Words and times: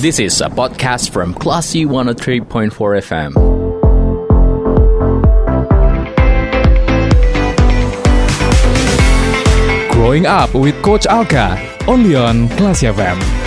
This 0.00 0.20
is 0.20 0.40
a 0.40 0.48
podcast 0.48 1.10
from 1.10 1.34
Classy 1.34 1.84
103.4 1.84 2.70
FM. 3.02 3.34
Growing 9.90 10.26
Up 10.26 10.54
with 10.54 10.80
Coach 10.82 11.06
Alka, 11.06 11.58
only 11.88 12.14
on 12.14 12.48
Classy 12.50 12.86
FM. 12.86 13.37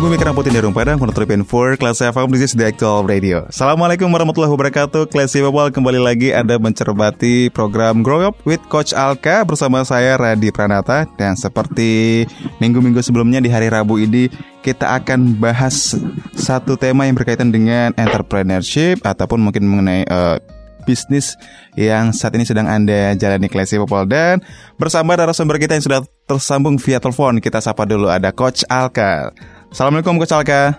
Dari 0.00 0.08
Bumi 0.08 0.16
Kerang 0.16 0.32
Putih 0.32 0.48
Darung 0.48 0.72
Padang, 0.72 0.96
103.4, 0.96 1.76
Kelas 1.76 2.00
FM, 2.00 2.32
this 2.32 2.48
is 2.48 2.56
the 2.56 2.64
actual 2.64 3.04
radio. 3.04 3.44
Assalamualaikum 3.52 4.08
warahmatullahi 4.08 4.48
wabarakatuh, 4.48 5.12
Kelas 5.12 5.36
People 5.36 5.68
kembali 5.68 6.00
lagi 6.00 6.32
Anda 6.32 6.56
mencermati 6.56 7.52
program 7.52 8.00
Grow 8.00 8.24
Up 8.24 8.32
with 8.48 8.64
Coach 8.72 8.96
Alka 8.96 9.44
bersama 9.44 9.84
saya 9.84 10.16
Radi 10.16 10.48
Pranata. 10.56 11.04
Dan 11.20 11.36
seperti 11.36 12.24
minggu-minggu 12.64 13.04
sebelumnya 13.04 13.44
di 13.44 13.52
hari 13.52 13.68
Rabu 13.68 14.00
ini, 14.00 14.32
kita 14.64 14.88
akan 15.04 15.36
bahas 15.36 15.92
satu 16.32 16.80
tema 16.80 17.04
yang 17.04 17.20
berkaitan 17.20 17.52
dengan 17.52 17.92
entrepreneurship 18.00 19.04
ataupun 19.04 19.36
mungkin 19.36 19.68
mengenai 19.68 20.08
uh, 20.08 20.40
bisnis 20.88 21.36
yang 21.76 22.16
saat 22.16 22.32
ini 22.40 22.48
sedang 22.48 22.64
Anda 22.64 23.12
jalani 23.20 23.52
Klesi 23.52 23.76
Popol 23.76 24.08
dan 24.08 24.40
bersama 24.80 25.12
narasumber 25.12 25.60
kita 25.60 25.76
yang 25.76 25.84
sudah 25.84 26.00
tersambung 26.24 26.80
via 26.80 26.96
telepon 26.96 27.36
kita 27.36 27.60
sapa 27.60 27.84
dulu 27.84 28.08
ada 28.08 28.32
Coach 28.32 28.64
Alka. 28.64 29.36
Assalamualaikum 29.70 30.18
Coach 30.18 30.34
Alka. 30.34 30.74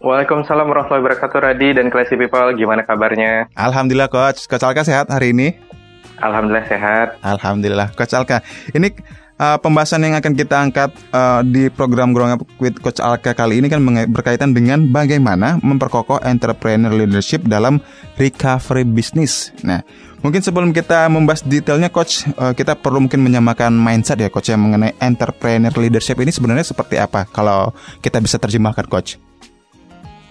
Waalaikumsalam 0.00 0.64
warahmatullahi 0.64 1.04
wabarakatuh 1.04 1.38
Radi 1.52 1.76
dan 1.76 1.92
Classy 1.92 2.16
People, 2.16 2.56
gimana 2.56 2.80
kabarnya? 2.80 3.52
Alhamdulillah 3.52 4.08
Coach, 4.08 4.48
Coach 4.48 4.64
Alka 4.64 4.88
sehat 4.88 5.12
hari 5.12 5.36
ini? 5.36 5.52
Alhamdulillah 6.16 6.64
sehat. 6.64 7.20
Alhamdulillah 7.20 7.92
Coach 7.92 8.16
Alka. 8.16 8.40
Ini 8.72 8.88
uh, 9.36 9.60
pembahasan 9.60 10.08
yang 10.08 10.16
akan 10.16 10.32
kita 10.32 10.64
angkat 10.64 10.96
uh, 11.12 11.44
di 11.44 11.68
program 11.68 12.16
Growing 12.16 12.40
Up 12.40 12.42
with 12.56 12.80
Coach 12.80 13.04
Alka 13.04 13.36
kali 13.36 13.60
ini 13.60 13.68
kan 13.68 13.84
berkaitan 14.08 14.56
dengan 14.56 14.88
bagaimana 14.88 15.60
memperkokoh 15.60 16.24
entrepreneur 16.24 16.88
leadership 16.88 17.44
dalam 17.44 17.84
recovery 18.16 18.88
bisnis. 18.88 19.52
Nah, 19.60 19.84
mungkin 20.22 20.40
sebelum 20.40 20.70
kita 20.70 21.10
membahas 21.10 21.42
detailnya 21.44 21.90
Coach, 21.90 22.24
uh, 22.38 22.54
kita 22.54 22.78
perlu 22.78 23.04
mungkin 23.04 23.20
menyamakan 23.20 23.74
mindset 23.74 24.22
ya 24.22 24.30
Coach 24.30 24.54
yang 24.54 24.62
mengenai 24.62 24.96
entrepreneur 25.02 25.74
leadership 25.76 26.16
ini 26.22 26.30
sebenarnya 26.30 26.64
seperti 26.64 26.96
apa 26.96 27.28
kalau 27.28 27.74
kita 28.00 28.22
bisa 28.22 28.38
terjemahkan 28.38 28.86
Coach? 28.88 29.18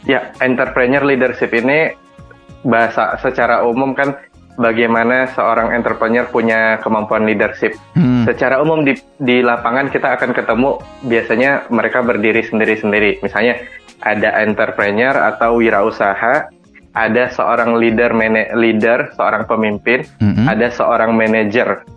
Ya, 0.07 0.33
entrepreneur 0.41 1.05
leadership 1.05 1.53
ini 1.53 1.93
bahasa 2.65 3.17
secara 3.21 3.61
umum 3.61 3.93
kan 3.93 4.17
bagaimana 4.57 5.29
seorang 5.31 5.73
entrepreneur 5.75 6.25
punya 6.27 6.81
kemampuan 6.81 7.25
leadership. 7.29 7.77
Hmm. 7.93 8.25
Secara 8.25 8.59
umum 8.61 8.81
di 8.83 8.97
di 9.21 9.45
lapangan 9.45 9.93
kita 9.93 10.17
akan 10.17 10.31
ketemu 10.33 10.81
biasanya 11.05 11.51
mereka 11.69 12.01
berdiri 12.01 12.41
sendiri-sendiri. 12.41 13.21
Misalnya 13.21 13.61
ada 14.01 14.41
entrepreneur 14.41 15.13
atau 15.13 15.61
wirausaha, 15.61 16.49
ada 16.91 17.31
seorang 17.31 17.79
leader 17.79 18.11
leader, 18.55 19.15
seorang 19.15 19.47
pemimpin, 19.47 20.03
hmm. 20.19 20.47
ada 20.47 20.67
seorang 20.71 21.15
manajer. 21.15 21.87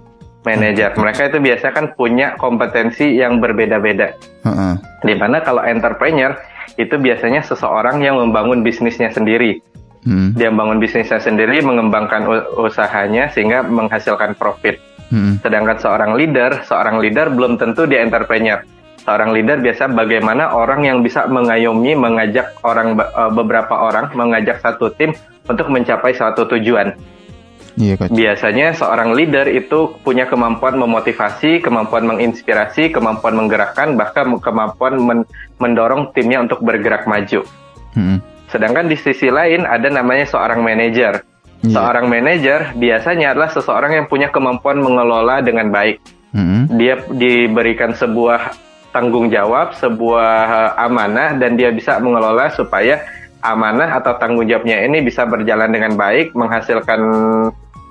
Manajer, 0.44 0.92
hmm. 0.92 1.00
mereka 1.00 1.20
itu 1.32 1.38
biasanya 1.40 1.72
kan 1.72 1.86
punya 1.96 2.36
kompetensi 2.36 3.16
yang 3.16 3.40
berbeda-beda. 3.40 4.12
Hmm. 4.44 4.76
Di 5.00 5.14
mana 5.16 5.40
kalau 5.40 5.64
entrepreneur 5.64 6.36
itu 6.76 6.94
biasanya 7.00 7.40
seseorang 7.42 8.02
yang 8.04 8.20
membangun 8.20 8.60
bisnisnya 8.60 9.08
sendiri 9.08 9.62
Hmm. 10.04 10.36
Dia 10.36 10.52
membangun 10.52 10.78
bisnisnya 10.78 11.16
sendiri, 11.16 11.64
mengembangkan 11.64 12.28
usahanya 12.60 13.32
sehingga 13.32 13.64
menghasilkan 13.64 14.36
profit. 14.36 14.76
Hmm. 15.08 15.40
Sedangkan 15.40 15.80
seorang 15.80 16.12
leader, 16.16 16.60
seorang 16.68 17.00
leader 17.00 17.32
belum 17.32 17.56
tentu 17.56 17.88
dia 17.88 18.04
entrepreneur. 18.04 18.60
Seorang 19.04 19.36
leader 19.36 19.60
biasa 19.60 19.92
bagaimana 19.92 20.56
orang 20.56 20.88
yang 20.88 20.98
bisa 21.04 21.28
mengayomi, 21.28 21.92
mengajak 21.92 22.56
orang 22.64 22.96
e, 22.96 23.22
beberapa 23.36 23.76
orang, 23.76 24.08
mengajak 24.16 24.64
satu 24.64 24.88
tim 24.96 25.12
untuk 25.44 25.68
mencapai 25.68 26.16
suatu 26.16 26.48
tujuan. 26.56 26.96
Iya, 27.74 27.98
Biasanya 28.06 28.70
seorang 28.72 29.18
leader 29.18 29.50
itu 29.50 29.98
punya 30.06 30.30
kemampuan 30.30 30.78
memotivasi, 30.78 31.58
kemampuan 31.58 32.06
menginspirasi, 32.06 32.94
kemampuan 32.94 33.34
menggerakkan, 33.34 33.98
bahkan 33.98 34.30
kemampuan 34.38 34.94
men 35.02 35.20
mendorong 35.58 36.14
timnya 36.14 36.38
untuk 36.40 36.62
bergerak 36.62 37.04
maju. 37.10 37.42
Hmm. 37.98 38.22
Sedangkan 38.54 38.86
di 38.86 38.94
sisi 38.94 39.26
lain 39.26 39.66
ada 39.66 39.90
namanya 39.90 40.30
seorang 40.30 40.62
manajer. 40.62 41.26
Yeah. 41.66 41.74
Seorang 41.74 42.06
manajer 42.06 42.78
biasanya 42.78 43.34
adalah 43.34 43.50
seseorang 43.50 43.98
yang 43.98 44.06
punya 44.06 44.30
kemampuan 44.30 44.78
mengelola 44.78 45.42
dengan 45.42 45.74
baik. 45.74 45.98
Mm-hmm. 46.34 46.62
Dia 46.78 46.94
diberikan 47.14 47.94
sebuah 47.94 48.54
tanggung 48.94 49.26
jawab, 49.28 49.74
sebuah 49.74 50.78
amanah 50.78 51.34
dan 51.34 51.58
dia 51.58 51.74
bisa 51.74 51.98
mengelola 51.98 52.46
supaya 52.54 53.02
amanah 53.42 53.98
atau 53.98 54.14
tanggung 54.16 54.46
jawabnya 54.46 54.80
ini 54.86 55.02
bisa 55.02 55.26
berjalan 55.26 55.74
dengan 55.74 55.98
baik, 55.98 56.32
menghasilkan 56.38 57.00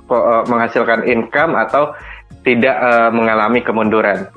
eh, 0.08 0.44
menghasilkan 0.48 1.04
income 1.06 1.60
atau 1.60 1.92
tidak 2.44 2.76
uh, 2.76 3.08
mengalami 3.08 3.64
kemunduran. 3.64 4.28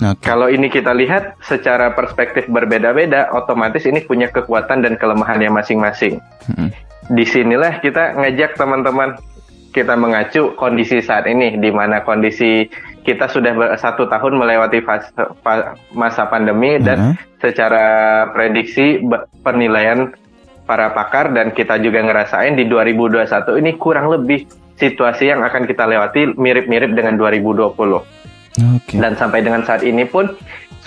Okay. 0.00 0.32
Kalau 0.32 0.48
ini 0.48 0.72
kita 0.72 0.96
lihat 0.96 1.38
secara 1.44 1.92
perspektif 1.92 2.48
berbeda-beda, 2.48 3.30
otomatis 3.36 3.84
ini 3.84 4.00
punya 4.02 4.32
kekuatan 4.32 4.80
dan 4.82 4.96
kelemahannya 4.96 5.52
masing-masing. 5.52 6.18
Hmm. 6.48 6.72
Di 7.12 7.22
sinilah 7.22 7.78
kita 7.84 8.18
ngajak 8.18 8.56
teman-teman 8.56 9.14
kita 9.70 9.94
mengacu 9.94 10.56
kondisi 10.58 10.98
saat 11.04 11.28
ini, 11.28 11.54
di 11.60 11.70
mana 11.70 12.02
kondisi 12.02 12.66
kita 13.00 13.26
sudah 13.32 13.76
satu 13.80 14.06
tahun 14.06 14.36
melewati 14.36 14.84
fase, 14.84 15.10
masa 15.96 16.28
pandemi 16.28 16.76
dan 16.80 17.16
secara 17.40 18.28
prediksi 18.36 19.00
penilaian 19.40 20.12
para 20.68 20.92
pakar 20.94 21.34
dan 21.34 21.50
kita 21.50 21.80
juga 21.82 22.04
ngerasain 22.04 22.54
di 22.54 22.68
2021 22.68 23.26
ini 23.58 23.74
kurang 23.74 24.12
lebih 24.12 24.46
situasi 24.78 25.28
yang 25.28 25.42
akan 25.44 25.66
kita 25.66 25.84
lewati 25.84 26.38
mirip-mirip 26.38 26.94
dengan 26.94 27.18
2020. 27.18 27.74
Okay. 28.56 28.98
Dan 28.98 29.14
sampai 29.14 29.44
dengan 29.44 29.62
saat 29.62 29.82
ini 29.82 30.06
pun 30.08 30.30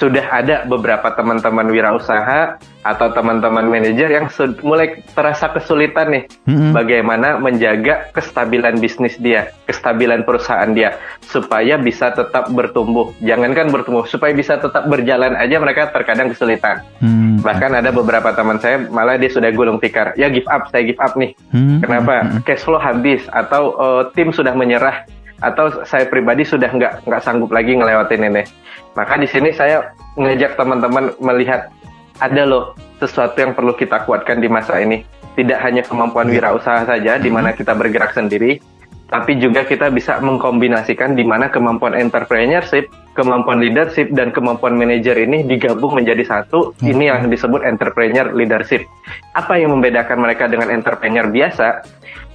sudah 0.04 0.28
ada 0.28 0.68
beberapa 0.68 1.16
teman-teman 1.16 1.72
wirausaha 1.72 2.60
atau 2.84 3.08
teman-teman 3.16 3.64
manajer 3.72 4.12
yang 4.12 4.28
mulai 4.60 5.00
terasa 5.16 5.48
kesulitan 5.56 6.12
nih 6.12 6.24
mm-hmm. 6.44 6.72
bagaimana 6.76 7.40
menjaga 7.40 8.12
kestabilan 8.12 8.84
bisnis 8.84 9.16
dia, 9.16 9.56
kestabilan 9.64 10.28
perusahaan 10.28 10.68
dia 10.76 11.00
supaya 11.24 11.80
bisa 11.80 12.12
tetap 12.12 12.52
bertumbuh. 12.52 13.16
Jangankan 13.24 13.72
bertumbuh, 13.72 14.04
supaya 14.04 14.36
bisa 14.36 14.60
tetap 14.60 14.92
berjalan 14.92 15.40
aja 15.40 15.56
mereka 15.64 15.88
terkadang 15.96 16.36
kesulitan. 16.36 16.84
Mm-hmm. 17.00 17.40
Bahkan 17.40 17.72
ada 17.80 17.96
beberapa 17.96 18.36
teman 18.36 18.60
saya 18.60 18.84
malah 18.84 19.16
dia 19.16 19.32
sudah 19.32 19.48
gulung 19.56 19.80
tikar, 19.80 20.12
ya 20.20 20.28
give 20.28 20.48
up, 20.52 20.68
saya 20.68 20.84
give 20.84 21.00
up 21.00 21.16
nih. 21.16 21.32
Mm-hmm. 21.56 21.80
Kenapa? 21.80 22.14
Mm-hmm. 22.28 22.44
Cash 22.44 22.68
flow 22.68 22.84
habis 22.84 23.24
atau 23.32 23.80
uh, 23.80 24.02
tim 24.12 24.36
sudah 24.36 24.52
menyerah 24.52 25.08
atau 25.44 25.84
saya 25.84 26.08
pribadi 26.08 26.48
sudah 26.48 26.72
nggak 26.72 27.04
nggak 27.04 27.22
sanggup 27.22 27.52
lagi 27.52 27.76
ngelewatin 27.76 28.32
ini. 28.32 28.44
Maka 28.96 29.20
di 29.20 29.28
sini 29.28 29.52
saya 29.52 29.92
ngejak 30.16 30.56
teman-teman 30.56 31.12
melihat 31.20 31.68
ada 32.24 32.48
loh 32.48 32.74
sesuatu 33.04 33.36
yang 33.36 33.52
perlu 33.52 33.76
kita 33.76 34.08
kuatkan 34.08 34.40
di 34.40 34.48
masa 34.48 34.80
ini. 34.80 35.04
Tidak 35.34 35.60
hanya 35.60 35.82
kemampuan 35.84 36.30
iya. 36.30 36.40
wirausaha 36.40 36.86
saja 36.86 37.18
di 37.18 37.30
mana 37.34 37.58
kita 37.58 37.74
bergerak 37.74 38.14
sendiri, 38.14 38.62
tapi 39.14 39.38
juga 39.38 39.62
kita 39.62 39.94
bisa 39.94 40.18
mengkombinasikan 40.26 41.14
di 41.14 41.22
mana 41.22 41.46
kemampuan 41.46 41.94
entrepreneurship, 41.94 42.90
kemampuan 43.14 43.62
leadership 43.62 44.10
dan 44.10 44.34
kemampuan 44.34 44.74
manajer 44.74 45.14
ini 45.22 45.46
digabung 45.46 45.94
menjadi 45.94 46.26
satu. 46.26 46.74
Ini 46.82 47.14
yang 47.14 47.30
disebut 47.30 47.62
entrepreneur 47.62 48.34
leadership. 48.34 48.90
Apa 49.38 49.62
yang 49.62 49.78
membedakan 49.78 50.18
mereka 50.18 50.50
dengan 50.50 50.74
entrepreneur 50.74 51.30
biasa? 51.30 51.86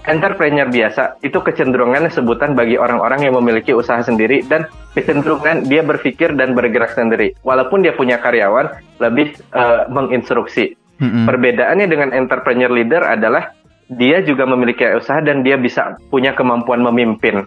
Entrepreneur 0.08 0.66
biasa 0.66 1.20
itu 1.20 1.38
kecenderungannya 1.38 2.08
sebutan 2.08 2.56
bagi 2.56 2.80
orang-orang 2.80 3.28
yang 3.28 3.36
memiliki 3.36 3.76
usaha 3.76 4.00
sendiri 4.00 4.42
dan 4.48 4.64
kecenderungan 4.96 5.68
dia 5.68 5.84
berpikir 5.84 6.32
dan 6.34 6.56
bergerak 6.56 6.96
sendiri. 6.96 7.36
Walaupun 7.44 7.84
dia 7.84 7.92
punya 7.92 8.16
karyawan, 8.18 8.72
lebih 8.98 9.36
uh, 9.52 9.86
menginstruksi. 9.92 10.74
Mm-hmm. 10.98 11.24
Perbedaannya 11.30 11.86
dengan 11.86 12.10
entrepreneur 12.16 12.72
leader 12.72 13.06
adalah 13.06 13.54
dia 13.92 14.20
juga 14.24 14.44
memiliki 14.48 14.84
usaha 14.96 15.22
dan 15.22 15.46
dia 15.46 15.54
bisa 15.54 15.94
punya 16.10 16.34
kemampuan 16.34 16.82
memimpin. 16.82 17.46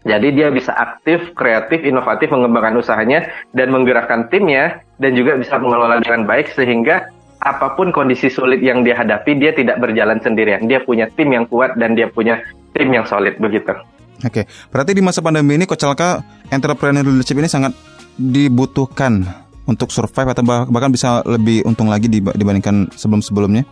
Jadi 0.00 0.32
dia 0.32 0.48
bisa 0.48 0.72
aktif, 0.72 1.36
kreatif, 1.36 1.84
inovatif 1.84 2.32
mengembangkan 2.32 2.80
usahanya 2.80 3.28
dan 3.52 3.68
menggerakkan 3.68 4.32
timnya 4.32 4.80
dan 4.96 5.12
juga 5.12 5.36
bisa 5.36 5.60
mengelola 5.60 6.00
dengan 6.00 6.24
baik 6.24 6.48
sehingga 6.56 7.12
apa 7.40 7.72
pun 7.72 7.88
kondisi 7.88 8.28
sulit 8.28 8.60
yang 8.60 8.84
dia 8.84 8.96
hadapi, 9.00 9.32
dia 9.40 9.56
tidak 9.56 9.80
berjalan 9.80 10.20
sendirian. 10.20 10.68
Dia 10.68 10.84
punya 10.84 11.08
tim 11.16 11.32
yang 11.32 11.48
kuat 11.48 11.72
dan 11.80 11.96
dia 11.96 12.12
punya 12.12 12.44
tim 12.76 12.92
yang 12.92 13.08
solid 13.08 13.40
begitu. 13.40 13.72
Oke, 14.20 14.44
berarti 14.68 14.92
di 14.92 15.00
masa 15.00 15.24
pandemi 15.24 15.56
ini 15.56 15.64
Coach 15.64 15.88
Alka, 15.88 16.20
entrepreneur 16.52 17.00
leadership 17.00 17.40
ini 17.40 17.48
sangat 17.48 17.72
dibutuhkan 18.20 19.24
untuk 19.64 19.88
survive 19.88 20.36
atau 20.36 20.44
bahkan 20.44 20.92
bisa 20.92 21.24
lebih 21.24 21.64
untung 21.64 21.88
lagi 21.88 22.12
dibandingkan 22.12 22.92
sebelum-sebelumnya? 22.92 23.64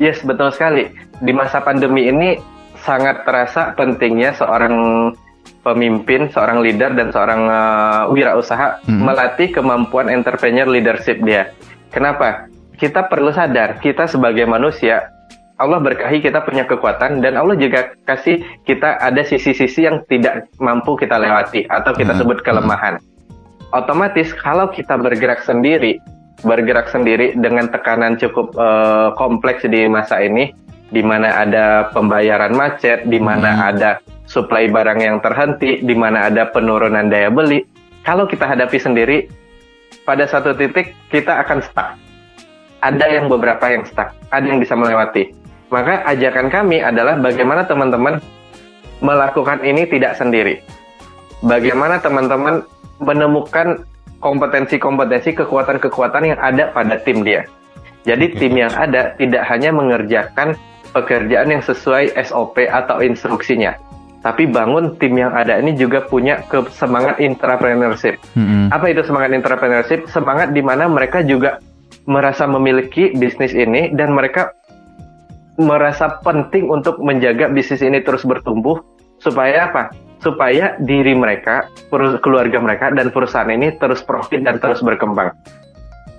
Yes, 0.00 0.24
betul 0.24 0.48
sekali. 0.52 0.88
Di 1.20 1.32
masa 1.36 1.60
pandemi 1.60 2.08
ini 2.08 2.40
sangat 2.80 3.28
terasa 3.28 3.76
pentingnya 3.76 4.32
seorang 4.32 4.74
pemimpin, 5.60 6.30
seorang 6.32 6.62
leader 6.62 6.94
dan 6.94 7.12
seorang 7.12 7.42
uh, 7.50 8.02
wirausaha 8.14 8.86
hmm. 8.86 9.02
melatih 9.02 9.52
kemampuan 9.52 10.08
entrepreneur 10.08 10.64
leadership 10.64 11.20
dia. 11.26 11.52
Kenapa? 11.90 12.50
Kita 12.76 13.08
perlu 13.08 13.32
sadar, 13.32 13.80
kita 13.80 14.04
sebagai 14.04 14.44
manusia 14.44 15.16
Allah 15.56 15.80
berkahi 15.80 16.20
kita 16.20 16.44
punya 16.44 16.68
kekuatan 16.68 17.24
dan 17.24 17.40
Allah 17.40 17.56
juga 17.56 17.96
kasih 18.04 18.44
kita 18.68 19.00
ada 19.00 19.24
sisi-sisi 19.24 19.88
yang 19.88 20.04
tidak 20.04 20.52
mampu 20.60 21.00
kita 21.00 21.16
lewati 21.16 21.64
atau 21.64 21.96
kita 21.96 22.12
hmm. 22.12 22.20
sebut 22.20 22.38
kelemahan. 22.44 23.00
Otomatis 23.72 24.36
kalau 24.36 24.68
kita 24.68 25.00
bergerak 25.00 25.40
sendiri, 25.48 25.96
bergerak 26.44 26.92
sendiri 26.92 27.32
dengan 27.40 27.72
tekanan 27.72 28.20
cukup 28.20 28.52
uh, 28.60 29.16
kompleks 29.16 29.64
di 29.64 29.88
masa 29.88 30.20
ini, 30.20 30.52
di 30.92 31.00
mana 31.00 31.32
ada 31.40 31.88
pembayaran 31.96 32.52
macet, 32.52 33.08
di 33.08 33.16
mana 33.16 33.56
hmm. 33.56 33.68
ada 33.72 33.90
suplai 34.28 34.68
barang 34.68 35.00
yang 35.00 35.24
terhenti, 35.24 35.80
di 35.80 35.94
mana 35.96 36.28
ada 36.28 36.52
penurunan 36.52 37.08
daya 37.08 37.32
beli. 37.32 37.64
Kalau 38.04 38.28
kita 38.28 38.44
hadapi 38.44 38.76
sendiri, 38.76 39.24
pada 40.06 40.24
satu 40.30 40.54
titik 40.54 40.94
kita 41.10 41.42
akan 41.42 41.58
stuck. 41.60 41.98
Ada 42.80 43.18
yang 43.18 43.26
beberapa 43.26 43.66
yang 43.66 43.82
stuck, 43.84 44.14
ada 44.30 44.46
yang 44.46 44.62
bisa 44.62 44.78
melewati 44.78 45.34
maka 45.70 46.06
ajakan 46.06 46.46
kami 46.46 46.78
adalah 46.78 47.18
bagaimana 47.18 47.66
teman-teman 47.66 48.22
melakukan 49.02 49.60
ini 49.66 49.86
tidak 49.90 50.14
sendiri. 50.14 50.62
Bagaimana 51.42 51.98
teman-teman 52.00 52.64
menemukan 53.02 53.84
kompetensi-kompetensi 54.22 55.36
kekuatan-kekuatan 55.36 56.32
yang 56.32 56.40
ada 56.40 56.72
pada 56.72 56.96
tim 57.02 57.26
dia. 57.26 57.44
Jadi 58.06 58.38
tim 58.38 58.54
yang 58.54 58.72
ada 58.72 59.12
tidak 59.18 59.42
hanya 59.50 59.74
mengerjakan 59.74 60.54
pekerjaan 60.94 61.50
yang 61.50 61.60
sesuai 61.60 62.14
SOP 62.24 62.64
atau 62.70 63.02
instruksinya, 63.02 63.74
tapi 64.26 64.50
bangun 64.50 64.98
tim 64.98 65.14
yang 65.14 65.30
ada 65.30 65.62
ini 65.62 65.78
juga 65.78 66.02
punya 66.02 66.42
ke 66.50 66.66
semangat 66.74 67.22
entrepreneurship. 67.22 68.18
Mm-hmm. 68.34 68.74
Apa 68.74 68.90
itu 68.90 69.06
semangat 69.06 69.30
entrepreneurship? 69.30 70.10
Semangat 70.10 70.50
di 70.50 70.66
mana 70.66 70.90
mereka 70.90 71.22
juga 71.22 71.62
merasa 72.10 72.42
memiliki 72.50 73.14
bisnis 73.14 73.54
ini 73.54 73.94
dan 73.94 74.18
mereka 74.18 74.50
merasa 75.62 76.18
penting 76.26 76.66
untuk 76.66 76.98
menjaga 76.98 77.46
bisnis 77.54 77.86
ini 77.86 78.02
terus 78.02 78.26
bertumbuh 78.26 78.82
supaya 79.22 79.70
apa? 79.70 79.94
Supaya 80.18 80.74
diri 80.82 81.14
mereka, 81.14 81.70
keluarga 82.18 82.58
mereka 82.58 82.90
dan 82.90 83.14
perusahaan 83.14 83.46
ini 83.46 83.78
terus 83.78 84.02
profit 84.02 84.42
dan 84.42 84.58
terus 84.58 84.82
berkembang. 84.82 85.30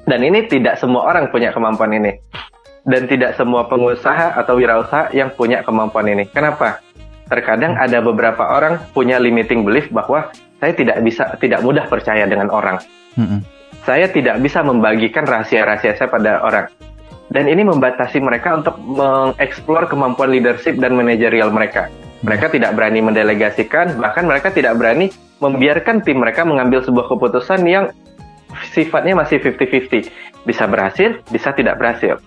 Dan 0.07 0.23
ini 0.23 0.47
tidak 0.47 0.79
semua 0.79 1.11
orang 1.11 1.27
punya 1.27 1.51
kemampuan 1.51 1.91
ini. 1.91 2.15
Dan 2.87 3.03
tidak 3.11 3.35
semua 3.35 3.67
pengusaha 3.67 4.31
atau 4.39 4.55
wirausaha 4.55 5.11
yang 5.11 5.27
punya 5.35 5.59
kemampuan 5.59 6.07
ini. 6.07 6.23
Kenapa? 6.31 6.79
Terkadang 7.27 7.75
ada 7.75 7.99
beberapa 7.99 8.43
orang 8.55 8.79
punya 8.95 9.19
limiting 9.19 9.67
belief 9.67 9.91
bahwa 9.91 10.31
saya 10.57 10.73
tidak 10.73 11.03
bisa, 11.03 11.35
tidak 11.37 11.59
mudah 11.61 11.85
percaya 11.85 12.23
dengan 12.25 12.47
orang. 12.49 12.79
Mm 13.19 13.25
-hmm. 13.27 13.39
Saya 13.83 14.11
tidak 14.11 14.43
bisa 14.43 14.63
membagikan 14.63 15.23
rahasia-rahasia 15.23 15.95
saya 15.95 16.11
pada 16.11 16.43
orang 16.43 16.67
dan 17.27 17.47
ini 17.47 17.63
membatasi 17.67 18.23
mereka 18.23 18.55
untuk 18.55 18.75
mengeksplor 18.79 19.91
kemampuan 19.91 20.31
leadership 20.31 20.79
dan 20.79 20.95
manajerial 20.95 21.51
mereka. 21.51 21.91
Mereka 22.23 22.49
tidak 22.55 22.73
berani 22.73 23.03
mendelegasikan, 23.03 23.99
bahkan 23.99 24.25
mereka 24.25 24.49
tidak 24.49 24.79
berani 24.79 25.11
membiarkan 25.43 26.01
tim 26.01 26.17
mereka 26.17 26.47
mengambil 26.47 26.81
sebuah 26.81 27.11
keputusan 27.13 27.61
yang 27.67 27.91
sifatnya 28.73 29.13
masih 29.13 29.43
50-50. 29.43 30.09
Bisa 30.47 30.63
berhasil, 30.65 31.19
bisa 31.29 31.51
tidak 31.53 31.77
berhasil. 31.77 32.17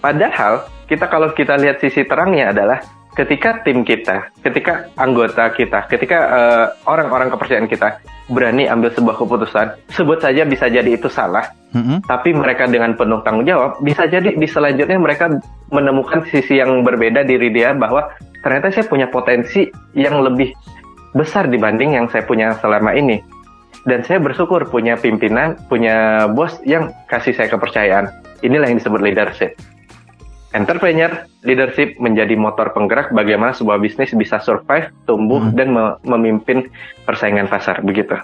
Padahal, 0.00 0.64
kita 0.88 1.10
kalau 1.10 1.34
kita 1.34 1.60
lihat 1.60 1.82
sisi 1.82 2.06
terangnya 2.06 2.54
adalah 2.54 2.80
ketika 3.18 3.62
tim 3.66 3.82
kita, 3.82 4.30
ketika 4.42 4.86
anggota 4.94 5.50
kita, 5.50 5.86
ketika 5.90 6.18
uh, 6.30 6.66
orang-orang 6.86 7.30
kepercayaan 7.32 7.66
kita 7.66 7.98
berani 8.30 8.70
ambil 8.70 8.94
sebuah 8.94 9.18
keputusan, 9.18 9.66
sebut 9.90 10.22
saja 10.22 10.46
bisa 10.46 10.70
jadi 10.70 10.94
itu 10.94 11.10
salah, 11.10 11.50
mm-hmm. 11.74 12.06
tapi 12.06 12.30
mereka 12.30 12.70
dengan 12.70 12.94
penuh 12.94 13.18
tanggung 13.26 13.46
jawab, 13.46 13.82
bisa 13.82 14.06
jadi 14.06 14.38
di 14.38 14.46
selanjutnya 14.46 14.98
mereka 15.02 15.26
menemukan 15.74 16.22
sisi 16.30 16.62
yang 16.62 16.86
berbeda 16.86 17.26
diri 17.26 17.50
dia 17.50 17.74
bahwa 17.74 18.14
ternyata 18.46 18.70
saya 18.70 18.86
punya 18.86 19.10
potensi 19.10 19.66
yang 19.98 20.22
lebih 20.22 20.54
besar 21.18 21.50
dibanding 21.50 21.98
yang 21.98 22.06
saya 22.06 22.22
punya 22.22 22.54
selama 22.62 22.94
ini. 22.94 23.18
Dan 23.80 24.04
saya 24.04 24.20
bersyukur 24.20 24.68
punya 24.68 25.00
pimpinan, 25.00 25.56
punya 25.72 26.28
bos 26.28 26.60
yang 26.68 26.92
kasih 27.08 27.32
saya 27.32 27.48
kepercayaan. 27.48 28.12
Inilah 28.44 28.68
yang 28.68 28.76
disebut 28.76 29.00
leadership 29.00 29.56
entrepreneur 30.50 31.26
leadership 31.46 31.96
menjadi 32.02 32.34
motor 32.34 32.74
penggerak 32.74 33.14
bagaimana 33.14 33.54
sebuah 33.54 33.78
bisnis 33.78 34.10
bisa 34.14 34.42
survive, 34.42 34.90
tumbuh 35.06 35.42
hmm. 35.42 35.54
dan 35.54 35.68
me 35.70 35.84
memimpin 36.02 36.66
persaingan 37.06 37.46
pasar 37.46 37.82
begitu. 37.86 38.18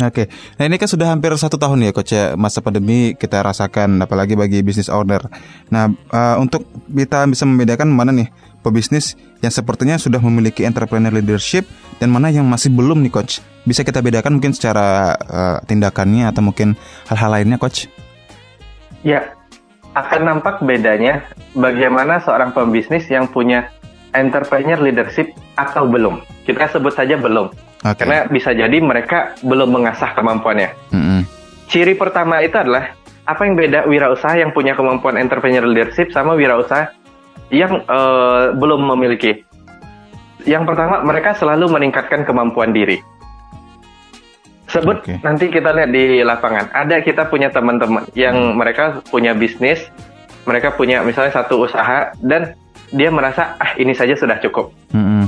Oke, 0.00 0.24
nah 0.56 0.64
ini 0.64 0.80
kan 0.80 0.88
sudah 0.88 1.12
hampir 1.12 1.28
satu 1.36 1.60
tahun 1.60 1.84
ya 1.84 1.92
coach 1.92 2.16
ya 2.16 2.32
masa 2.32 2.64
pandemi 2.64 3.12
kita 3.12 3.44
rasakan 3.44 4.00
apalagi 4.00 4.32
bagi 4.32 4.64
bisnis 4.64 4.88
owner. 4.88 5.20
Nah 5.68 5.92
uh, 6.08 6.40
untuk 6.40 6.64
kita 6.88 7.28
bisa 7.28 7.44
membedakan 7.44 7.92
mana 7.92 8.08
nih 8.08 8.32
pebisnis 8.64 9.20
yang 9.44 9.52
sepertinya 9.52 10.00
sudah 10.00 10.16
memiliki 10.24 10.64
entrepreneur 10.64 11.12
leadership 11.12 11.68
dan 12.00 12.08
mana 12.08 12.32
yang 12.32 12.48
masih 12.48 12.72
belum 12.72 13.04
nih 13.04 13.12
coach. 13.12 13.44
Bisa 13.68 13.84
kita 13.84 14.00
bedakan 14.00 14.40
mungkin 14.40 14.56
secara 14.56 15.12
uh, 15.28 15.58
tindakannya 15.68 16.24
atau 16.24 16.40
mungkin 16.40 16.72
hal-hal 17.12 17.28
lainnya 17.28 17.60
coach? 17.60 17.84
Ya, 19.04 19.36
akan 19.92 20.24
nampak 20.24 20.64
bedanya 20.64 21.20
bagaimana 21.56 22.20
seorang 22.20 22.52
pembisnis 22.52 23.08
yang 23.08 23.28
punya 23.28 23.68
entrepreneur 24.12 24.80
leadership 24.80 25.32
atau 25.56 25.88
belum. 25.88 26.20
Kita 26.44 26.68
sebut 26.68 26.92
saja 26.92 27.16
belum. 27.16 27.52
Okay. 27.82 28.06
Karena 28.06 28.18
bisa 28.30 28.54
jadi 28.54 28.78
mereka 28.78 29.34
belum 29.42 29.74
mengasah 29.74 30.14
kemampuannya. 30.14 30.70
Mm 30.94 31.02
-hmm. 31.02 31.20
Ciri 31.72 31.96
pertama 31.96 32.38
itu 32.44 32.54
adalah 32.54 32.94
apa 33.22 33.42
yang 33.46 33.54
beda 33.54 33.86
wirausaha 33.86 34.34
yang 34.38 34.50
punya 34.50 34.74
kemampuan 34.74 35.14
entrepreneur 35.18 35.62
leadership 35.62 36.10
sama 36.10 36.34
wirausaha 36.34 36.90
yang 37.52 37.84
uh, 37.86 38.54
belum 38.56 38.86
memiliki. 38.96 39.44
Yang 40.42 40.74
pertama, 40.74 41.06
mereka 41.06 41.38
selalu 41.38 41.70
meningkatkan 41.70 42.26
kemampuan 42.26 42.74
diri. 42.74 42.98
Sebut 44.66 45.04
okay. 45.04 45.20
nanti 45.20 45.52
kita 45.52 45.70
lihat 45.70 45.90
di 45.92 46.24
lapangan. 46.24 46.72
Ada 46.72 47.04
kita 47.04 47.28
punya 47.28 47.52
teman-teman 47.52 48.08
yang 48.16 48.34
hmm. 48.34 48.56
mereka 48.56 49.04
punya 49.12 49.36
bisnis, 49.36 49.92
mereka 50.44 50.74
punya 50.74 51.02
misalnya 51.06 51.32
satu 51.34 51.66
usaha 51.66 52.12
dan 52.22 52.54
dia 52.92 53.08
merasa 53.08 53.56
ah 53.56 53.72
ini 53.80 53.96
saja 53.96 54.14
sudah 54.18 54.38
cukup. 54.42 54.70
Hmm. 54.92 55.26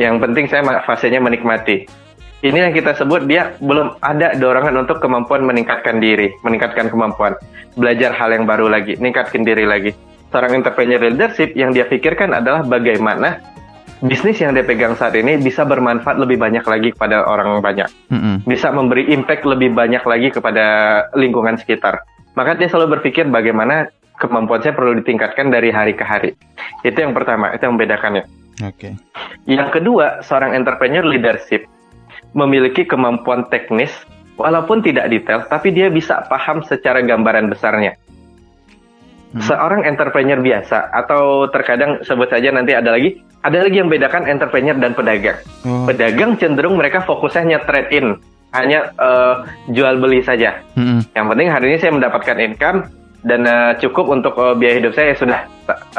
Yang 0.00 0.16
penting 0.24 0.44
saya 0.48 0.64
fasenya 0.82 1.20
menikmati. 1.20 1.84
Ini 2.42 2.58
yang 2.58 2.74
kita 2.74 2.98
sebut 2.98 3.30
dia 3.30 3.54
belum 3.62 4.02
ada 4.02 4.34
dorongan 4.34 4.82
untuk 4.82 4.98
kemampuan 4.98 5.46
meningkatkan 5.46 6.02
diri, 6.02 6.34
meningkatkan 6.42 6.90
kemampuan, 6.90 7.38
belajar 7.78 8.10
hal 8.10 8.34
yang 8.34 8.50
baru 8.50 8.66
lagi, 8.66 8.98
meningkatkan 8.98 9.46
diri 9.46 9.62
lagi. 9.62 9.94
Seorang 10.34 10.58
entrepreneur 10.58 10.98
leadership 10.98 11.54
yang 11.54 11.70
dia 11.70 11.86
pikirkan 11.86 12.34
adalah 12.34 12.66
bagaimana 12.66 13.38
bisnis 14.02 14.42
yang 14.42 14.58
dia 14.58 14.66
pegang 14.66 14.98
saat 14.98 15.14
ini 15.14 15.38
bisa 15.38 15.62
bermanfaat 15.62 16.18
lebih 16.18 16.34
banyak 16.42 16.66
lagi 16.66 16.90
kepada 16.90 17.22
orang 17.30 17.62
banyak, 17.62 17.86
mm-hmm. 18.10 18.42
bisa 18.42 18.74
memberi 18.74 19.14
impact 19.14 19.46
lebih 19.46 19.70
banyak 19.70 20.02
lagi 20.02 20.34
kepada 20.34 20.66
lingkungan 21.14 21.54
sekitar. 21.54 22.02
Maka 22.34 22.58
dia 22.58 22.66
selalu 22.66 22.98
berpikir 22.98 23.30
bagaimana 23.30 23.86
kemampuan 24.22 24.62
saya 24.62 24.78
perlu 24.78 24.94
ditingkatkan 25.02 25.50
dari 25.50 25.74
hari 25.74 25.98
ke 25.98 26.06
hari. 26.06 26.30
Itu 26.86 27.02
yang 27.02 27.10
pertama, 27.10 27.50
itu 27.50 27.66
yang 27.66 27.74
membedakannya. 27.74 28.24
Oke. 28.62 28.70
Okay. 28.78 28.92
Yang 29.50 29.82
kedua, 29.82 30.22
seorang 30.22 30.54
entrepreneur 30.54 31.02
leadership 31.02 31.66
memiliki 32.38 32.86
kemampuan 32.86 33.50
teknis 33.50 33.90
walaupun 34.38 34.80
tidak 34.86 35.10
detail, 35.10 35.42
tapi 35.50 35.74
dia 35.74 35.90
bisa 35.90 36.22
paham 36.30 36.62
secara 36.62 37.02
gambaran 37.02 37.50
besarnya. 37.50 37.98
Hmm. 39.32 39.42
Seorang 39.42 39.88
entrepreneur 39.88 40.38
biasa 40.38 40.92
atau 40.92 41.48
terkadang 41.48 42.04
sebut 42.04 42.28
saja 42.28 42.52
nanti 42.52 42.76
ada 42.76 42.92
lagi 42.92 43.16
ada 43.40 43.64
lagi 43.64 43.80
yang 43.80 43.88
bedakan 43.88 44.28
entrepreneur 44.28 44.76
dan 44.76 44.92
pedagang. 44.92 45.40
Hmm. 45.64 45.88
Pedagang 45.88 46.36
cenderung 46.36 46.76
mereka 46.76 47.00
fokusnya 47.02 47.40
hanya 47.48 47.58
trade 47.64 47.90
in, 47.96 48.06
hanya 48.52 48.92
uh, 49.00 49.48
jual 49.72 49.98
beli 49.98 50.20
saja. 50.20 50.60
Hmm. 50.76 51.00
Yang 51.16 51.26
penting 51.32 51.48
hari 51.48 51.64
ini 51.72 51.78
saya 51.80 51.92
mendapatkan 51.96 52.36
income 52.38 53.01
dan 53.22 53.46
uh, 53.46 53.72
cukup 53.78 54.10
untuk 54.10 54.34
uh, 54.38 54.54
biaya 54.54 54.82
hidup 54.82 54.92
saya 54.94 55.14
ya 55.14 55.16
sudah 55.18 55.40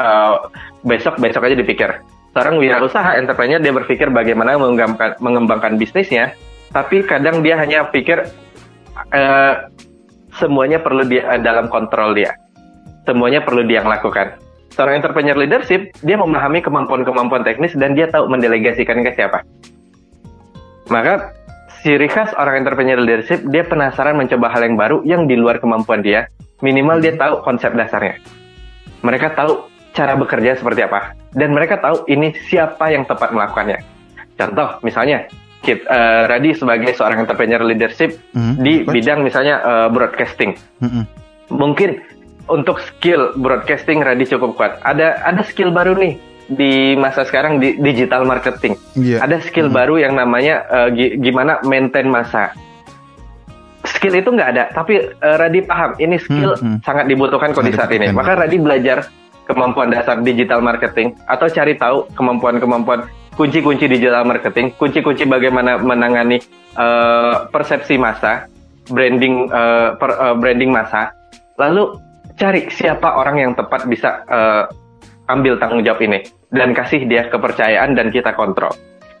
uh, 0.00 0.34
besok 0.84 1.16
besok 1.20 1.44
aja 1.48 1.56
dipikir. 1.56 1.90
Seorang 2.34 2.58
wirausaha 2.58 3.14
entrepreneur 3.14 3.62
dia 3.62 3.70
berpikir 3.70 4.10
bagaimana 4.10 4.58
mengembangkan, 4.58 5.22
mengembangkan 5.22 5.78
bisnisnya, 5.78 6.34
tapi 6.74 7.06
kadang 7.06 7.46
dia 7.46 7.54
hanya 7.54 7.86
pikir 7.94 8.26
uh, 9.14 9.54
semuanya 10.34 10.82
perlu 10.82 11.06
dia 11.06 11.38
dalam 11.38 11.70
kontrol 11.70 12.10
dia 12.10 12.34
semuanya 13.04 13.44
perlu 13.44 13.64
dia 13.64 13.84
lakukan. 13.84 14.40
seorang 14.74 14.98
entrepreneur 14.98 15.38
leadership 15.38 15.94
dia 16.02 16.18
memahami 16.18 16.58
kemampuan-kemampuan 16.58 17.46
teknis 17.46 17.78
dan 17.78 17.94
dia 17.94 18.10
tahu 18.10 18.26
mendelegasikan 18.26 19.06
ke 19.06 19.14
siapa. 19.14 19.46
Maka 20.90 21.30
ciri 21.86 22.10
khas 22.10 22.34
orang 22.34 22.66
entrepreneur 22.66 22.98
leadership 22.98 23.38
dia 23.54 23.62
penasaran 23.62 24.18
mencoba 24.18 24.50
hal 24.50 24.66
yang 24.66 24.74
baru 24.74 24.98
yang 25.06 25.22
di 25.30 25.38
luar 25.38 25.62
kemampuan 25.62 26.02
dia. 26.02 26.26
Minimal 26.64 27.04
dia 27.04 27.12
tahu 27.12 27.44
konsep 27.44 27.76
dasarnya. 27.76 28.16
Mereka 29.04 29.36
tahu 29.36 29.68
cara 29.92 30.16
bekerja 30.16 30.56
seperti 30.56 30.80
apa 30.88 31.12
dan 31.36 31.52
mereka 31.52 31.76
tahu 31.78 32.08
ini 32.08 32.32
siapa 32.48 32.88
yang 32.88 33.04
tepat 33.04 33.36
melakukannya. 33.36 33.84
Contoh 34.34 34.80
misalnya 34.80 35.28
Kit, 35.64 35.80
uh, 35.88 36.28
Radi 36.28 36.52
sebagai 36.52 36.92
seorang 36.92 37.24
entrepreneur 37.24 37.64
leadership 37.64 38.20
mm-hmm. 38.36 38.54
di 38.60 38.84
bidang 38.84 39.24
misalnya 39.24 39.64
uh, 39.64 39.88
broadcasting. 39.88 40.56
Mm-hmm. 40.84 41.04
Mungkin 41.56 42.04
untuk 42.52 42.80
skill 42.84 43.32
broadcasting 43.40 44.04
Radi 44.04 44.28
cukup 44.28 44.60
kuat. 44.60 44.76
Ada 44.84 45.24
ada 45.24 45.40
skill 45.40 45.72
baru 45.72 45.96
nih 45.96 46.20
di 46.52 46.92
masa 47.00 47.24
sekarang 47.24 47.64
di 47.64 47.80
digital 47.80 48.28
marketing. 48.28 48.76
Yeah. 48.92 49.24
Ada 49.24 49.40
skill 49.40 49.72
mm-hmm. 49.72 49.80
baru 49.80 49.94
yang 50.04 50.12
namanya 50.20 50.68
uh, 50.68 50.88
gimana 50.96 51.64
maintain 51.64 52.12
masa. 52.12 52.52
Skill 54.04 54.20
itu 54.20 54.30
nggak 54.36 54.50
ada, 54.52 54.64
tapi 54.76 54.94
uh, 55.00 55.36
Radi 55.40 55.60
paham 55.64 55.96
ini 55.96 56.20
skill 56.20 56.52
mm-hmm. 56.60 56.84
sangat 56.84 57.08
dibutuhkan 57.08 57.56
kondisi 57.56 57.80
saat 57.80 57.88
ini. 57.96 58.12
Maka 58.12 58.36
Radi 58.36 58.60
belajar 58.60 59.08
kemampuan 59.48 59.88
dasar 59.88 60.20
digital 60.20 60.60
marketing 60.60 61.16
atau 61.24 61.48
cari 61.48 61.72
tahu 61.80 62.04
kemampuan-kemampuan 62.12 63.08
kunci-kunci 63.34 63.88
digital 63.90 64.28
marketing, 64.28 64.76
kunci-kunci 64.76 65.24
bagaimana 65.24 65.80
menangani 65.80 66.38
uh, 66.76 67.48
persepsi 67.50 67.98
masa, 67.98 68.46
branding 68.92 69.48
uh, 69.50 69.96
per, 69.98 70.10
uh, 70.20 70.36
branding 70.38 70.70
masa, 70.70 71.16
lalu 71.58 71.96
cari 72.38 72.68
siapa 72.70 73.14
orang 73.16 73.36
yang 73.40 73.52
tepat 73.56 73.88
bisa 73.88 74.22
uh, 74.28 74.64
ambil 75.32 75.56
tanggung 75.56 75.82
jawab 75.82 76.04
ini 76.04 76.20
dan 76.52 76.76
kasih 76.76 77.08
dia 77.08 77.26
kepercayaan 77.32 77.96
dan 77.96 78.12
kita 78.12 78.36
kontrol. 78.36 78.70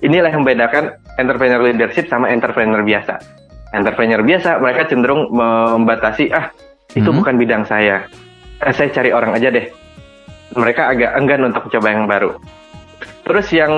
Inilah 0.04 0.30
yang 0.30 0.44
membedakan 0.44 1.00
entrepreneur 1.16 1.64
leadership 1.64 2.06
sama 2.12 2.28
entrepreneur 2.28 2.84
biasa. 2.84 3.43
Entrepreneur 3.74 4.22
biasa 4.22 4.62
mereka 4.62 4.86
cenderung 4.86 5.34
membatasi 5.34 6.30
ah 6.30 6.54
itu 6.94 7.10
hmm. 7.10 7.18
bukan 7.18 7.34
bidang 7.34 7.64
saya. 7.66 8.06
Eh, 8.62 8.70
saya 8.70 8.88
cari 8.94 9.10
orang 9.10 9.34
aja 9.34 9.50
deh. 9.50 9.66
Mereka 10.54 10.94
agak 10.94 11.10
enggan 11.18 11.50
untuk 11.50 11.66
coba 11.66 11.88
yang 11.90 12.06
baru. 12.06 12.38
Terus 13.26 13.50
yang 13.50 13.72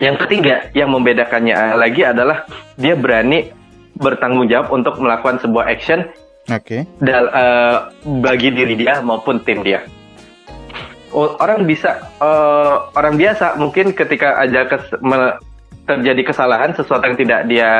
yang 0.00 0.16
ketiga 0.16 0.72
yang 0.72 0.88
membedakannya 0.88 1.76
lagi 1.76 2.02
adalah 2.04 2.48
dia 2.80 2.96
berani 2.96 3.52
bertanggung 3.96 4.48
jawab 4.48 4.72
untuk 4.72 5.00
melakukan 5.00 5.40
sebuah 5.40 5.72
action 5.72 6.04
Oke. 6.46 6.86
Okay. 6.86 7.10
uh, 7.10 7.90
bagi 8.22 8.54
diri 8.54 8.78
dia 8.78 9.02
maupun 9.02 9.42
tim 9.42 9.66
dia. 9.66 9.82
Orang 11.16 11.66
bisa 11.66 12.06
uh, 12.22 12.92
orang 12.94 13.18
biasa 13.18 13.58
mungkin 13.58 13.90
ketika 13.96 14.38
aja 14.38 14.68
kes, 14.68 14.94
me, 15.02 15.34
terjadi 15.86 16.22
kesalahan 16.26 16.74
sesuatu 16.74 17.06
yang 17.06 17.18
tidak 17.18 17.40
dia 17.46 17.70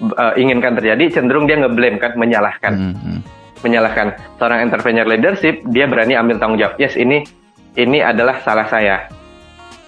uh, 0.00 0.32
inginkan 0.38 0.78
terjadi 0.78 1.20
cenderung 1.20 1.44
dia 1.50 1.58
ngeblame 1.58 1.98
kan 1.98 2.14
menyalahkan. 2.14 2.72
Mm 2.72 2.94
-hmm. 2.94 3.18
Menyalahkan 3.66 4.14
seorang 4.38 4.60
entrepreneur 4.64 5.06
leadership 5.08 5.60
dia 5.74 5.90
berani 5.90 6.14
ambil 6.14 6.38
tanggung 6.38 6.60
jawab. 6.60 6.78
Yes, 6.78 6.94
ini 6.94 7.26
ini 7.74 7.98
adalah 8.00 8.38
salah 8.46 8.70
saya. 8.70 9.10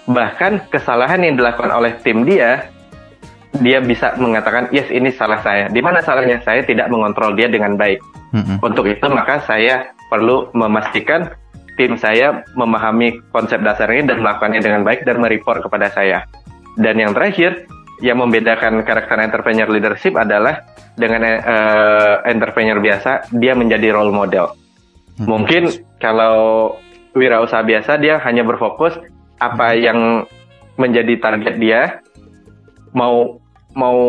Bahkan 0.07 0.71
kesalahan 0.71 1.23
yang 1.23 1.35
dilakukan 1.35 1.71
oleh 1.71 1.99
tim 1.99 2.23
dia, 2.23 2.71
dia 3.59 3.79
bisa 3.83 4.15
mengatakan, 4.17 4.71
yes 4.71 4.87
ini 4.91 5.11
salah 5.11 5.39
saya. 5.43 5.67
Di 5.67 5.83
mana 5.83 5.99
salahnya? 5.99 6.39
Saya 6.43 6.63
tidak 6.63 6.87
mengontrol 6.87 7.35
dia 7.35 7.51
dengan 7.51 7.75
baik. 7.75 7.99
Mm-hmm. 8.31 8.57
Untuk 8.63 8.85
itu 8.87 9.05
maka 9.07 9.43
saya 9.43 9.91
perlu 10.11 10.51
memastikan 10.55 11.31
tim 11.77 11.95
saya 11.95 12.41
memahami 12.57 13.21
konsep 13.29 13.61
dasar 13.61 13.87
ini 13.93 14.09
dan 14.09 14.19
melakukannya 14.25 14.59
dengan 14.59 14.81
baik 14.81 15.05
dan 15.05 15.21
mereport 15.21 15.61
kepada 15.61 15.93
saya. 15.93 16.25
Dan 16.77 17.01
yang 17.01 17.11
terakhir, 17.17 17.65
yang 18.05 18.21
membedakan 18.21 18.85
karakter 18.85 19.17
entrepreneur 19.17 19.67
leadership 19.67 20.13
adalah 20.13 20.61
dengan 20.93 21.25
uh, 21.41 22.21
entrepreneur 22.29 22.77
biasa, 22.77 23.33
dia 23.33 23.57
menjadi 23.57 23.97
role 23.97 24.13
model. 24.13 24.53
Mm-hmm. 24.53 25.25
Mungkin 25.25 25.63
kalau 25.97 26.77
wirausaha 27.17 27.65
biasa 27.65 27.97
dia 27.97 28.21
hanya 28.21 28.45
berfokus 28.45 28.93
apa 29.41 29.73
hmm. 29.73 29.79
yang 29.81 29.99
menjadi 30.77 31.17
target 31.17 31.55
dia 31.57 31.81
mau 32.93 33.41
mau 33.73 33.99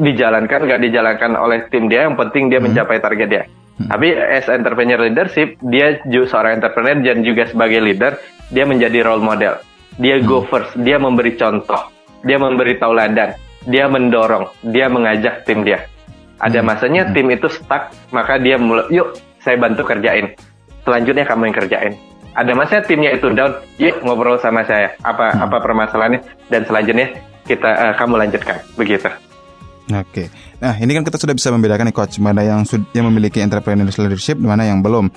dijalankan 0.00 0.68
nggak 0.68 0.82
dijalankan 0.88 1.32
oleh 1.36 1.68
tim 1.68 1.88
dia 1.88 2.08
yang 2.08 2.16
penting 2.16 2.48
dia 2.48 2.60
hmm. 2.60 2.72
mencapai 2.72 2.98
target 3.00 3.28
dia 3.28 3.44
hmm. 3.44 3.88
tapi 3.92 4.16
as 4.16 4.48
entrepreneur 4.48 5.00
leadership 5.00 5.56
dia 5.68 6.00
seorang 6.08 6.60
entrepreneur 6.60 6.96
dan 7.00 7.20
juga 7.24 7.48
sebagai 7.48 7.80
leader 7.80 8.16
dia 8.52 8.64
menjadi 8.64 9.04
role 9.04 9.24
model 9.24 9.60
dia 9.98 10.20
hmm. 10.20 10.26
go 10.28 10.44
first 10.46 10.72
dia 10.80 10.96
memberi 10.96 11.34
contoh 11.36 11.90
dia 12.22 12.38
memberi 12.38 12.78
tauladan 12.78 13.36
dia 13.66 13.90
mendorong 13.90 14.48
dia 14.72 14.86
mengajak 14.88 15.44
tim 15.44 15.66
dia 15.66 15.84
ada 16.40 16.60
hmm. 16.60 16.66
masanya 16.66 17.02
hmm. 17.08 17.12
tim 17.12 17.26
itu 17.32 17.48
stuck 17.50 17.92
maka 18.14 18.38
dia 18.40 18.56
mulai 18.56 18.88
yuk 18.92 19.16
saya 19.42 19.58
bantu 19.58 19.82
kerjain 19.84 20.32
selanjutnya 20.86 21.24
kamu 21.26 21.50
yang 21.50 21.56
kerjain 21.56 21.92
ada 22.32 22.56
masanya 22.56 22.82
timnya 22.88 23.10
itu 23.12 23.28
down, 23.36 23.52
yuk 23.76 24.00
ngobrol 24.00 24.40
sama 24.40 24.64
saya 24.64 24.96
apa 25.04 25.36
hmm. 25.36 25.44
apa 25.44 25.56
permasalahannya 25.60 26.20
dan 26.48 26.64
selanjutnya 26.64 27.12
kita 27.44 27.68
uh, 27.68 27.94
kamu 27.98 28.14
lanjutkan 28.22 28.56
begitu. 28.78 29.10
Oke, 29.92 30.30
nah 30.62 30.78
ini 30.78 30.94
kan 30.94 31.02
kita 31.02 31.18
sudah 31.18 31.34
bisa 31.34 31.50
membedakan 31.50 31.90
nih 31.90 31.96
coach 31.96 32.16
mana 32.22 32.40
yang 32.46 32.62
yang 32.94 33.04
memiliki 33.10 33.42
entrepreneurial 33.42 34.08
leadership, 34.08 34.38
mana 34.38 34.64
yang 34.64 34.80
belum. 34.80 35.10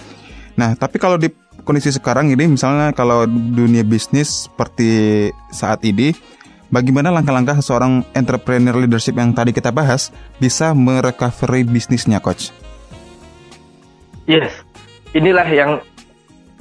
Nah, 0.58 0.74
tapi 0.76 0.98
kalau 0.98 1.16
di 1.16 1.32
kondisi 1.66 1.90
sekarang 1.90 2.30
ini, 2.30 2.46
misalnya 2.46 2.94
kalau 2.94 3.26
dunia 3.28 3.82
bisnis 3.82 4.46
seperti 4.46 5.34
saat 5.50 5.82
ini, 5.82 6.14
bagaimana 6.70 7.10
langkah-langkah 7.10 7.58
seorang 7.60 8.06
entrepreneur 8.14 8.78
leadership 8.78 9.18
yang 9.18 9.34
tadi 9.34 9.50
kita 9.50 9.74
bahas 9.74 10.14
bisa 10.38 10.78
merecovery 10.78 11.66
bisnisnya, 11.66 12.22
coach? 12.22 12.54
Yes, 14.30 14.54
inilah 15.18 15.50
yang 15.50 15.72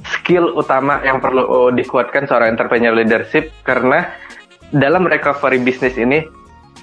skill 0.05 0.53
utama 0.57 1.01
yang 1.01 1.21
perlu 1.21 1.43
oh, 1.45 1.69
dikuatkan 1.73 2.29
seorang 2.29 2.57
entrepreneur 2.57 2.93
leadership 2.93 3.49
karena 3.65 4.09
dalam 4.69 5.05
recovery 5.05 5.61
bisnis 5.61 5.97
ini 5.97 6.25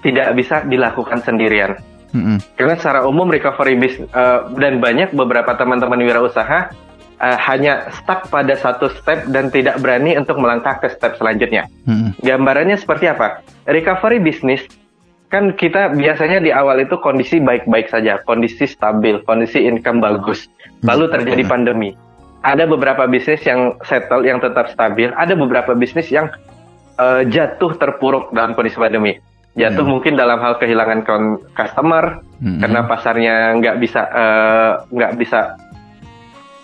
tidak 0.02 0.35
bisa 0.35 0.67
dilakukan 0.67 1.23
sendirian. 1.23 1.79
Mm-hmm. 2.12 2.38
Karena 2.59 2.75
secara 2.76 3.07
umum 3.09 3.31
recovery 3.31 3.79
bisnis 3.79 4.11
uh, 4.12 4.50
dan 4.59 4.83
banyak 4.83 5.14
beberapa 5.17 5.55
teman-teman 5.57 6.02
wirausaha 6.02 6.75
uh, 7.23 7.38
hanya 7.38 7.88
stuck 8.02 8.29
pada 8.29 8.59
satu 8.59 8.91
step 9.00 9.31
dan 9.31 9.49
tidak 9.49 9.79
berani 9.79 10.19
untuk 10.19 10.37
melangkah 10.43 10.76
ke 10.83 10.91
step 10.91 11.17
selanjutnya. 11.17 11.71
Mm-hmm. 11.87 12.21
Gambarannya 12.26 12.76
seperti 12.76 13.09
apa? 13.09 13.41
Recovery 13.71 14.19
bisnis 14.19 14.67
kan 15.33 15.57
kita 15.57 15.97
biasanya 15.97 16.45
di 16.45 16.52
awal 16.52 16.85
itu 16.85 17.00
kondisi 17.00 17.41
baik-baik 17.41 17.88
saja, 17.88 18.21
kondisi 18.29 18.69
stabil, 18.69 19.17
kondisi 19.25 19.64
income 19.64 20.05
bagus. 20.05 20.45
Lalu 20.85 21.09
terjadi 21.09 21.49
pandemi 21.49 21.97
ada 22.43 22.67
beberapa 22.67 23.07
bisnis 23.07 23.41
yang 23.47 23.79
settle 23.87 24.26
yang 24.26 24.43
tetap 24.43 24.69
stabil, 24.75 25.14
ada 25.14 25.33
beberapa 25.38 25.73
bisnis 25.79 26.11
yang 26.11 26.29
uh, 26.99 27.23
jatuh 27.25 27.79
terpuruk 27.79 28.35
dalam 28.35 28.52
kondisi 28.59 28.76
pandemi. 28.76 29.17
Jatuh 29.52 29.85
hmm. 29.85 29.93
mungkin 29.93 30.12
dalam 30.17 30.41
hal 30.41 30.57
kehilangan 30.57 31.05
customer 31.55 32.25
hmm. 32.41 32.61
karena 32.64 32.81
pasarnya 32.88 33.35
nggak 33.61 33.76
bisa 33.85 34.00
uh, 34.09 34.73
nggak 34.88 35.12
bisa 35.21 35.55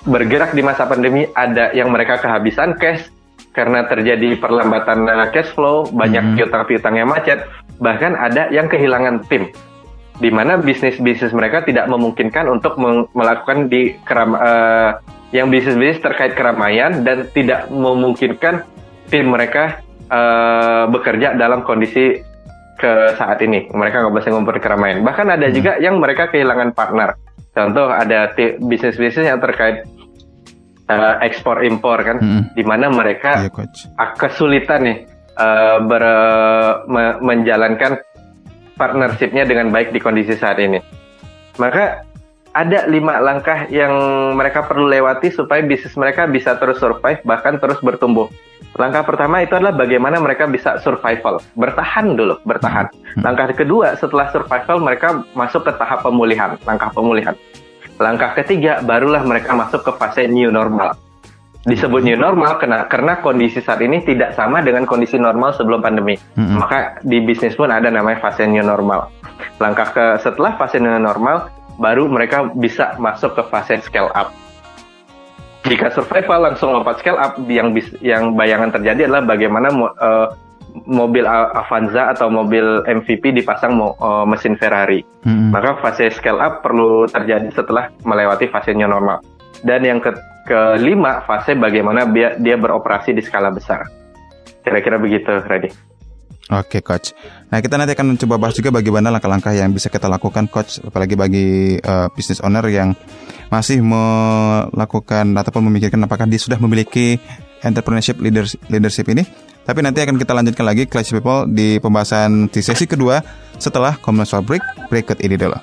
bergerak 0.07 0.55
di 0.55 0.63
masa 0.63 0.85
pandemi. 0.85 1.27
Ada 1.33 1.75
yang 1.75 1.91
mereka 1.91 2.21
kehabisan 2.21 2.77
cash 2.79 3.11
karena 3.57 3.87
terjadi 3.91 4.39
perlambatan 4.39 5.09
uh, 5.09 5.29
cash 5.35 5.51
flow, 5.57 5.89
banyak 5.91 6.23
hmm. 6.23 6.35
piutang-piutang 6.39 6.95
yang 6.95 7.09
macet. 7.11 7.43
Bahkan 7.79 8.15
ada 8.19 8.51
yang 8.51 8.71
kehilangan 8.71 9.27
tim 9.27 9.51
di 10.19 10.31
mana 10.35 10.59
bisnis-bisnis 10.59 11.31
mereka 11.31 11.63
tidak 11.63 11.87
memungkinkan 11.87 12.51
untuk 12.51 12.75
melakukan 13.15 13.71
di 13.71 13.95
keram 14.03 14.35
uh, 14.35 14.99
yang 15.31 15.47
bisnis-bisnis 15.47 16.03
terkait 16.03 16.35
keramaian 16.35 17.07
dan 17.07 17.31
tidak 17.31 17.71
memungkinkan 17.71 18.67
tim 19.07 19.31
mereka 19.31 19.79
uh, 20.11 20.91
bekerja 20.91 21.39
dalam 21.39 21.63
kondisi 21.63 22.19
ke 22.79 22.93
saat 23.15 23.39
ini. 23.43 23.71
Mereka 23.71 24.07
nggak 24.07 24.15
bisa 24.19 24.31
ngumpul 24.35 24.59
keramaian. 24.59 25.03
Bahkan 25.03 25.27
ada 25.39 25.47
hmm. 25.47 25.55
juga 25.55 25.73
yang 25.79 25.99
mereka 26.03 26.31
kehilangan 26.31 26.75
partner. 26.75 27.15
Contoh 27.59 27.91
ada 27.91 28.31
bisnis-bisnis 28.63 29.27
yang 29.27 29.43
terkait 29.43 29.83
uh, 30.87 31.19
ekspor 31.27 31.67
impor 31.67 31.99
kan, 32.07 32.23
hmm. 32.23 32.43
di 32.55 32.63
mana 32.63 32.87
mereka 32.87 33.51
yeah, 33.51 34.15
kesulitan 34.15 34.87
nih 34.87 34.99
uh, 35.35 35.83
ber, 35.83 36.05
me, 36.87 37.19
menjalankan 37.19 37.99
partnershipnya 38.79 39.43
dengan 39.43 39.75
baik 39.75 39.91
di 39.91 39.99
kondisi 39.99 40.39
saat 40.39 40.63
ini. 40.63 40.79
Maka 41.59 42.07
ada 42.55 42.87
lima 42.87 43.19
langkah 43.19 43.67
yang 43.67 43.91
mereka 44.39 44.63
perlu 44.63 44.87
lewati 44.87 45.35
supaya 45.35 45.59
bisnis 45.67 45.99
mereka 45.99 46.31
bisa 46.31 46.55
terus 46.63 46.79
survive 46.79 47.27
bahkan 47.27 47.59
terus 47.59 47.83
bertumbuh. 47.83 48.31
Langkah 48.77 49.03
pertama 49.07 49.41
itu 49.41 49.57
adalah 49.57 49.73
bagaimana 49.73 50.21
mereka 50.21 50.45
bisa 50.45 50.77
survival, 50.85 51.41
bertahan 51.57 52.15
dulu, 52.15 52.37
bertahan. 52.45 52.93
Hmm. 53.17 53.23
Langkah 53.25 53.57
kedua 53.57 53.97
setelah 53.97 54.29
survival 54.29 54.85
mereka 54.85 55.25
masuk 55.33 55.65
ke 55.65 55.73
tahap 55.81 56.05
pemulihan, 56.05 56.61
langkah 56.69 56.93
pemulihan. 56.93 57.33
Langkah 57.99 58.37
ketiga 58.39 58.85
barulah 58.85 59.25
mereka 59.27 59.57
masuk 59.57 59.83
ke 59.83 59.93
fase 59.99 60.31
new 60.31 60.53
normal. 60.53 60.95
Disebut 61.67 62.07
new 62.07 62.15
normal 62.15 62.63
karena 62.63 62.87
karena 62.87 63.19
kondisi 63.19 63.59
saat 63.59 63.83
ini 63.83 64.01
tidak 64.07 64.39
sama 64.39 64.63
dengan 64.63 64.87
kondisi 64.87 65.19
normal 65.19 65.51
sebelum 65.59 65.83
pandemi. 65.83 66.15
Mm-mm. 66.39 66.63
Maka 66.63 67.03
di 67.03 67.19
bisnis 67.19 67.59
pun 67.59 67.75
ada 67.75 67.91
namanya 67.91 68.23
fase 68.23 68.47
new 68.47 68.63
normal. 68.63 69.11
Langkah 69.59 69.91
ke 69.91 70.07
setelah 70.23 70.55
fase 70.55 70.79
new 70.79 70.95
normal 70.95 71.51
baru 71.83 72.07
mereka 72.07 72.55
bisa 72.55 72.95
masuk 73.03 73.35
ke 73.35 73.43
fase 73.51 73.83
scale 73.83 74.15
up. 74.15 74.31
Jika 75.69 75.93
survival 75.93 76.51
langsung 76.51 76.73
lompat 76.73 76.99
scale 77.05 77.21
up, 77.21 77.37
yang 77.47 77.77
bis, 77.77 77.93
yang 78.01 78.33
bayangan 78.33 78.73
terjadi 78.73 79.07
adalah 79.07 79.23
bagaimana 79.29 79.69
eh, 80.01 80.29
mobil 80.89 81.25
Avanza 81.29 82.13
atau 82.13 82.33
mobil 82.33 82.65
MVP 82.89 83.37
dipasang 83.37 83.77
eh, 83.77 84.25
mesin 84.25 84.57
Ferrari. 84.57 85.05
Mm-mm. 85.29 85.53
Maka 85.53 85.77
fase 85.85 86.09
scale 86.11 86.41
up 86.41 86.65
perlu 86.65 87.05
terjadi 87.07 87.53
setelah 87.53 87.93
melewati 88.03 88.49
fase 88.49 88.73
new 88.73 88.89
normal. 88.89 89.21
Dan 89.61 89.85
yang 89.85 90.01
ke 90.01 90.15
kelima 90.49 91.21
fase 91.29 91.53
bagaimana 91.53 92.09
dia, 92.09 92.33
dia 92.41 92.57
beroperasi 92.57 93.13
di 93.13 93.21
skala 93.21 93.53
besar. 93.53 93.85
Kira-kira 94.65 94.97
begitu, 94.97 95.29
Ready. 95.45 95.89
Oke 96.49 96.81
coach. 96.81 97.13
Nah 97.53 97.61
kita 97.61 97.77
nanti 97.77 97.93
akan 97.93 98.17
mencoba 98.17 98.41
bahas 98.41 98.57
juga 98.57 98.73
bagaimana 98.73 99.13
langkah-langkah 99.13 99.53
yang 99.53 99.69
bisa 99.69 99.93
kita 99.93 100.09
lakukan 100.09 100.49
coach, 100.49 100.81
apalagi 100.81 101.13
bagi 101.13 101.77
eh, 101.77 102.09
business 102.17 102.41
owner 102.41 102.65
yang 102.73 102.97
masih 103.49 103.81
melakukan 103.81 105.25
ataupun 105.37 105.65
memikirkan 105.69 106.01
apakah 106.05 106.29
dia 106.29 106.41
sudah 106.41 106.61
memiliki 106.61 107.17
entrepreneurship 107.65 108.21
leaders- 108.21 108.57
leadership 108.69 109.09
ini. 109.09 109.25
Tapi 109.69 109.85
nanti 109.85 110.01
akan 110.01 110.17
kita 110.17 110.33
lanjutkan 110.33 110.65
lagi 110.65 110.89
Classy 110.89 111.13
People 111.13 111.45
di 111.45 111.77
pembahasan 111.77 112.49
di 112.49 112.65
sesi 112.65 112.89
kedua 112.89 113.21
setelah 113.61 114.01
commercial 114.01 114.41
break 114.41 114.65
berikut 114.89 115.21
ini 115.21 115.37
dulu. 115.37 115.61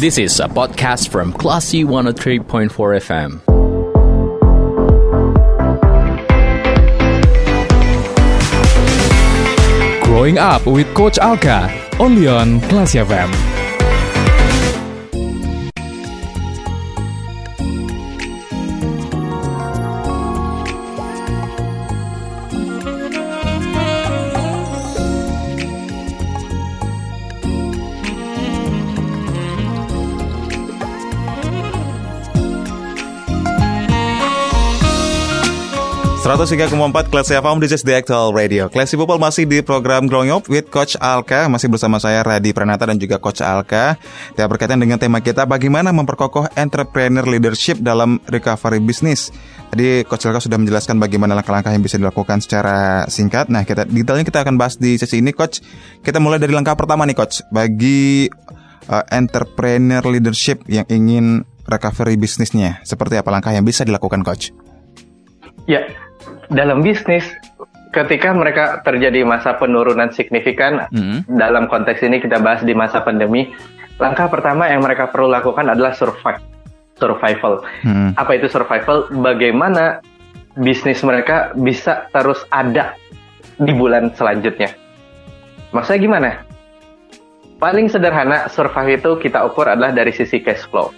This 0.00 0.20
is 0.20 0.40
a 0.40 0.48
podcast 0.48 1.08
from 1.08 1.32
Classy 1.32 1.84
103.4 1.84 2.68
FM. 3.00 3.40
Growing 10.02 10.36
Up 10.38 10.66
with 10.66 10.92
Coach 10.94 11.18
Alka, 11.18 11.70
only 11.98 12.28
on 12.28 12.60
Classy 12.68 12.98
FM. 13.00 13.51
Empat 36.32 37.12
Classy 37.12 37.36
FM, 37.36 37.60
this 37.60 37.76
is 37.76 37.84
the 37.84 37.92
actual 37.92 38.32
radio. 38.32 38.64
Classy 38.72 38.96
People 38.96 39.20
masih 39.20 39.44
di 39.44 39.60
program 39.60 40.08
Growing 40.08 40.32
Up 40.32 40.48
with 40.48 40.72
Coach 40.72 40.96
Alka. 40.96 41.44
Masih 41.52 41.68
bersama 41.68 42.00
saya 42.00 42.24
Radi 42.24 42.56
Pranata 42.56 42.88
dan 42.88 42.96
juga 42.96 43.20
Coach 43.20 43.44
Alka. 43.44 44.00
Dan 44.32 44.48
berkaitan 44.48 44.80
dengan 44.80 44.96
tema 44.96 45.20
kita, 45.20 45.44
bagaimana 45.44 45.92
memperkokoh 45.92 46.48
entrepreneur 46.56 47.20
leadership 47.28 47.84
dalam 47.84 48.16
recovery 48.32 48.80
bisnis. 48.80 49.28
Tadi 49.68 50.08
Coach 50.08 50.24
Alka 50.24 50.40
sudah 50.40 50.56
menjelaskan 50.56 50.96
bagaimana 50.96 51.36
langkah-langkah 51.36 51.68
yang 51.68 51.84
bisa 51.84 52.00
dilakukan 52.00 52.40
secara 52.40 53.04
singkat. 53.12 53.52
Nah, 53.52 53.68
kita 53.68 53.84
detailnya 53.84 54.24
kita 54.24 54.40
akan 54.40 54.56
bahas 54.56 54.80
di 54.80 54.96
sesi 54.96 55.20
ini, 55.20 55.36
Coach. 55.36 55.60
Kita 56.00 56.16
mulai 56.16 56.40
dari 56.40 56.56
langkah 56.56 56.72
pertama 56.72 57.04
nih, 57.04 57.12
Coach. 57.12 57.44
Bagi 57.52 58.32
uh, 58.88 59.04
entrepreneur 59.12 60.00
leadership 60.08 60.64
yang 60.64 60.88
ingin 60.88 61.44
recovery 61.68 62.16
bisnisnya, 62.16 62.80
seperti 62.88 63.20
apa 63.20 63.28
langkah 63.28 63.52
yang 63.52 63.68
bisa 63.68 63.84
dilakukan, 63.84 64.24
Coach? 64.24 64.48
Ya, 65.70 65.86
dalam 66.52 66.84
bisnis 66.84 67.24
ketika 67.92 68.32
mereka 68.32 68.80
terjadi 68.84 69.24
masa 69.24 69.56
penurunan 69.56 70.08
signifikan 70.12 70.88
Mhm. 70.92 71.28
dalam 71.36 71.68
konteks 71.68 72.00
ini 72.00 72.20
kita 72.20 72.40
bahas 72.40 72.64
di 72.64 72.72
masa 72.72 73.04
pandemi, 73.04 73.52
langkah 74.00 74.28
pertama 74.32 74.68
yang 74.68 74.80
mereka 74.80 75.12
perlu 75.12 75.28
lakukan 75.28 75.68
adalah 75.68 75.92
survive, 75.92 76.40
survival. 76.96 77.60
Hmm. 77.84 78.16
Apa 78.16 78.40
itu 78.40 78.48
survival? 78.48 79.12
Bagaimana 79.20 80.00
bisnis 80.56 81.04
mereka 81.04 81.52
bisa 81.52 82.08
terus 82.16 82.40
ada 82.48 82.96
di 83.60 83.72
bulan 83.76 84.12
selanjutnya? 84.16 84.72
Maksudnya 85.76 86.00
gimana? 86.00 86.30
Paling 87.60 87.86
sederhana 87.92 88.48
survive 88.50 88.98
itu 88.98 89.10
kita 89.28 89.44
ukur 89.46 89.68
adalah 89.68 89.92
dari 89.94 90.10
sisi 90.10 90.42
cash 90.42 90.66
flow. 90.66 90.90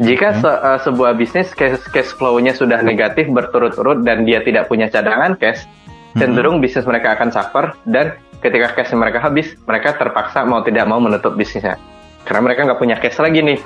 Jika 0.00 0.40
se- 0.40 0.60
eh, 0.64 0.78
sebuah 0.80 1.12
bisnis 1.12 1.52
cash, 1.52 1.76
cash 1.92 2.16
flow-nya 2.16 2.56
sudah 2.56 2.80
negatif 2.80 3.28
berturut-turut 3.28 4.00
dan 4.00 4.24
dia 4.24 4.40
tidak 4.40 4.66
punya 4.66 4.88
cadangan 4.88 5.36
cash, 5.36 5.68
cenderung 6.16 6.58
bisnis 6.58 6.88
mereka 6.88 7.12
akan 7.20 7.28
suffer 7.28 7.76
dan 7.84 8.16
ketika 8.40 8.72
cash 8.72 8.96
mereka 8.96 9.20
habis, 9.20 9.52
mereka 9.68 9.92
terpaksa 9.94 10.48
mau 10.48 10.64
tidak 10.64 10.88
mau 10.88 10.96
menutup 10.98 11.36
bisnisnya. 11.36 11.76
Karena 12.24 12.40
mereka 12.48 12.64
nggak 12.64 12.80
punya 12.80 12.96
cash 12.96 13.20
lagi 13.20 13.44
nih 13.44 13.58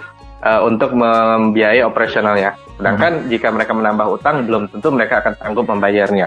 eh, 0.43 0.61
untuk 0.61 0.91
membiayai 0.93 1.87
operasionalnya. 1.87 2.59
Sedangkan 2.75 3.31
jika 3.31 3.55
mereka 3.55 3.71
menambah 3.71 4.19
utang, 4.19 4.43
belum 4.43 4.67
tentu 4.75 4.91
mereka 4.91 5.23
akan 5.23 5.39
sanggup 5.39 5.71
membayarnya. 5.71 6.27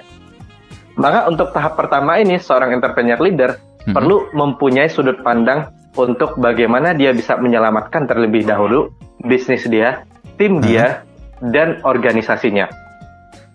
Maka 0.98 1.28
untuk 1.28 1.52
tahap 1.52 1.76
pertama 1.76 2.18
ini, 2.18 2.40
seorang 2.40 2.74
entrepreneur 2.74 3.20
leader 3.20 3.60
Mhm. 3.86 3.94
perlu 3.94 4.32
mempunyai 4.32 4.88
sudut 4.88 5.20
pandang 5.22 5.68
untuk 5.98 6.38
bagaimana 6.38 6.94
dia 6.94 7.12
bisa 7.12 7.36
menyelamatkan 7.36 8.06
terlebih 8.06 8.46
dahulu 8.46 8.94
bisnis 9.26 9.66
dia, 9.66 10.06
tim 10.38 10.62
dia, 10.62 11.02
dan 11.42 11.82
organisasinya. 11.82 12.70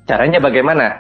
Caranya 0.05 0.43
bagaimana? 0.43 0.99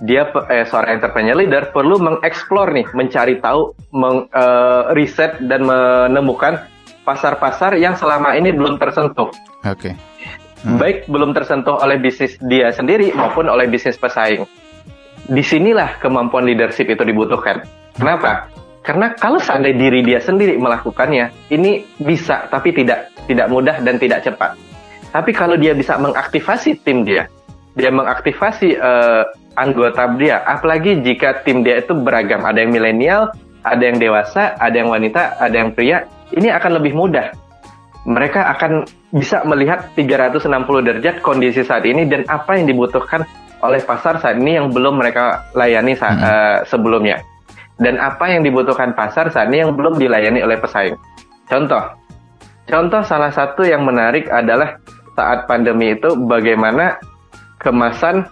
Dia 0.00 0.32
eh, 0.48 0.64
seorang 0.64 0.96
entrepreneur 0.96 1.36
leader 1.36 1.70
perlu 1.70 2.00
mengeksplor 2.00 2.72
nih, 2.72 2.88
mencari 2.96 3.38
tahu, 3.38 3.76
meng, 3.92 4.26
eh, 4.32 4.82
riset 4.96 5.38
dan 5.44 5.68
menemukan 5.68 6.64
pasar-pasar 7.04 7.76
yang 7.76 7.94
selama 7.96 8.32
ini 8.36 8.52
belum 8.52 8.80
tersentuh. 8.80 9.28
Oke. 9.64 9.92
Hmm. 10.60 10.76
Baik 10.76 11.08
belum 11.08 11.32
tersentuh 11.32 11.80
oleh 11.80 11.96
bisnis 11.96 12.36
dia 12.44 12.68
sendiri 12.72 13.12
maupun 13.16 13.48
oleh 13.48 13.64
bisnis 13.68 13.96
pesaing. 13.96 14.44
Di 15.30 15.40
sinilah 15.44 16.00
kemampuan 16.00 16.44
leadership 16.48 16.88
itu 16.88 17.00
dibutuhkan. 17.04 17.64
Kenapa? 17.96 18.48
Karena 18.80 19.12
kalau 19.12 19.36
seandainya 19.36 19.76
diri 19.76 20.00
dia 20.00 20.20
sendiri 20.24 20.56
melakukannya, 20.56 21.52
ini 21.52 21.84
bisa 22.00 22.48
tapi 22.48 22.72
tidak 22.72 23.12
tidak 23.28 23.46
mudah 23.52 23.76
dan 23.84 24.00
tidak 24.00 24.24
cepat. 24.24 24.56
Tapi 25.10 25.30
kalau 25.36 25.58
dia 25.58 25.76
bisa 25.76 26.00
mengaktifasi 26.00 26.80
tim 26.80 27.04
dia, 27.04 27.28
dia 27.76 27.90
mengaktifasi 27.92 28.78
eh, 28.78 29.22
anggota 29.58 30.06
dia, 30.16 30.40
apalagi 30.46 31.02
jika 31.04 31.44
tim 31.44 31.60
dia 31.60 31.82
itu 31.82 31.92
beragam, 31.92 32.46
ada 32.46 32.62
yang 32.62 32.72
milenial, 32.72 33.28
ada 33.66 33.82
yang 33.82 34.00
dewasa, 34.00 34.56
ada 34.56 34.72
yang 34.80 34.88
wanita, 34.88 35.36
ada 35.36 35.52
yang 35.52 35.74
pria, 35.74 36.06
ini 36.32 36.48
akan 36.48 36.80
lebih 36.80 36.96
mudah. 36.96 37.34
Mereka 38.08 38.40
akan 38.56 38.88
bisa 39.12 39.44
melihat 39.44 39.92
360 39.92 40.80
derajat 40.80 41.20
kondisi 41.20 41.60
saat 41.60 41.84
ini 41.84 42.08
dan 42.08 42.24
apa 42.32 42.56
yang 42.56 42.64
dibutuhkan 42.64 43.28
oleh 43.60 43.84
pasar 43.84 44.16
saat 44.24 44.40
ini 44.40 44.56
yang 44.56 44.72
belum 44.72 44.96
mereka 44.96 45.44
layani 45.52 45.92
sa- 45.92 46.16
Mhm. 46.16 46.22
eh, 46.24 46.58
sebelumnya. 46.64 47.20
Dan 47.80 47.96
apa 47.96 48.28
yang 48.28 48.44
dibutuhkan 48.44 48.92
pasar 48.92 49.32
saat 49.32 49.48
ini 49.48 49.64
yang 49.64 49.72
belum 49.72 49.96
dilayani 49.96 50.44
oleh 50.44 50.60
pesaing. 50.60 50.94
Contoh, 51.48 51.80
contoh 52.68 53.00
salah 53.02 53.32
satu 53.32 53.64
yang 53.64 53.82
menarik 53.88 54.28
adalah 54.28 54.76
saat 55.16 55.48
pandemi 55.48 55.96
itu 55.96 56.12
bagaimana 56.28 57.00
kemasan 57.58 58.28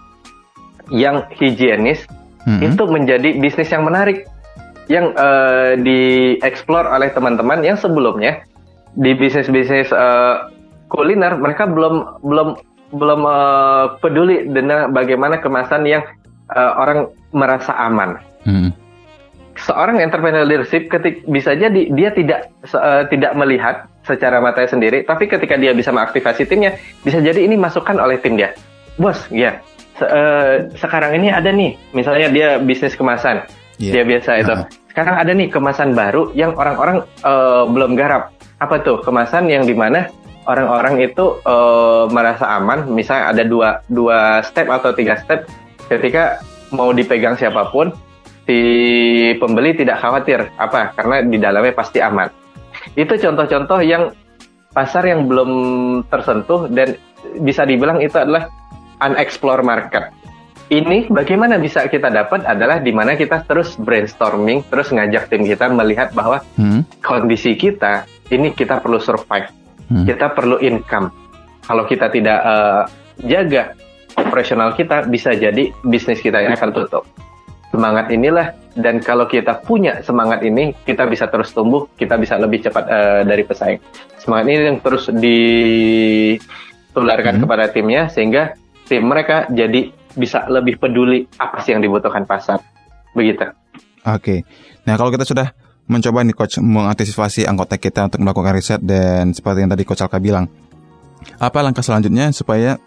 yang 0.89 1.25
higienis 1.33 2.05
Mhm. 2.47 2.61
itu 2.71 2.83
menjadi 2.87 3.29
bisnis 3.37 3.69
yang 3.69 3.83
menarik 3.85 4.25
yang 4.89 5.13
eh, 5.13 5.77
dieksplor 5.77 6.87
oleh 6.87 7.13
teman-teman 7.13 7.61
yang 7.61 7.77
sebelumnya 7.77 8.41
di 8.97 9.13
bisnis-bisnis 9.13 9.93
eh, 9.93 10.35
kuliner 10.89 11.37
mereka 11.37 11.69
belum 11.69 12.25
belum 12.25 12.47
belum 12.95 13.21
eh, 13.21 13.85
peduli 14.01 14.49
dengan 14.49 14.89
bagaimana 14.89 15.37
kemasan 15.37 15.85
yang 15.85 16.01
eh, 16.49 16.71
orang 16.73 17.11
merasa 17.35 17.75
aman 17.77 18.17
Hmm. 18.39 18.71
Seorang 19.59 19.99
entrepreneur 19.99 20.43
leadership 20.43 20.87
ketik 20.87 21.23
bisa 21.25 21.51
jadi 21.51 21.89
dia 21.89 22.09
tidak 22.09 22.39
eh, 22.63 23.03
tidak 23.07 23.31
melihat 23.33 23.75
secara 24.01 24.39
matanya 24.39 24.69
sendiri 24.69 25.03
tapi 25.03 25.25
ketika 25.25 25.55
dia 25.55 25.71
bisa 25.71 25.89
mengaktifasi 25.89 26.43
timnya 26.43 26.73
bisa 27.01 27.19
jadi 27.19 27.39
ini 27.39 27.55
masukan 27.55 27.95
oleh 27.95 28.17
tim 28.17 28.35
dia 28.35 28.55
bos 28.95 29.27
ya 29.29 29.59
se- 29.95 30.07
eh, 30.07 30.53
sekarang 30.75 31.15
ini 31.15 31.29
ada 31.29 31.51
nih 31.51 31.75
misalnya 31.91 32.27
dia 32.27 32.49
bisnis 32.57 32.93
kemasan 32.93 33.43
Iya. 33.79 33.95
dia 33.95 34.03
biasa 34.05 34.31
itu 34.37 34.51
Ah. 34.51 34.67
sekarang 34.91 35.15
ada 35.15 35.31
nih 35.31 35.47
kemasan 35.47 35.95
baru 35.95 36.31
yang 36.33 36.51
orang-orang 36.51 36.99
eh, 37.21 37.63
belum 37.65 37.95
garap 37.95 38.35
apa 38.59 38.75
tuh 38.79 38.99
kemasan 38.99 39.47
yang 39.47 39.63
di 39.63 39.71
mana 39.71 40.11
orang-orang 40.43 40.99
itu 41.01 41.39
eh, 41.39 42.03
merasa 42.09 42.59
aman 42.59 42.89
misalnya 42.89 43.31
ada 43.31 43.43
dua 43.43 43.69
dua 43.87 44.43
step 44.43 44.67
atau 44.67 44.91
tiga 44.91 45.15
step 45.15 45.47
ketika 45.87 46.43
mau 46.69 46.91
dipegang 46.91 47.33
siapa 47.33 47.71
pun 47.71 47.95
si 48.49 48.59
pembeli 49.37 49.77
tidak 49.77 50.01
khawatir 50.01 50.49
apa 50.57 50.97
karena 50.97 51.21
di 51.21 51.37
dalamnya 51.37 51.77
pasti 51.77 52.01
aman 52.01 52.33
itu 52.97 53.13
contoh-contoh 53.13 53.85
yang 53.85 54.09
pasar 54.73 55.05
yang 55.05 55.29
belum 55.29 55.51
tersentuh 56.09 56.65
dan 56.73 56.97
bisa 57.41 57.61
dibilang 57.67 58.01
itu 58.01 58.15
adalah 58.17 58.49
unexplore 59.03 59.61
market. 59.61 60.09
Ini 60.69 61.09
bagaimana 61.09 61.57
bisa 61.57 61.89
kita 61.89 62.13
dapat 62.13 62.45
adalah 62.45 62.77
di 62.77 62.93
mana 62.93 63.17
kita 63.17 63.41
terus 63.49 63.73
brainstorming, 63.73 64.61
terus 64.69 64.93
ngajak 64.93 65.25
tim 65.33 65.41
kita 65.41 65.65
melihat 65.73 66.13
bahwa 66.13 66.45
Hmm. 66.53 66.85
kondisi 67.01 67.57
kita 67.57 68.05
ini 68.29 68.53
kita 68.53 68.77
perlu 68.77 69.01
survive, 69.01 69.49
Hmm. 69.89 70.05
kita 70.05 70.29
perlu 70.37 70.61
income. 70.61 71.09
Kalau 71.65 71.89
kita 71.89 72.13
tidak 72.13 72.39
eh, 72.45 72.83
jaga 73.25 73.73
operasional 74.13 74.77
kita, 74.77 75.09
bisa 75.09 75.33
jadi 75.33 75.73
bisnis 75.81 76.21
kita 76.21 76.37
ini 76.45 76.53
akan 76.53 76.69
tutup. 76.69 77.01
Semangat 77.69 78.09
inilah 78.09 78.57
dan 78.73 78.97
kalau 78.97 79.29
kita 79.29 79.61
punya 79.61 80.01
semangat 80.01 80.41
ini, 80.41 80.73
kita 80.85 81.05
bisa 81.05 81.29
terus 81.29 81.53
tumbuh, 81.53 81.85
kita 81.93 82.17
bisa 82.17 82.33
lebih 82.41 82.65
cepat 82.65 82.85
eh, 82.89 83.21
dari 83.27 83.43
pesaing. 83.45 83.77
Semangat 84.17 84.45
ini 84.49 84.73
yang 84.73 84.81
terus 84.81 85.05
ditularkan 85.13 86.41
Hmm. 87.37 87.45
kepada 87.45 87.69
timnya 87.69 88.09
sehingga 88.09 88.57
tim 88.89 89.05
mereka 89.05 89.45
jadi 89.53 89.93
bisa 90.17 90.49
lebih 90.49 90.81
peduli 90.81 91.29
apa 91.37 91.61
sih 91.61 91.77
yang 91.77 91.85
dibutuhkan 91.85 92.25
pasar. 92.25 92.57
Begitu. 93.13 93.45
Oke. 94.05 94.45
Nah, 94.89 94.97
kalau 94.97 95.13
kita 95.13 95.25
sudah 95.27 95.53
mencoba 95.89 96.21
nih 96.25 96.35
coach 96.37 96.57
mengantisipasi 96.61 97.45
anggota 97.45 97.77
kita 97.77 98.09
untuk 98.09 98.21
melakukan 98.21 98.53
riset 98.53 98.81
dan 98.81 99.33
seperti 99.33 99.61
yang 99.65 99.71
tadi 99.73 99.83
coach 99.85 100.01
Alka 100.01 100.19
bilang, 100.21 100.49
apa 101.37 101.59
langkah 101.61 101.85
selanjutnya 101.85 102.33
supaya 102.33 102.77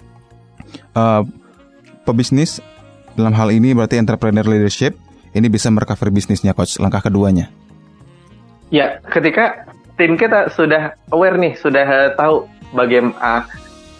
uh, 0.95 1.23
pebisnis 2.07 2.62
dalam 3.14 3.35
hal 3.37 3.48
ini 3.53 3.77
berarti 3.77 4.01
entrepreneur 4.01 4.44
leadership 4.44 4.96
ini 5.33 5.48
bisa 5.48 5.72
merecover 5.72 6.12
bisnisnya 6.12 6.53
coach. 6.53 6.77
Langkah 6.81 7.05
keduanya. 7.05 7.48
Ya, 8.72 9.01
ketika 9.12 9.68
tim 10.01 10.16
kita 10.16 10.48
sudah 10.53 10.96
aware 11.12 11.37
nih, 11.37 11.53
sudah 11.61 12.16
tahu 12.16 12.48
bagaimana 12.72 13.44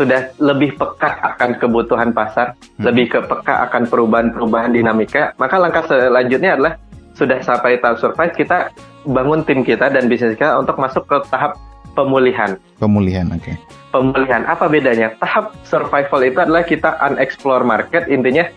sudah 0.01 0.33
lebih 0.40 0.75
peka 0.81 1.37
akan 1.37 1.61
kebutuhan 1.61 2.11
pasar, 2.16 2.57
lebih 2.81 3.12
ke 3.12 3.20
peka 3.20 3.68
akan 3.68 3.87
perubahan-perubahan 3.87 4.72
dinamika, 4.72 5.37
maka 5.37 5.61
langkah 5.61 5.85
selanjutnya 5.85 6.57
adalah 6.57 6.72
sudah 7.12 7.38
sampai 7.44 7.77
tahap 7.79 8.01
survive, 8.01 8.33
kita 8.33 8.72
bangun 9.05 9.44
tim 9.44 9.61
kita 9.61 9.92
dan 9.92 10.09
bisnis 10.09 10.35
kita 10.35 10.57
untuk 10.57 10.81
masuk 10.81 11.05
ke 11.05 11.20
tahap 11.29 11.61
pemulihan. 11.92 12.57
Pemulihan, 12.81 13.29
oke. 13.29 13.53
Pemulihan 13.92 14.48
apa 14.48 14.64
bedanya? 14.72 15.12
Tahap 15.20 15.53
survival 15.68 16.20
itu 16.25 16.38
adalah 16.40 16.64
kita 16.64 16.96
unexplore 17.05 17.62
market, 17.62 18.09
intinya 18.09 18.48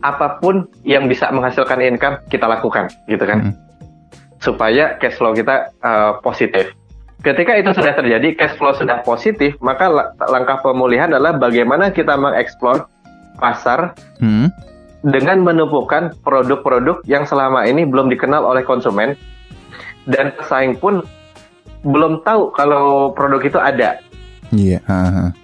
apa 0.00 0.40
pun 0.40 0.64
yang 0.82 1.06
bisa 1.06 1.28
menghasilkan 1.28 1.80
income 1.80 2.16
kita 2.28 2.44
lakukan, 2.44 2.88
gitu 3.06 3.24
kan? 3.24 3.50
Hmm. 3.50 3.54
supaya 4.40 4.96
cash 4.96 5.20
flow 5.20 5.36
kita 5.36 5.68
uh, 5.84 6.16
positif. 6.24 6.72
Ketika 7.20 7.52
itu 7.60 7.76
sudah 7.76 7.92
terjadi, 7.92 8.32
cash 8.32 8.56
flow 8.56 8.72
sudah 8.72 9.04
positif, 9.04 9.52
maka 9.60 9.84
la- 9.84 10.16
langkah 10.32 10.56
pemulihan 10.64 11.12
adalah 11.12 11.36
bagaimana 11.36 11.92
kita 11.92 12.16
mengeksplor 12.16 12.88
pasar 13.36 13.92
Hmm. 14.16 14.48
dengan 15.04 15.44
menumpukan 15.44 16.16
produk-produk 16.24 17.04
yang 17.04 17.28
selama 17.28 17.68
ini 17.68 17.84
belum 17.84 18.08
dikenal 18.08 18.40
oleh 18.40 18.64
konsumen 18.64 19.12
dan 20.08 20.32
pesaing 20.32 20.80
pun 20.80 21.04
belum 21.84 22.24
tahu 22.24 22.52
kalau 22.52 23.12
produk 23.12 23.40
itu 23.40 23.60
ada 23.60 24.00
Iya. 24.52 24.80
ha-ha. 24.88 25.36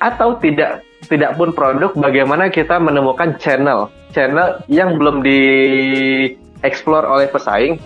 atau 0.00 0.40
tidak 0.40 0.80
tidak 1.12 1.36
pun 1.36 1.52
produk 1.52 1.92
bagaimana 1.92 2.48
kita 2.48 2.80
menemukan 2.80 3.36
channel 3.36 3.92
channel 4.16 4.64
yang 4.72 4.96
belum 4.96 5.20
dieksplor 5.20 7.04
oleh 7.04 7.28
pesaing 7.28 7.76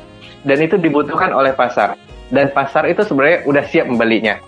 dan 0.47 0.59
itu 0.63 0.79
dibutuhkan 0.79 1.35
oleh 1.35 1.51
pasar. 1.55 1.99
Dan 2.27 2.51
pasar 2.51 2.91
itu 2.91 3.07
sebenarnya 3.07 3.47
udah 3.47 3.65
siap 3.67 3.87
membelinya. 3.87 4.39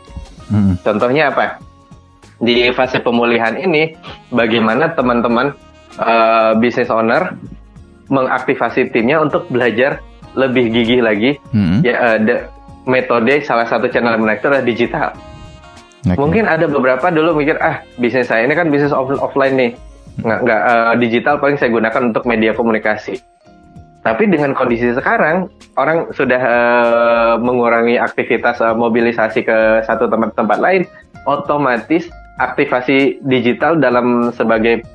Hmm. 0.49 0.81
contohnya 0.81 1.29
apa? 1.29 1.61
Di 2.41 2.73
fase 2.73 3.05
pemulihan 3.05 3.53
ini 3.59 3.93
bagaimana 4.33 4.97
teman-teman 4.97 5.53
eh, 5.99 6.53
business 6.57 6.88
owner 6.88 7.37
mengaktifasi 8.09 8.88
timnya 8.88 9.21
untuk 9.21 9.45
belajar 9.53 10.01
lebih 10.33 10.73
gigih 10.73 11.05
lagi? 11.05 11.37
Hmm. 11.53 11.85
ya 11.85 12.17
de- 12.17 12.49
metode 12.88 13.45
salah 13.45 13.69
satu 13.69 13.93
channel 13.93 14.17
menarik 14.17 14.41
itu 14.41 14.49
adalah 14.49 14.64
digital 14.64 15.09
Oke. 16.14 16.21
Mungkin 16.21 16.44
ada 16.49 16.64
beberapa 16.71 17.11
dulu 17.12 17.37
mikir 17.37 17.59
ah 17.59 17.83
bisnis 17.99 18.31
saya 18.31 18.47
ini 18.47 18.55
kan 18.55 18.71
bisnis 18.73 18.94
off- 18.94 19.21
offline 19.21 19.59
nih, 19.59 19.71
nggak 20.23 20.38
nggak 20.47 20.61
eh, 20.62 20.94
digital 21.03 21.37
paling 21.42 21.59
saya 21.59 21.68
gunakan 21.75 22.14
untuk 22.14 22.25
media 22.25 22.55
komunikasi. 22.55 23.21
Tapi 23.99 24.31
dengan 24.31 24.55
kondisi 24.57 24.94
sekarang 24.94 25.53
orang 25.77 26.09
sudah 26.14 26.40
eh, 26.40 27.35
mengurangi 27.42 27.99
aktivitas 27.99 28.62
eh, 28.62 28.73
mobilisasi 28.73 29.44
ke 29.44 29.57
satu 29.85 30.09
tempat-tempat 30.09 30.59
lain, 30.62 30.83
otomatis 31.27 32.09
aktivasi 32.38 33.18
digital 33.27 33.77
dalam 33.77 34.31
sebagai 34.31 34.87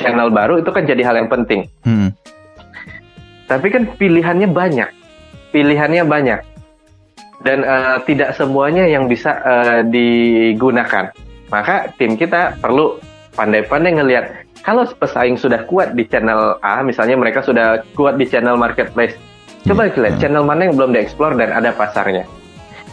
channel 0.00 0.32
baru 0.32 0.58
itu 0.58 0.72
kan 0.72 0.88
jadi 0.88 1.04
hal 1.04 1.20
yang 1.20 1.30
penting. 1.30 1.68
Hmm. 1.84 2.10
Tapi 3.46 3.68
kan 3.68 3.84
pilihannya 4.00 4.48
banyak, 4.48 4.88
pilihannya 5.52 6.08
banyak, 6.08 6.40
dan 7.42 7.66
eh, 7.66 7.98
tidak 8.06 8.34
semuanya 8.38 8.86
yang 8.86 9.06
bisa 9.06 9.38
eh, 9.42 9.80
digunakan. 9.86 11.10
Maka 11.52 11.92
tim 12.00 12.16
kita 12.16 12.56
perlu 12.62 12.96
pandai-pandai 13.36 13.92
ngelihat 14.00 14.24
kalau 14.62 14.86
pesaing 14.86 15.34
sudah 15.34 15.66
kuat 15.66 15.98
di 15.98 16.06
channel 16.06 16.56
A, 16.62 16.86
misalnya 16.86 17.18
mereka 17.18 17.42
sudah 17.42 17.82
kuat 17.98 18.14
di 18.14 18.30
channel 18.30 18.54
marketplace, 18.54 19.18
coba 19.66 19.90
Hmm, 19.90 20.06
lihat 20.06 20.16
channel 20.22 20.46
mana 20.46 20.70
yang 20.70 20.78
belum 20.78 20.94
dieksplor 20.94 21.34
dan 21.34 21.50
ada 21.50 21.74
pasarnya. 21.74 22.24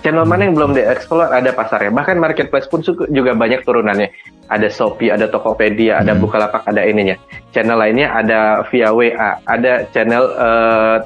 Channel 0.02 0.26
mana 0.26 0.50
yang 0.50 0.58
belum 0.58 0.74
dieksplor 0.74 1.30
ada 1.30 1.54
pasarnya. 1.54 1.94
Bahkan 1.94 2.18
marketplace 2.18 2.66
pun 2.66 2.82
juga 2.90 3.38
banyak 3.38 3.62
turunannya. 3.68 4.10
Ada 4.50 4.66
Shopee, 4.72 5.14
ada 5.14 5.30
Tokopedia, 5.30 6.02
ada 6.02 6.18
Hmm. 6.18 6.26
Bukalapak, 6.26 6.66
ada 6.66 6.82
ininya. 6.82 7.14
Channel 7.54 7.78
lainnya 7.78 8.10
ada 8.10 8.66
via 8.74 8.90
WA, 8.90 9.38
ada 9.46 9.86
channel 9.94 10.26
eh, 10.26 10.98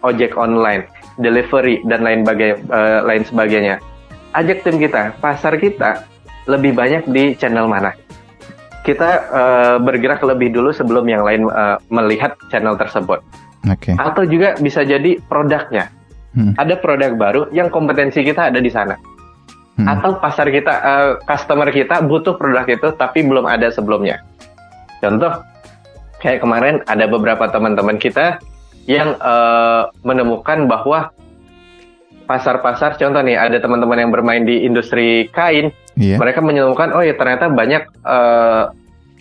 ojek 0.00 0.32
online, 0.40 0.88
delivery 1.20 1.82
dan 1.88 2.04
lain 2.04 2.22
bagai, 2.22 2.60
eh, 2.60 3.00
lain 3.04 3.22
sebagainya. 3.24 3.80
Ajak 4.36 4.64
tim 4.64 4.76
kita, 4.76 5.16
pasar 5.20 5.56
kita 5.56 6.04
lebih 6.46 6.76
banyak 6.76 7.08
di 7.08 7.34
channel 7.36 7.66
mana? 7.66 7.92
Kita 8.86 9.10
eh, 9.26 9.76
bergerak 9.82 10.22
lebih 10.22 10.54
dulu 10.54 10.70
sebelum 10.70 11.08
yang 11.08 11.26
lain 11.26 11.48
eh, 11.48 11.76
melihat 11.90 12.38
channel 12.52 12.78
tersebut. 12.78 13.20
Oke. 13.66 13.98
Atau 13.98 14.28
juga 14.28 14.54
bisa 14.60 14.86
jadi 14.86 15.18
produknya. 15.26 15.90
Hmm. 16.36 16.52
Ada 16.60 16.76
produk 16.78 17.16
baru 17.16 17.42
yang 17.50 17.72
kompetensi 17.72 18.20
kita 18.20 18.52
ada 18.52 18.60
di 18.60 18.68
sana. 18.68 18.94
Hmm. 19.76 19.88
Atau 19.88 20.20
pasar 20.20 20.48
kita, 20.52 20.72
eh, 20.72 21.10
customer 21.24 21.68
kita 21.72 22.04
butuh 22.04 22.36
produk 22.36 22.68
itu 22.68 22.92
tapi 22.94 23.24
belum 23.24 23.48
ada 23.48 23.72
sebelumnya. 23.72 24.20
Contoh, 25.00 25.42
kayak 26.20 26.40
kemarin 26.40 26.80
ada 26.88 27.04
beberapa 27.08 27.48
teman-teman 27.50 28.00
kita 28.00 28.40
yang 28.86 29.18
eh, 29.18 29.82
menemukan 30.02 30.70
bahwa 30.70 31.10
pasar-pasar, 32.26 32.98
contoh 32.98 33.22
nih 33.22 33.38
ada 33.38 33.62
teman-teman 33.62 34.02
yang 34.02 34.10
bermain 34.10 34.42
di 34.42 34.66
industri 34.66 35.30
kain, 35.30 35.70
Iya. 35.96 36.20
mereka 36.20 36.44
menemukan 36.44 36.92
oh 36.92 37.00
ya 37.00 37.14
ternyata 37.16 37.48
banyak 37.48 37.82
eh, 37.88 38.64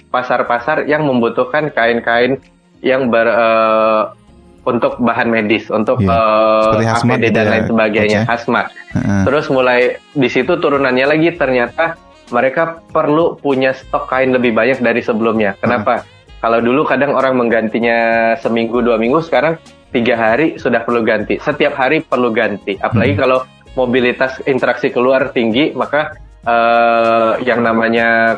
pasar-pasar 0.10 0.88
yang 0.88 1.06
membutuhkan 1.08 1.71
kain-kain 1.71 2.41
yang 2.82 3.10
ber 3.10 3.28
eh, 3.30 4.04
untuk 4.65 4.97
bahan 4.97 5.30
medis, 5.30 5.69
untuk 5.69 6.01
Seperti 6.01 6.86
hazmat 6.89 7.17
APD 7.21 7.25
dan 7.38 7.45
ya, 7.45 7.51
lain 7.54 7.65
sebagainya, 7.69 8.10
Coach 8.10 8.25
ya? 8.25 8.32
hazmat. 8.34 8.65
Heeh. 8.97 9.21
Terus 9.30 9.45
mulai 9.54 9.80
di 10.17 10.25
situ 10.25 10.58
turunannya 10.58 11.06
lagi 11.06 11.30
ternyata 11.38 12.01
mereka 12.34 12.82
perlu 12.89 13.38
punya 13.38 13.78
stok 13.78 14.10
kain 14.10 14.34
lebih 14.34 14.58
banyak 14.58 14.82
dari 14.82 15.06
sebelumnya. 15.06 15.54
Kenapa? 15.62 16.01
Kalau 16.45 16.62
dulu 16.62 16.86
kadang 16.86 17.17
orang 17.17 17.41
menggantinya 17.41 17.97
seminggu 18.38 18.77
dua 18.77 19.01
minggu, 19.01 19.17
sekarang 19.25 19.58
tiga 19.89 20.13
hari 20.13 20.62
sudah 20.62 20.86
perlu 20.86 21.01
ganti. 21.01 21.41
Setiap 21.41 21.73
hari 21.73 22.05
perlu 22.05 22.29
ganti. 22.29 22.77
Apalagi 22.77 23.17
kalau 23.17 23.41
mobilitas 23.73 24.38
interaksi 24.45 24.93
keluar 24.93 25.34
tinggi, 25.34 25.73
maka 25.73 26.13
eh, 26.45 27.41
yang 27.49 27.65
namanya 27.65 28.38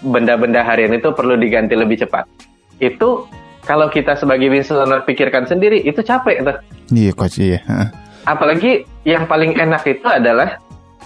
benda-benda 0.00 0.64
harian 0.64 0.96
itu 0.96 1.12
perlu 1.12 1.36
diganti 1.36 1.76
lebih 1.76 2.08
cepat. 2.08 2.24
Itu 2.80 3.28
kalau 3.68 3.92
kita 3.92 4.16
sebagai 4.16 4.48
business 4.48 4.80
owner 4.80 5.04
pikirkan 5.04 5.44
sendiri, 5.44 5.84
itu 5.84 6.00
capek 6.00 6.40
tuh. 6.40 6.56
Iya 6.88 7.12
coach, 7.12 7.36
iya. 7.36 7.60
Apalagi 8.24 8.88
yang 9.04 9.28
paling 9.28 9.60
enak 9.60 9.84
itu 9.84 10.08
adalah 10.08 10.56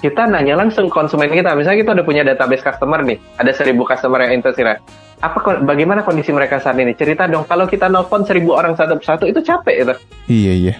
kita 0.03 0.27
nanya 0.27 0.59
langsung 0.59 0.91
konsumen 0.91 1.31
kita. 1.31 1.55
Misalnya 1.55 1.79
kita 1.87 1.91
udah 1.95 2.07
punya 2.07 2.23
database 2.27 2.67
customer 2.67 3.07
nih, 3.07 3.23
ada 3.38 3.55
seribu 3.55 3.87
customer 3.87 4.27
yang 4.27 4.43
tersirat. 4.43 4.83
Apa 5.23 5.38
kon- 5.38 5.62
bagaimana 5.62 6.03
kondisi 6.03 6.35
mereka 6.35 6.59
saat 6.59 6.75
ini? 6.83 6.99
Cerita 6.99 7.31
dong. 7.31 7.47
Kalau 7.47 7.71
kita 7.71 7.87
nelfon 7.87 8.27
seribu 8.27 8.59
orang 8.59 8.75
satu 8.75 8.99
persatu 8.99 9.31
itu 9.31 9.38
capek 9.38 9.87
itu. 9.87 9.95
Iya, 10.27 10.53
iya. 10.59 10.75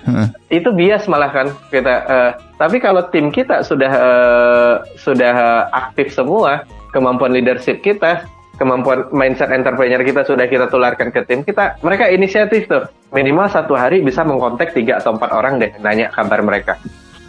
Itu 0.51 0.75
bias 0.75 1.07
malah 1.07 1.31
kan 1.31 1.55
kita. 1.71 1.95
eh, 2.11 2.31
tapi 2.59 2.83
kalau 2.83 3.07
tim 3.15 3.31
kita 3.31 3.63
sudah 3.63 3.93
eh, 3.95 4.75
sudah 4.99 5.35
aktif 5.71 6.11
semua, 6.11 6.67
kemampuan 6.91 7.31
leadership 7.31 7.87
kita, 7.87 8.27
kemampuan 8.59 9.07
mindset 9.15 9.55
entrepreneur 9.55 10.03
kita 10.03 10.27
sudah 10.27 10.51
kita 10.51 10.67
tularkan 10.67 11.15
ke 11.15 11.23
tim 11.23 11.47
kita. 11.47 11.79
Mereka 11.79 12.11
inisiatif 12.11 12.67
tuh. 12.67 12.91
Minimal 13.15 13.47
satu 13.47 13.79
hari 13.79 14.03
bisa 14.03 14.27
mengkontak 14.27 14.75
tiga 14.75 14.99
atau 14.99 15.15
empat 15.15 15.31
orang 15.31 15.63
deh, 15.63 15.71
nanya 15.79 16.11
kabar 16.11 16.43
mereka. 16.43 16.83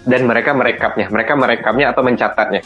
Dan 0.03 0.27
mereka 0.27 0.51
merekapnya, 0.51 1.07
mereka 1.07 1.33
merekamnya 1.39 1.95
atau 1.95 2.03
mencatatnya. 2.03 2.61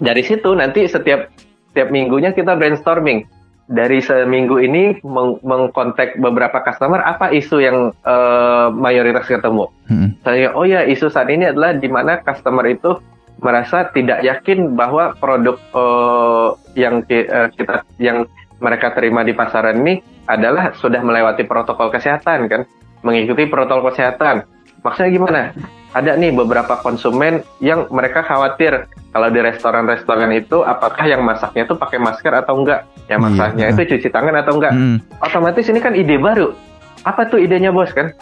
Dari 0.00 0.22
situ 0.24 0.50
nanti 0.56 0.88
setiap 0.88 1.28
tiap 1.76 1.88
minggunya 1.92 2.32
kita 2.32 2.56
brainstorming 2.56 3.28
dari 3.70 4.02
seminggu 4.02 4.58
ini 4.60 4.98
meng 5.06 5.38
mengkontak 5.40 6.18
beberapa 6.18 6.60
customer 6.60 7.00
apa 7.00 7.30
isu 7.30 7.56
yang 7.62 7.78
uh, 8.04 8.68
mayoritas 8.74 9.24
ketemu. 9.24 9.70
Hmm. 9.86 10.18
Saya 10.26 10.52
oh 10.52 10.66
ya 10.66 10.84
isu 10.84 11.08
saat 11.08 11.30
ini 11.30 11.48
adalah 11.48 11.76
di 11.76 11.88
mana 11.88 12.20
customer 12.20 12.66
itu 12.68 12.98
merasa 13.42 13.88
tidak 13.90 14.22
yakin 14.22 14.76
bahwa 14.76 15.14
produk 15.16 15.56
uh, 15.72 16.58
yang 16.74 17.06
uh, 17.06 17.48
kita 17.54 17.86
yang 17.96 18.28
mereka 18.62 18.94
terima 18.94 19.26
di 19.26 19.34
pasaran 19.34 19.82
ini 19.82 19.98
adalah 20.30 20.70
sudah 20.78 21.02
melewati 21.02 21.42
protokol 21.42 21.90
kesehatan 21.90 22.46
kan, 22.46 22.62
mengikuti 23.02 23.50
protokol 23.50 23.90
kesehatan. 23.90 24.46
Maksudnya 24.82 25.10
gimana? 25.10 25.42
Ada 25.92 26.16
nih 26.16 26.32
beberapa 26.32 26.80
konsumen 26.80 27.44
yang 27.60 27.84
mereka 27.92 28.24
khawatir 28.24 28.88
kalau 29.12 29.28
di 29.28 29.40
restoran-restoran 29.44 30.32
itu 30.32 30.64
apakah 30.64 31.04
yang 31.04 31.20
masaknya 31.20 31.68
itu 31.68 31.76
pakai 31.76 32.00
masker 32.00 32.32
atau 32.32 32.56
enggak 32.56 32.88
yang 33.12 33.20
iya, 33.20 33.26
masaknya 33.28 33.64
iya. 33.68 33.72
itu 33.76 33.82
cuci 33.96 34.08
tangan 34.08 34.34
atau 34.40 34.52
enggak 34.56 34.72
hmm. 34.72 34.96
otomatis 35.20 35.68
ini 35.68 35.80
kan 35.84 35.92
ide 35.92 36.16
baru 36.16 36.56
apa 37.04 37.28
tuh 37.28 37.36
idenya 37.36 37.68
bos 37.68 37.92
kan 37.92 38.16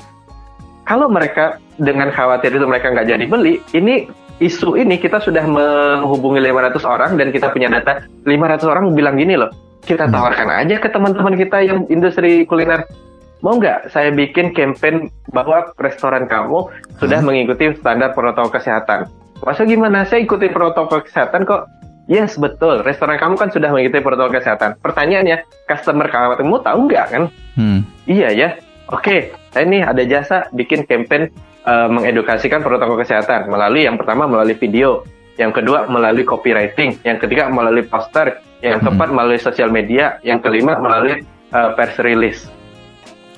kalau 0.83 1.07
mereka 1.07 1.63
dengan 1.79 2.11
khawatir 2.11 2.51
itu 2.51 2.67
mereka 2.67 2.91
nggak 2.91 3.07
jadi 3.07 3.25
beli 3.31 3.63
ini 3.71 4.11
isu 4.43 4.75
ini 4.75 4.99
kita 4.99 5.23
sudah 5.23 5.47
menghubungi 5.47 6.43
500 6.43 6.83
orang 6.83 7.11
dan 7.15 7.31
kita 7.31 7.55
punya 7.55 7.71
data 7.71 8.03
500 8.27 8.67
orang 8.67 8.85
bilang 8.99 9.15
gini 9.15 9.39
loh 9.39 9.53
kita 9.87 10.11
hmm. 10.11 10.13
tawarkan 10.13 10.49
aja 10.51 10.77
ke 10.83 10.89
teman-teman 10.91 11.39
kita 11.39 11.63
yang 11.63 11.87
industri 11.87 12.43
kuliner 12.51 12.83
mau 13.41 13.57
nggak 13.57 13.93
saya 13.93 14.13
bikin 14.13 14.53
campaign 14.53 15.09
bahwa 15.33 15.73
restoran 15.81 16.29
kamu 16.29 16.69
sudah 17.01 17.19
hmm. 17.21 17.27
mengikuti 17.27 17.73
standar 17.81 18.13
protokol 18.13 18.53
kesehatan 18.53 19.09
Masa 19.41 19.65
gimana? 19.65 20.05
Saya 20.05 20.25
ikuti 20.25 20.53
protokol 20.53 21.01
kesehatan 21.05 21.49
kok. 21.49 21.65
Yes, 22.11 22.37
betul. 22.37 22.83
Restoran 22.83 23.17
kamu 23.17 23.39
kan 23.39 23.49
sudah 23.49 23.73
mengikuti 23.73 24.03
protokol 24.05 24.37
kesehatan. 24.37 24.77
Pertanyaannya, 24.83 25.47
customer 25.65 26.11
kamu 26.11 26.61
tahu 26.61 26.79
nggak 26.91 27.07
kan? 27.09 27.23
Hmm. 27.57 27.81
Iya 28.05 28.29
ya. 28.35 28.49
Oke, 28.91 29.33
saya 29.55 29.65
ini 29.71 29.87
ada 29.87 30.03
jasa 30.03 30.51
bikin 30.51 30.83
campaign 30.83 31.31
uh, 31.63 31.87
mengedukasikan 31.87 32.61
protokol 32.61 32.99
kesehatan 32.99 33.47
melalui 33.47 33.87
yang 33.87 33.95
pertama 33.95 34.27
melalui 34.27 34.59
video, 34.59 35.07
yang 35.39 35.55
kedua 35.55 35.87
melalui 35.87 36.27
copywriting, 36.27 36.99
yang 37.07 37.23
ketiga 37.23 37.47
melalui 37.47 37.87
poster, 37.87 38.43
yang 38.67 38.83
hmm. 38.83 38.91
keempat 38.91 39.09
melalui 39.15 39.39
sosial 39.39 39.71
media, 39.71 40.19
yang 40.27 40.43
kelima 40.43 40.75
melalui 40.83 41.23
uh, 41.55 41.71
press 41.79 41.95
release. 42.03 42.51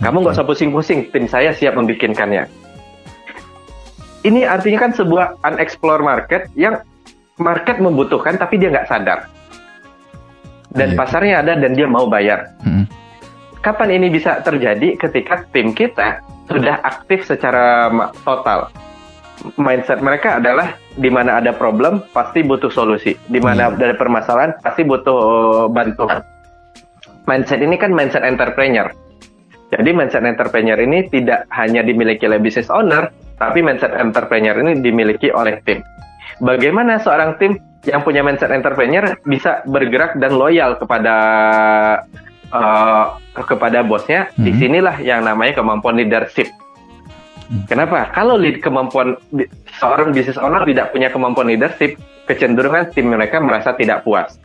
Kamu 0.00 0.24
nggak 0.24 0.34
usah 0.38 0.46
pusing-pusing, 0.48 1.12
tim 1.12 1.28
saya 1.28 1.52
siap 1.52 1.76
membikinkannya 1.76 2.62
ini 4.22 4.46
artinya 4.46 4.88
kan 4.88 4.92
sebuah 4.94 5.42
unexplored 5.42 6.02
market 6.02 6.46
yang 6.54 6.78
market 7.38 7.82
membutuhkan 7.82 8.38
tapi 8.38 8.58
dia 8.58 8.70
nggak 8.70 8.86
sadar 8.86 9.26
dan 10.72 10.94
yeah. 10.94 10.98
pasarnya 10.98 11.34
ada 11.44 11.52
dan 11.58 11.76
dia 11.76 11.84
mau 11.84 12.08
bayar. 12.08 12.48
Hmm. 12.64 12.88
Kapan 13.60 13.94
ini 14.00 14.10
bisa 14.10 14.42
terjadi? 14.42 14.98
Ketika 14.98 15.46
tim 15.54 15.70
kita 15.76 16.18
sudah 16.50 16.82
aktif 16.82 17.28
secara 17.28 17.92
total. 18.26 18.72
Mindset 19.58 19.98
mereka 19.98 20.38
adalah 20.38 20.78
di 20.94 21.10
mana 21.10 21.42
ada 21.42 21.50
problem 21.50 22.02
pasti 22.14 22.46
butuh 22.46 22.70
solusi, 22.70 23.18
di 23.26 23.38
mana 23.42 23.70
hmm. 23.70 23.74
ada 23.78 23.94
permasalahan 23.98 24.54
pasti 24.62 24.86
butuh 24.86 25.18
uh, 25.18 25.66
bantuan. 25.66 26.22
Mindset 27.26 27.62
ini 27.62 27.74
kan 27.78 27.90
mindset 27.94 28.22
entrepreneur. 28.22 28.90
Jadi 29.72 29.88
mindset 29.96 30.20
entrepreneur 30.28 30.76
ini 30.76 31.08
tidak 31.08 31.48
hanya 31.48 31.80
dimiliki 31.80 32.28
oleh 32.28 32.36
business 32.44 32.68
owner, 32.68 33.08
tapi 33.40 33.64
mindset 33.64 33.96
entrepreneur 33.96 34.52
ini 34.60 34.84
dimiliki 34.84 35.32
oleh 35.32 35.64
tim. 35.64 35.80
Bagaimana 36.44 37.00
seorang 37.00 37.40
tim 37.40 37.56
yang 37.88 38.04
punya 38.04 38.20
mindset 38.20 38.52
entrepreneur 38.52 39.16
bisa 39.24 39.64
bergerak 39.64 40.20
dan 40.20 40.36
loyal 40.36 40.76
kepada 40.76 41.14
uh, 42.52 43.16
kepada 43.32 43.80
bosnya? 43.80 44.28
Mm-hmm. 44.36 44.44
Di 44.44 44.52
sinilah 44.60 44.96
yang 45.00 45.24
namanya 45.24 45.64
kemampuan 45.64 45.96
leadership. 45.96 46.52
Mm. 47.48 47.64
Kenapa? 47.64 48.12
Kalau 48.12 48.36
lead 48.36 48.60
kemampuan 48.60 49.16
seorang 49.80 50.12
business 50.12 50.36
owner 50.36 50.68
tidak 50.68 50.92
punya 50.92 51.08
kemampuan 51.08 51.48
leadership, 51.48 51.96
kecenderungan 52.28 52.92
tim 52.92 53.08
mereka 53.08 53.40
merasa 53.40 53.72
tidak 53.72 54.04
puas. 54.04 54.36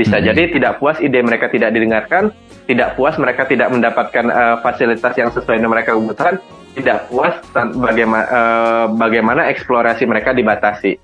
Bisa 0.00 0.16
hmm. 0.16 0.32
jadi 0.32 0.42
tidak 0.56 0.72
puas 0.80 0.96
ide 1.04 1.20
mereka 1.20 1.52
tidak 1.52 1.76
didengarkan, 1.76 2.32
tidak 2.64 2.96
puas 2.96 3.20
mereka 3.20 3.44
tidak 3.44 3.68
mendapatkan 3.68 4.32
uh, 4.32 4.56
fasilitas 4.64 5.12
yang 5.12 5.28
sesuai 5.28 5.60
dengan 5.60 5.76
mereka 5.76 5.92
kebutuhan, 5.92 6.40
tidak 6.72 7.04
puas 7.12 7.36
bagaimana 7.76 8.24
uh, 8.32 8.86
bagaimana 8.96 9.52
eksplorasi 9.52 10.08
mereka 10.08 10.32
dibatasi. 10.32 10.96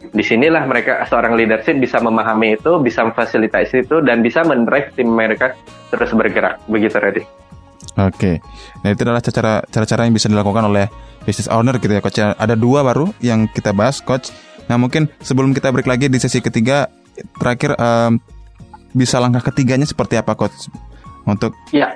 Di 0.00 0.24
sinilah 0.24 0.64
mereka 0.64 1.04
seorang 1.04 1.36
leadership 1.36 1.76
bisa 1.76 2.00
memahami 2.00 2.56
itu, 2.56 2.80
bisa 2.80 3.04
memfasilitasi 3.04 3.84
itu, 3.84 4.00
dan 4.00 4.24
bisa 4.24 4.40
mendrive 4.40 4.88
tim 4.96 5.12
mereka 5.12 5.52
terus 5.92 6.08
bergerak. 6.16 6.64
Begitu, 6.64 6.96
Reddy. 6.96 7.22
Oke, 8.00 8.40
nah 8.80 8.88
itu 8.88 9.04
adalah 9.04 9.20
cara 9.20 9.60
cara 9.68 10.02
yang 10.08 10.16
bisa 10.16 10.32
dilakukan 10.32 10.72
oleh 10.72 10.88
business 11.28 11.52
owner 11.52 11.76
gitu 11.76 11.92
ya, 11.92 12.00
coach. 12.00 12.16
Ada 12.16 12.56
dua 12.56 12.80
baru 12.80 13.12
yang 13.20 13.44
kita 13.52 13.76
bahas, 13.76 14.00
coach. 14.00 14.32
Nah 14.72 14.80
mungkin 14.80 15.10
sebelum 15.20 15.52
kita 15.52 15.68
break 15.68 15.84
lagi 15.84 16.08
di 16.08 16.16
sesi 16.16 16.40
ketiga, 16.40 16.88
terakhir 17.38 17.76
um, 17.76 18.20
bisa 18.94 19.22
langkah 19.22 19.52
ketiganya 19.52 19.86
seperti 19.86 20.18
apa, 20.18 20.34
coach? 20.34 20.70
Untuk 21.28 21.54
ya, 21.70 21.94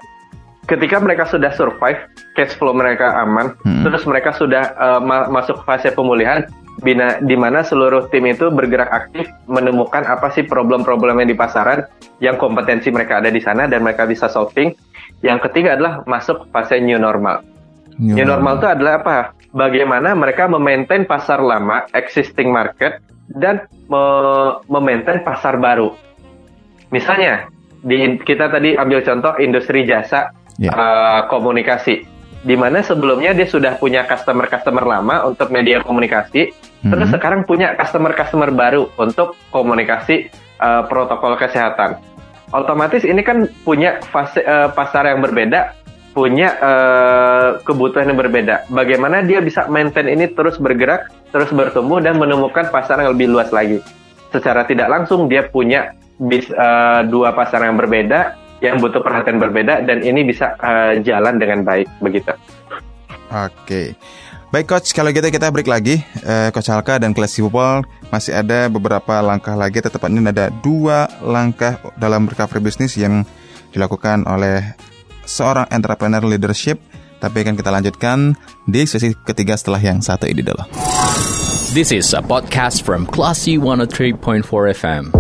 ketika 0.71 1.01
mereka 1.01 1.29
sudah 1.29 1.51
survive, 1.57 2.01
cash 2.37 2.55
flow 2.57 2.77
mereka 2.77 3.21
aman, 3.21 3.57
hmm. 3.65 3.83
terus 3.85 4.05
mereka 4.09 4.33
sudah 4.37 4.73
uh, 4.77 5.01
ma 5.01 5.27
masuk 5.29 5.65
fase 5.65 5.91
pemulihan, 5.93 6.47
bina, 6.81 7.21
di 7.21 7.37
mana 7.37 7.63
seluruh 7.63 8.09
tim 8.09 8.25
itu 8.27 8.49
bergerak 8.51 8.91
aktif 8.91 9.29
menemukan 9.47 10.05
apa 10.05 10.33
sih 10.33 10.45
problem-problem 10.45 11.21
yang 11.23 11.31
di 11.31 11.39
pasaran, 11.39 11.85
yang 12.19 12.37
kompetensi 12.41 12.89
mereka 12.91 13.21
ada 13.21 13.31
di 13.33 13.41
sana 13.41 13.69
dan 13.69 13.85
mereka 13.85 14.09
bisa 14.09 14.27
solving. 14.27 14.73
Yang 15.25 15.49
ketiga 15.49 15.77
adalah 15.77 16.05
masuk 16.05 16.49
fase 16.53 16.81
new 16.81 17.01
normal. 17.01 17.54
New, 17.99 18.19
new 18.19 18.27
normal 18.27 18.59
itu 18.59 18.69
adalah 18.69 18.93
apa? 19.03 19.19
Bagaimana 19.55 20.19
mereka 20.19 20.51
memaintain 20.51 21.07
pasar 21.07 21.39
lama, 21.39 21.87
existing 21.95 22.51
market, 22.51 22.99
dan 23.31 23.71
me 23.87 24.05
memaintain 24.67 25.23
pasar 25.23 25.57
baru. 25.63 25.95
Misalnya, 26.91 27.47
di 27.85 28.19
kita 28.23 28.51
tadi 28.51 28.75
ambil 28.75 29.05
contoh 29.07 29.39
industri 29.39 29.87
jasa 29.87 30.35
yeah. 30.59 30.71
Ya. 30.71 30.73
uh, 30.75 31.21
komunikasi 31.31 32.15
di 32.45 32.55
mana 32.61 32.85
sebelumnya 32.85 33.33
dia 33.33 33.49
sudah 33.49 33.81
punya 33.81 34.05
customer-customer 34.05 34.85
lama 34.85 35.25
untuk 35.25 35.49
media 35.49 35.81
komunikasi, 35.81 36.53
mm-hmm. 36.53 36.93
terus 36.93 37.09
sekarang 37.09 37.49
punya 37.49 37.73
customer-customer 37.81 38.53
baru 38.53 38.93
untuk 39.01 39.33
komunikasi 39.49 40.29
uh, 40.61 40.85
protokol 40.85 41.41
kesehatan. 41.41 41.97
Otomatis 42.53 43.03
ini 43.03 43.25
kan 43.25 43.49
punya 43.65 43.99
fase 44.13 44.45
uh, 44.45 44.69
pasar 44.77 45.09
yang 45.09 45.25
berbeda, 45.25 45.73
punya 46.15 46.55
uh, 46.63 47.49
kebutuhan 47.67 48.15
yang 48.15 48.19
berbeda. 48.23 48.71
Bagaimana 48.71 49.27
dia 49.27 49.43
bisa 49.43 49.67
maintain 49.67 50.07
ini 50.07 50.31
terus 50.31 50.57
bergerak, 50.63 51.11
terus 51.35 51.51
bertumbuh 51.51 51.99
dan 51.99 52.17
menemukan 52.17 52.71
pasar 52.71 53.03
yang 53.03 53.19
lebih 53.19 53.35
luas 53.35 53.51
lagi. 53.51 53.83
Secara 54.31 54.63
tidak 54.65 54.87
langsung 54.87 55.27
dia 55.27 55.51
punya 55.51 55.93
bis, 56.17 56.47
uh, 56.55 57.03
dua 57.11 57.35
pasar 57.35 57.67
yang 57.67 57.75
berbeda 57.75 58.39
yang 58.63 58.81
butuh 58.81 59.03
perhatian 59.03 59.43
berbeda 59.43 59.85
dan 59.85 60.01
ini 60.01 60.25
bisa 60.25 60.55
uh, 60.63 60.97
jalan 61.03 61.37
dengan 61.37 61.67
baik 61.67 61.91
begitu. 62.01 62.33
Oke. 63.29 63.99
Baik 64.55 64.71
coach, 64.71 64.95
kalau 64.95 65.11
gitu 65.11 65.27
kita 65.35 65.51
break 65.51 65.67
lagi. 65.67 65.99
Uh, 66.23 66.55
coach 66.55 66.71
Alka 66.71 67.03
dan 67.03 67.11
Classy 67.11 67.43
Football 67.43 67.83
masih 68.15 68.39
ada 68.39 68.71
beberapa 68.71 69.19
langkah 69.19 69.59
lagi. 69.59 69.83
Tetapnya 69.83 70.31
ada 70.31 70.47
dua 70.63 71.11
langkah 71.19 71.83
dalam 71.99 72.31
recovery 72.31 72.63
bisnis 72.63 72.95
yang 72.95 73.27
dilakukan 73.75 74.23
oleh 74.31 74.63
seorang 75.25 75.69
entrepreneur 75.73 76.23
leadership. 76.25 76.81
Tapi 77.21 77.41
akan 77.41 77.57
kita 77.57 77.71
lanjutkan 77.73 78.37
di 78.69 78.85
sesi 78.85 79.17
ketiga 79.25 79.57
setelah 79.57 79.81
yang 79.81 80.05
satu 80.05 80.29
ini 80.29 80.45
dulu. 80.45 80.61
This 81.73 81.91
is 81.91 82.13
a 82.13 82.21
podcast 82.21 82.85
from 82.85 83.09
Classy 83.09 83.57
103.4 83.57 84.45
FM. 84.77 85.11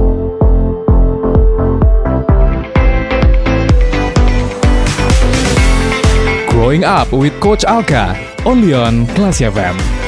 Growing 6.52 6.84
Up 6.84 7.10
with 7.10 7.34
Coach 7.40 7.64
Alka, 7.64 8.14
only 8.46 8.72
on 8.72 9.08
Class 9.18 9.40
FM. 9.40 10.03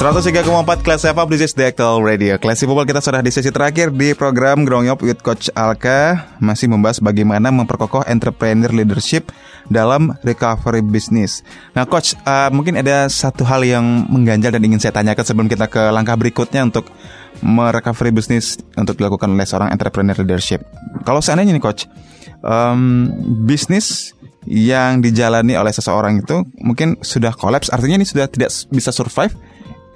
103,4 0.00 0.80
Kelas 0.80 1.04
is 1.44 1.52
The 1.52 1.76
Actual 1.76 2.00
Radio. 2.00 2.40
Kelas 2.40 2.64
People 2.64 2.88
kita 2.88 3.04
sudah 3.04 3.20
di 3.20 3.28
sesi 3.28 3.52
terakhir 3.52 3.92
di 3.92 4.16
program 4.16 4.64
Growing 4.64 4.88
Up 4.88 5.04
with 5.04 5.20
Coach 5.20 5.52
Alka. 5.52 6.24
Masih 6.40 6.72
membahas 6.72 7.04
bagaimana 7.04 7.52
memperkokoh 7.52 8.08
entrepreneur 8.08 8.72
leadership 8.72 9.28
dalam 9.68 10.16
recovery 10.24 10.80
business. 10.80 11.44
Nah 11.76 11.84
Coach, 11.84 12.16
uh, 12.24 12.48
mungkin 12.48 12.80
ada 12.80 13.12
satu 13.12 13.44
hal 13.44 13.60
yang 13.60 14.08
mengganjal 14.08 14.56
dan 14.56 14.64
ingin 14.64 14.80
saya 14.80 14.96
tanyakan 14.96 15.20
sebelum 15.20 15.52
kita 15.52 15.68
ke 15.68 15.92
langkah 15.92 16.16
berikutnya 16.16 16.64
untuk 16.64 16.88
merecovery 17.44 18.08
bisnis 18.08 18.56
untuk 18.80 18.96
dilakukan 18.96 19.28
oleh 19.28 19.44
seorang 19.44 19.68
entrepreneur 19.68 20.16
leadership. 20.16 20.64
Kalau 21.04 21.20
seandainya 21.20 21.52
nih 21.52 21.60
Coach, 21.60 21.84
um, 22.40 23.04
bisnis 23.44 24.16
yang 24.48 25.04
dijalani 25.04 25.60
oleh 25.60 25.76
seseorang 25.76 26.24
itu 26.24 26.40
mungkin 26.56 26.96
sudah 27.04 27.36
kolaps 27.36 27.68
artinya 27.68 28.00
ini 28.00 28.08
sudah 28.08 28.24
tidak 28.32 28.48
bisa 28.72 28.88
survive 28.88 29.36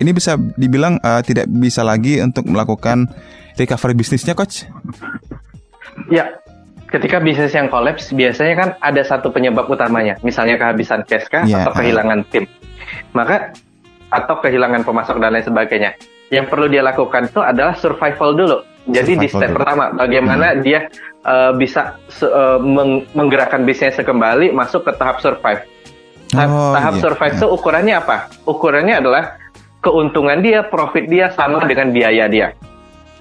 ini 0.02 0.10
bisa 0.10 0.34
dibilang 0.58 0.98
uh, 1.02 1.22
tidak 1.22 1.46
bisa 1.46 1.86
lagi 1.86 2.18
untuk 2.18 2.50
melakukan 2.50 3.06
recovery 3.54 3.94
bisnisnya, 3.94 4.34
coach? 4.34 4.66
Ya, 6.10 6.42
ketika 6.90 7.22
bisnis 7.22 7.54
yang 7.54 7.70
kolaps 7.70 8.10
biasanya 8.10 8.54
kan 8.54 8.68
ada 8.82 9.02
satu 9.06 9.30
penyebab 9.30 9.70
utamanya, 9.70 10.18
misalnya 10.26 10.58
kehabisan 10.58 11.06
cash 11.06 11.30
kah 11.30 11.46
yeah. 11.46 11.62
atau 11.62 11.78
kehilangan 11.78 12.26
tim, 12.30 12.50
maka 13.14 13.54
atau 14.10 14.38
kehilangan 14.42 14.82
pemasok 14.86 15.16
dan 15.18 15.34
lain 15.34 15.46
sebagainya. 15.46 15.90
Yang 16.30 16.46
perlu 16.50 16.66
dia 16.66 16.82
lakukan 16.82 17.30
itu 17.30 17.38
adalah 17.42 17.74
survival 17.78 18.34
dulu. 18.34 18.58
Jadi 18.84 19.16
survival 19.16 19.22
di 19.22 19.28
step 19.30 19.50
dulu. 19.50 19.56
pertama, 19.62 19.84
bagaimana 19.94 20.46
hmm. 20.54 20.60
dia 20.62 20.80
uh, 21.22 21.52
bisa 21.54 21.98
uh, 22.26 22.58
meng 22.58 23.06
menggerakkan 23.14 23.62
bisnisnya 23.62 24.02
kembali 24.02 24.50
masuk 24.50 24.86
ke 24.86 24.92
tahap 24.98 25.22
survive. 25.22 25.62
Tahap, 26.34 26.50
oh, 26.50 26.74
tahap 26.74 26.94
iya, 26.98 27.02
survive 27.02 27.34
itu 27.38 27.46
ukurannya 27.46 27.94
apa? 27.94 28.16
Ukurannya 28.42 28.94
adalah 28.98 29.24
keuntungan 29.84 30.40
dia, 30.40 30.64
profit 30.64 31.04
dia 31.06 31.28
sama 31.36 31.60
dengan 31.68 31.92
biaya 31.92 32.24
dia. 32.26 32.56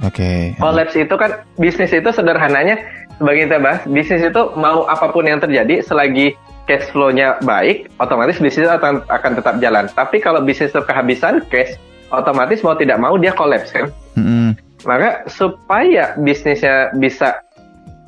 Oke. 0.01 0.55
Okay. 0.55 0.59
Collapse 0.59 0.95
itu 0.95 1.15
kan 1.19 1.43
bisnis 1.59 1.91
itu 1.91 2.09
sederhananya 2.09 2.79
sebagai 3.19 3.45
kita 3.45 3.59
bahas, 3.61 3.81
bisnis 3.85 4.23
itu 4.25 4.41
mau 4.57 4.87
apa 4.89 5.11
pun 5.13 5.27
yang 5.27 5.37
terjadi 5.37 5.85
selagi 5.85 6.33
cash 6.65 6.89
flow-nya 6.95 7.43
baik, 7.43 7.91
otomatis 7.99 8.39
bisnis 8.39 8.71
akan 8.71 9.03
akan 9.11 9.31
tetap 9.37 9.55
jalan. 9.59 9.85
Tapi 9.91 10.23
kalau 10.23 10.41
bisnis 10.41 10.71
itu 10.71 10.81
kehabisan 10.81 11.43
cash, 11.51 11.75
otomatis 12.09 12.63
mau 12.63 12.73
tidak 12.73 12.97
mau 12.97 13.19
dia 13.19 13.35
collapse 13.35 13.71
kan. 13.71 13.91
Mm 14.17 14.23
-hmm. 14.23 14.49
Maka 14.83 15.23
supaya 15.31 16.15
bisnisnya 16.19 16.91
bisa 16.99 17.39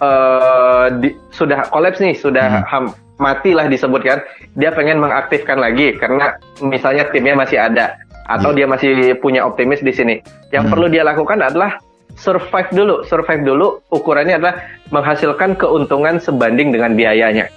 uh, 0.04 0.92
di, 1.00 1.16
sudah 1.32 1.68
collapse 1.72 2.04
nih, 2.04 2.16
sudah 2.16 2.46
mm 2.48 2.56
-hmm. 2.64 2.68
ham, 2.68 2.86
matilah 3.20 3.68
disebutkan, 3.72 4.20
dia 4.60 4.72
pengen 4.76 5.00
mengaktifkan 5.00 5.60
lagi 5.60 5.96
karena 5.96 6.36
misalnya 6.60 7.08
timnya 7.12 7.36
masih 7.36 7.60
ada 7.60 7.96
atau 8.26 8.52
yeah. 8.52 8.58
dia 8.58 8.68
masih 8.68 8.92
punya 9.22 9.46
optimis 9.46 9.82
di 9.82 9.94
sini. 9.94 10.16
Yang 10.50 10.70
hmm. 10.70 10.72
perlu 10.74 10.88
dia 10.90 11.04
lakukan 11.06 11.40
adalah 11.42 11.78
survive 12.18 12.70
dulu. 12.74 12.96
Survive 13.06 13.44
dulu 13.46 13.82
ukurannya 13.94 14.42
adalah 14.42 14.56
menghasilkan 14.90 15.58
keuntungan 15.60 16.18
sebanding 16.18 16.74
dengan 16.74 16.98
biayanya. 16.98 17.48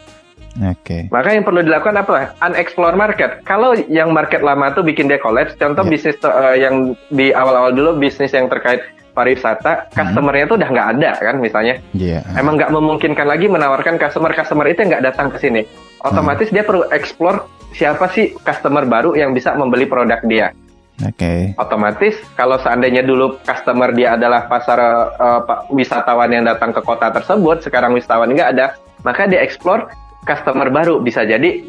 Oke. 0.59 0.83
Okay. 0.83 1.01
Maka 1.15 1.39
yang 1.39 1.47
perlu 1.47 1.63
dilakukan 1.63 1.97
apa? 2.03 2.35
Unexplore 2.43 2.99
market. 2.99 3.47
Kalau 3.47 3.79
yang 3.87 4.11
market 4.11 4.43
lama 4.43 4.75
tuh 4.75 4.83
bikin 4.83 5.07
dia 5.07 5.21
collapse, 5.23 5.55
contoh 5.55 5.87
yeah. 5.87 5.93
bisnis 5.93 6.17
uh, 6.27 6.57
yang 6.59 6.99
di 7.15 7.31
awal-awal 7.31 7.71
dulu 7.71 7.91
bisnis 8.03 8.35
yang 8.35 8.51
terkait 8.51 8.83
pariwisata, 9.15 9.91
hmm. 9.91 9.95
customernya 9.95 10.45
tuh 10.47 10.57
udah 10.59 10.71
nggak 10.71 10.89
ada 10.99 11.11
kan 11.19 11.37
misalnya. 11.39 11.75
Yeah. 11.95 12.23
Emang 12.35 12.59
nggak 12.59 12.71
memungkinkan 12.71 13.27
lagi 13.27 13.47
menawarkan 13.47 13.99
customer-customer 13.99 14.67
itu 14.71 14.87
nggak 14.87 15.03
datang 15.07 15.31
ke 15.31 15.39
sini. 15.39 15.63
Otomatis 16.03 16.51
hmm. 16.51 16.55
dia 16.59 16.65
perlu 16.67 16.87
explore 16.91 17.47
siapa 17.73 18.09
sih 18.13 18.35
customer 18.41 18.85
baru 18.89 19.17
yang 19.17 19.33
bisa 19.37 19.53
membeli 19.57 19.85
produk 19.89 20.21
dia. 20.25 20.53
Oke. 20.99 21.15
Okay. 21.15 21.41
Otomatis 21.55 22.19
kalau 22.35 22.59
seandainya 22.59 23.07
dulu 23.07 23.39
customer 23.47 23.95
dia 23.95 24.19
adalah 24.19 24.51
pasar 24.51 24.79
uh, 25.15 25.43
wisatawan 25.71 26.27
yang 26.35 26.45
datang 26.47 26.75
ke 26.75 26.83
kota 26.83 27.15
tersebut, 27.15 27.63
sekarang 27.63 27.95
wisatawan 27.95 28.35
nggak 28.35 28.51
ada, 28.59 28.67
maka 29.07 29.31
dia 29.31 29.39
explore 29.39 29.87
customer 30.27 30.67
baru 30.75 30.99
bisa 30.99 31.23
jadi 31.23 31.63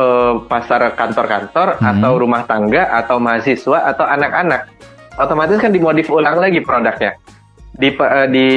uh, 0.00 0.40
pasar 0.48 0.96
kantor-kantor 0.96 1.76
hmm. 1.76 1.90
atau 1.92 2.12
rumah 2.16 2.48
tangga 2.48 2.88
atau 3.04 3.20
mahasiswa 3.20 3.84
atau 3.84 4.08
anak-anak. 4.08 4.72
Otomatis 5.20 5.60
kan 5.60 5.76
dimodif 5.76 6.08
ulang 6.08 6.40
lagi 6.40 6.64
produknya. 6.64 7.20
Di 7.76 7.92
uh, 7.92 8.26
di 8.32 8.48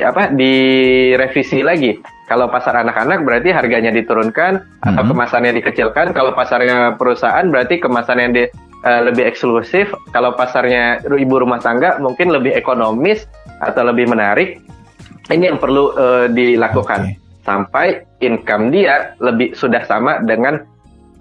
apa? 0.00 0.32
direvisi 0.32 1.60
lagi 1.60 2.19
kalau 2.30 2.46
pasar 2.46 2.78
anak-anak 2.86 3.26
berarti 3.26 3.50
harganya 3.50 3.90
diturunkan 3.90 4.62
hmm. 4.62 4.86
atau 4.94 5.02
kemasannya 5.02 5.50
dikecilkan. 5.58 6.14
Kalau 6.14 6.30
pasarnya 6.30 6.94
perusahaan 6.94 7.42
berarti 7.50 7.82
kemasan 7.82 8.22
yang 8.22 8.30
di, 8.30 8.46
uh, 8.86 9.02
lebih 9.10 9.26
eksklusif. 9.26 9.90
Kalau 10.14 10.38
pasarnya 10.38 11.02
ibu 11.02 11.34
rumah 11.42 11.58
tangga 11.58 11.98
mungkin 11.98 12.30
lebih 12.30 12.54
ekonomis 12.54 13.26
atau 13.58 13.82
lebih 13.82 14.06
menarik. 14.06 14.62
Ini 15.26 15.50
yang 15.50 15.58
perlu 15.58 15.90
uh, 15.98 16.26
dilakukan 16.30 17.10
okay. 17.10 17.18
sampai 17.42 17.86
income 18.22 18.70
dia 18.70 19.18
lebih 19.18 19.58
sudah 19.58 19.82
sama 19.90 20.22
dengan 20.22 20.62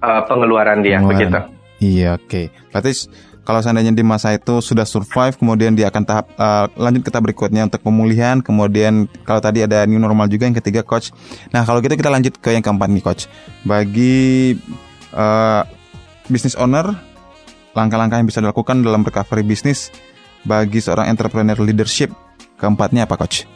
uh, 0.05 0.21
pengeluaran 0.29 0.85
dia 0.85 1.01
pengeluaran. 1.01 1.09
begitu. 1.09 1.39
Iya, 1.79 2.21
oke. 2.21 2.29
Okay. 2.29 2.45
Berarti 2.69 2.91
kalau 3.49 3.65
seandainya 3.65 3.97
di 3.97 4.05
masa 4.05 4.37
itu 4.37 4.61
sudah 4.61 4.85
survive, 4.85 5.33
kemudian 5.33 5.73
dia 5.73 5.89
akan 5.89 6.05
tahap 6.05 6.29
uh, 6.37 6.69
lanjut 6.77 7.01
ke 7.01 7.09
tahap 7.09 7.33
berikutnya 7.33 7.65
untuk 7.65 7.81
pemulihan. 7.81 8.45
Kemudian 8.45 9.09
kalau 9.25 9.41
tadi 9.41 9.65
ada 9.65 9.89
new 9.89 9.97
normal 9.97 10.29
juga 10.29 10.45
yang 10.45 10.53
ketiga, 10.53 10.85
coach. 10.85 11.09
Nah 11.49 11.65
kalau 11.65 11.81
gitu 11.81 11.97
kita 11.97 12.13
lanjut 12.13 12.37
ke 12.37 12.53
yang 12.53 12.61
keempat 12.61 12.93
nih, 12.93 13.01
coach. 13.01 13.25
Bagi 13.65 14.53
uh, 15.17 15.65
business 16.29 16.53
owner, 16.61 16.93
langkah-langkah 17.73 18.21
yang 18.21 18.29
bisa 18.29 18.37
dilakukan 18.37 18.85
dalam 18.85 19.01
recovery 19.01 19.41
bisnis 19.41 19.89
bagi 20.45 20.77
seorang 20.77 21.09
entrepreneur 21.09 21.57
leadership 21.57 22.13
keempatnya 22.61 23.09
apa, 23.09 23.17
coach? 23.17 23.49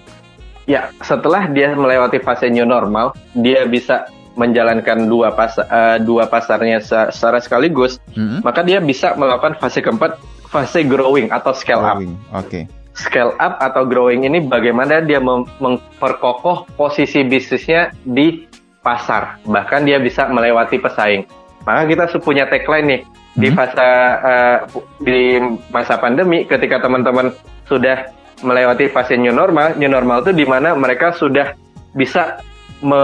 Ya, 0.66 0.90
setelah 1.06 1.46
dia 1.54 1.70
melewati 1.78 2.18
fase 2.18 2.50
new 2.50 2.66
normal, 2.66 3.14
dia 3.38 3.70
bisa 3.70 4.10
menjalankan 4.34 5.06
dua 5.06 5.34
pas 5.34 5.54
uh, 5.58 5.98
dua 6.02 6.26
pasarnya 6.26 6.82
secara 6.82 7.38
sekaligus, 7.38 8.02
mm-hmm. 8.17 8.41
maka 8.41 8.65
dia 8.65 8.82
bisa 8.82 9.13
melakukan 9.13 9.58
fase 9.62 9.80
keempat, 9.82 10.17
fase 10.50 10.82
growing 10.86 11.30
atau 11.30 11.54
scale 11.54 11.82
growing. 11.82 12.13
up. 12.34 12.46
Oke. 12.46 12.50
Okay. 12.50 12.63
Scale 12.93 13.34
up 13.41 13.58
atau 13.58 13.89
growing 13.89 14.26
ini 14.26 14.41
bagaimana 14.46 15.02
dia 15.02 15.17
mem- 15.17 15.50
memperkokoh 15.58 16.69
posisi 16.78 17.26
bisnisnya 17.26 17.89
di 18.06 18.46
pasar, 18.86 19.41
bahkan 19.50 19.82
dia 19.82 19.98
bisa 19.98 20.30
melewati 20.30 20.78
pesaing. 20.78 21.26
Maka 21.63 21.89
kita 21.89 22.04
punya 22.22 22.46
tagline 22.46 22.86
nih 22.86 23.02
mm-hmm. 23.02 23.41
di 23.41 23.50
fase 23.54 23.82
uh, 23.82 24.58
di 25.02 25.41
masa 25.74 25.98
pandemi, 25.98 26.46
ketika 26.46 26.82
teman-teman 26.82 27.34
sudah 27.65 28.10
melewati 28.43 28.91
fase 28.91 29.15
new 29.15 29.32
normal, 29.32 29.74
new 29.80 29.88
normal 29.88 30.22
itu 30.26 30.36
di 30.36 30.46
mana 30.46 30.76
mereka 30.76 31.15
sudah 31.15 31.56
bisa 31.96 32.41
me 32.84 33.02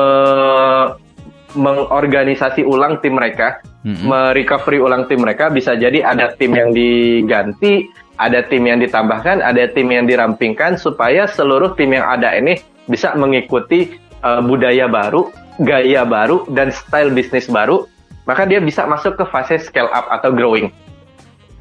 mengorganisasi 1.58 2.62
ulang 2.62 3.02
tim 3.02 3.18
mereka, 3.18 3.64
mm-hmm. 3.86 4.06
merecovery 4.06 4.78
ulang 4.78 5.10
tim 5.10 5.22
mereka. 5.24 5.50
Bisa 5.50 5.74
jadi 5.74 6.06
ada 6.06 6.34
tim 6.38 6.54
yang 6.54 6.70
diganti, 6.76 7.90
ada 8.22 8.46
tim 8.46 8.68
yang 8.68 8.78
ditambahkan, 8.84 9.42
ada 9.42 9.66
tim 9.72 9.90
yang 9.90 10.06
dirampingkan 10.06 10.78
supaya 10.78 11.26
seluruh 11.26 11.74
tim 11.74 11.96
yang 11.96 12.06
ada 12.06 12.36
ini 12.36 12.60
bisa 12.86 13.16
mengikuti 13.16 13.98
uh, 14.22 14.44
budaya 14.44 14.86
baru, 14.86 15.32
gaya 15.64 16.06
baru, 16.06 16.46
dan 16.54 16.70
style 16.70 17.14
bisnis 17.14 17.50
baru. 17.50 17.88
Maka 18.30 18.46
dia 18.46 18.62
bisa 18.62 18.86
masuk 18.86 19.18
ke 19.18 19.26
fase 19.34 19.58
scale 19.58 19.90
up 19.90 20.06
atau 20.14 20.30
growing. 20.30 20.70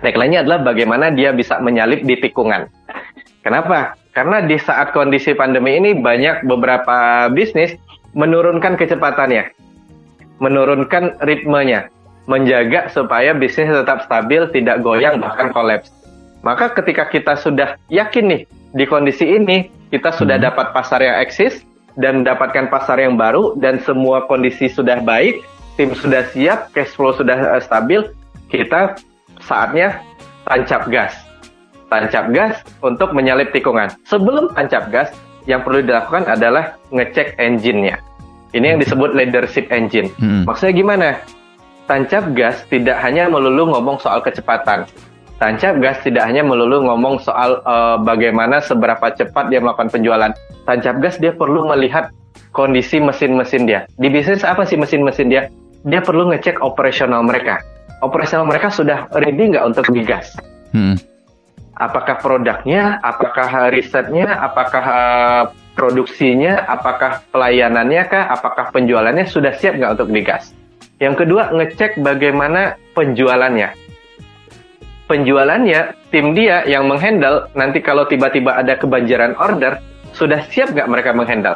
Tagline-nya 0.04 0.44
adalah 0.44 0.62
bagaimana 0.62 1.08
dia 1.08 1.32
bisa 1.32 1.56
menyalip 1.58 2.04
di 2.04 2.20
tikungan. 2.20 2.68
Kenapa? 3.40 3.96
Karena 4.12 4.44
di 4.44 4.60
saat 4.60 4.92
kondisi 4.92 5.32
pandemi 5.32 5.80
ini 5.80 5.96
banyak 5.96 6.44
beberapa 6.44 7.30
bisnis 7.32 7.72
menurunkan 8.12 8.76
kecepatannya 8.76 9.67
menurunkan 10.38 11.18
ritmenya, 11.22 11.90
menjaga 12.30 12.90
supaya 12.90 13.34
bisnis 13.34 13.70
tetap 13.70 14.06
stabil, 14.06 14.46
tidak 14.54 14.82
goyang 14.82 15.18
bahkan 15.18 15.50
kolaps. 15.50 15.90
Maka 16.46 16.70
ketika 16.78 17.10
kita 17.10 17.34
sudah 17.34 17.74
yakin 17.90 18.30
nih 18.30 18.42
di 18.74 18.84
kondisi 18.86 19.26
ini, 19.26 19.70
kita 19.90 20.14
sudah 20.14 20.38
hmm. 20.38 20.46
dapat 20.50 20.66
pasar 20.70 21.02
yang 21.02 21.18
eksis 21.18 21.64
dan 21.98 22.22
dapatkan 22.22 22.70
pasar 22.70 23.02
yang 23.02 23.18
baru 23.18 23.58
dan 23.58 23.82
semua 23.82 24.28
kondisi 24.30 24.70
sudah 24.70 25.02
baik, 25.02 25.42
tim 25.74 25.90
sudah 25.98 26.22
siap, 26.30 26.70
cash 26.70 26.94
flow 26.94 27.10
sudah 27.16 27.58
uh, 27.58 27.62
stabil, 27.62 28.06
kita 28.52 28.94
saatnya 29.42 29.98
tancap 30.46 30.86
gas. 30.86 31.14
Tancap 31.88 32.30
gas 32.36 32.54
untuk 32.84 33.16
menyalip 33.16 33.50
tikungan. 33.50 33.88
Sebelum 34.04 34.52
tancap 34.52 34.92
gas, 34.92 35.08
yang 35.48 35.64
perlu 35.64 35.80
dilakukan 35.80 36.28
adalah 36.28 36.76
ngecek 36.92 37.40
engine-nya. 37.40 37.96
Ini 38.56 38.76
yang 38.76 38.78
disebut 38.80 39.12
leadership 39.12 39.68
engine. 39.68 40.08
Hmm. 40.16 40.48
Maksudnya 40.48 40.74
gimana? 40.74 41.08
Tancap 41.88 42.32
gas 42.36 42.64
tidak 42.68 43.00
hanya 43.00 43.28
melulu 43.28 43.72
ngomong 43.72 44.00
soal 44.00 44.20
kecepatan. 44.20 44.88
Tancap 45.40 45.80
gas 45.80 46.00
tidak 46.04 46.24
hanya 46.28 46.44
melulu 46.44 46.84
ngomong 46.84 47.20
soal 47.20 47.60
uh, 47.64 47.96
bagaimana 48.00 48.60
seberapa 48.60 49.12
cepat 49.12 49.52
dia 49.52 49.60
melakukan 49.60 49.88
penjualan. 49.92 50.32
Tancap 50.68 50.96
gas 51.00 51.16
dia 51.16 51.32
perlu 51.32 51.64
melihat 51.68 52.12
kondisi 52.52 53.00
mesin-mesin 53.00 53.64
dia. 53.68 53.88
Di 53.96 54.08
bisnis 54.12 54.44
apa 54.44 54.64
sih 54.68 54.76
mesin-mesin 54.76 55.32
dia? 55.32 55.48
Dia 55.86 56.02
perlu 56.04 56.28
ngecek 56.32 56.60
operasional 56.60 57.24
mereka. 57.24 57.60
operasional 57.98 58.46
mereka 58.46 58.70
sudah 58.70 59.10
ready 59.10 59.50
nggak 59.50 59.64
untuk 59.74 59.90
digas? 59.90 60.38
Hmm. 60.70 60.94
Apakah 61.78 62.18
produknya, 62.18 62.98
apakah 63.06 63.70
risetnya, 63.70 64.34
apakah 64.34 64.82
uh, 64.82 65.44
produksinya, 65.78 66.66
apakah 66.66 67.22
pelayanannya 67.30 68.02
kah, 68.10 68.34
apakah 68.34 68.74
penjualannya 68.74 69.30
sudah 69.30 69.54
siap 69.54 69.78
nggak 69.78 69.94
untuk 69.94 70.10
digas? 70.10 70.50
Yang 70.98 71.22
kedua, 71.22 71.54
ngecek 71.54 72.02
bagaimana 72.02 72.74
penjualannya. 72.98 73.78
Penjualannya, 75.06 76.10
tim 76.10 76.34
dia 76.34 76.66
yang 76.66 76.90
menghandle, 76.90 77.46
nanti 77.54 77.78
kalau 77.78 78.10
tiba-tiba 78.10 78.58
ada 78.58 78.74
kebanjiran 78.74 79.38
order, 79.38 79.78
sudah 80.10 80.42
siap 80.50 80.74
nggak 80.74 80.90
mereka 80.90 81.14
menghandle? 81.14 81.54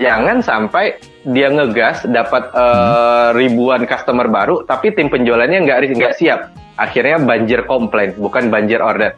Jangan 0.00 0.40
sampai 0.40 0.96
dia 1.28 1.52
ngegas 1.52 2.08
dapat 2.08 2.48
uh, 2.56 3.36
ribuan 3.36 3.84
customer 3.84 4.32
baru, 4.32 4.64
tapi 4.64 4.96
tim 4.96 5.12
penjualannya 5.12 5.68
nggak 5.68 5.92
nggak 5.92 6.16
siap. 6.16 6.56
Akhirnya 6.80 7.20
banjir 7.20 7.68
komplain, 7.68 8.16
bukan 8.16 8.48
banjir 8.48 8.80
order. 8.80 9.12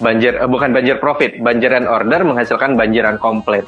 Banjir 0.00 0.40
uh, 0.40 0.48
bukan 0.48 0.72
banjir 0.72 0.96
profit, 1.02 1.36
banjiran 1.42 1.84
order 1.84 2.24
menghasilkan 2.24 2.78
banjiran 2.78 3.20
komplain. 3.20 3.66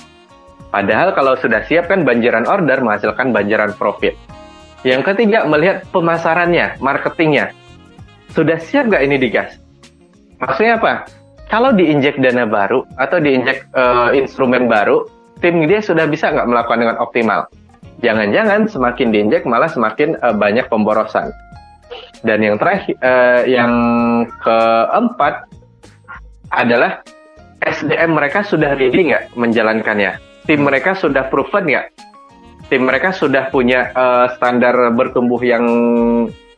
Padahal 0.72 1.14
kalau 1.14 1.39
sudah 1.39 1.62
siap 1.68 1.87
kan 1.87 2.03
banjiran 2.03 2.49
order 2.51 2.83
menghasilkan 2.83 3.31
banjiran 3.31 3.77
profit. 3.79 4.16
Yang 4.85 5.14
ketiga, 5.14 5.49
melihat 5.49 5.87
pemasarannya, 5.95 6.77
marketingnya. 6.83 7.57
Sudah 8.35 8.59
siap 8.59 8.91
nggak 8.91 9.03
ini 9.07 9.16
digas? 9.16 9.57
Maksudnya 10.43 10.77
apa? 10.83 10.93
Kalau 11.49 11.70
diinjek 11.72 12.18
dana 12.18 12.45
baru 12.45 12.83
atau 12.99 13.22
diinjek 13.22 13.70
uh, 13.72 14.11
instrumen 14.12 14.66
baru, 14.66 15.07
tim 15.39 15.64
dia 15.70 15.79
sudah 15.79 16.11
bisa 16.11 16.35
nggak 16.35 16.49
melakukan 16.51 16.81
dengan 16.83 16.97
optimal? 16.99 17.47
Jangan-jangan 18.03 18.66
semakin 18.66 19.09
diinjek 19.14 19.47
malah 19.47 19.70
semakin 19.70 20.18
uh, 20.20 20.35
banyak 20.35 20.66
pemborosan. 20.66 21.31
Dan 22.27 22.43
yang 22.43 22.57
terakhir, 22.59 22.99
uh, 23.01 23.47
yang 23.47 23.72
keempat 24.43 25.47
adalah 26.61 27.02
SDM 27.64 28.14
mereka 28.14 28.46
sudah 28.46 28.76
ready 28.78 29.11
nggak 29.11 29.34
menjalankannya? 29.34 30.20
Tim 30.44 30.61
mereka 30.61 30.92
sudah 30.92 31.26
proven 31.32 31.64
nggak 31.66 31.86
tim 32.68 32.82
mereka 32.84 33.12
sudah 33.12 33.52
punya 33.52 33.92
uh, 33.92 34.26
standar 34.36 34.74
bertumbuh 34.96 35.40
yang 35.44 35.64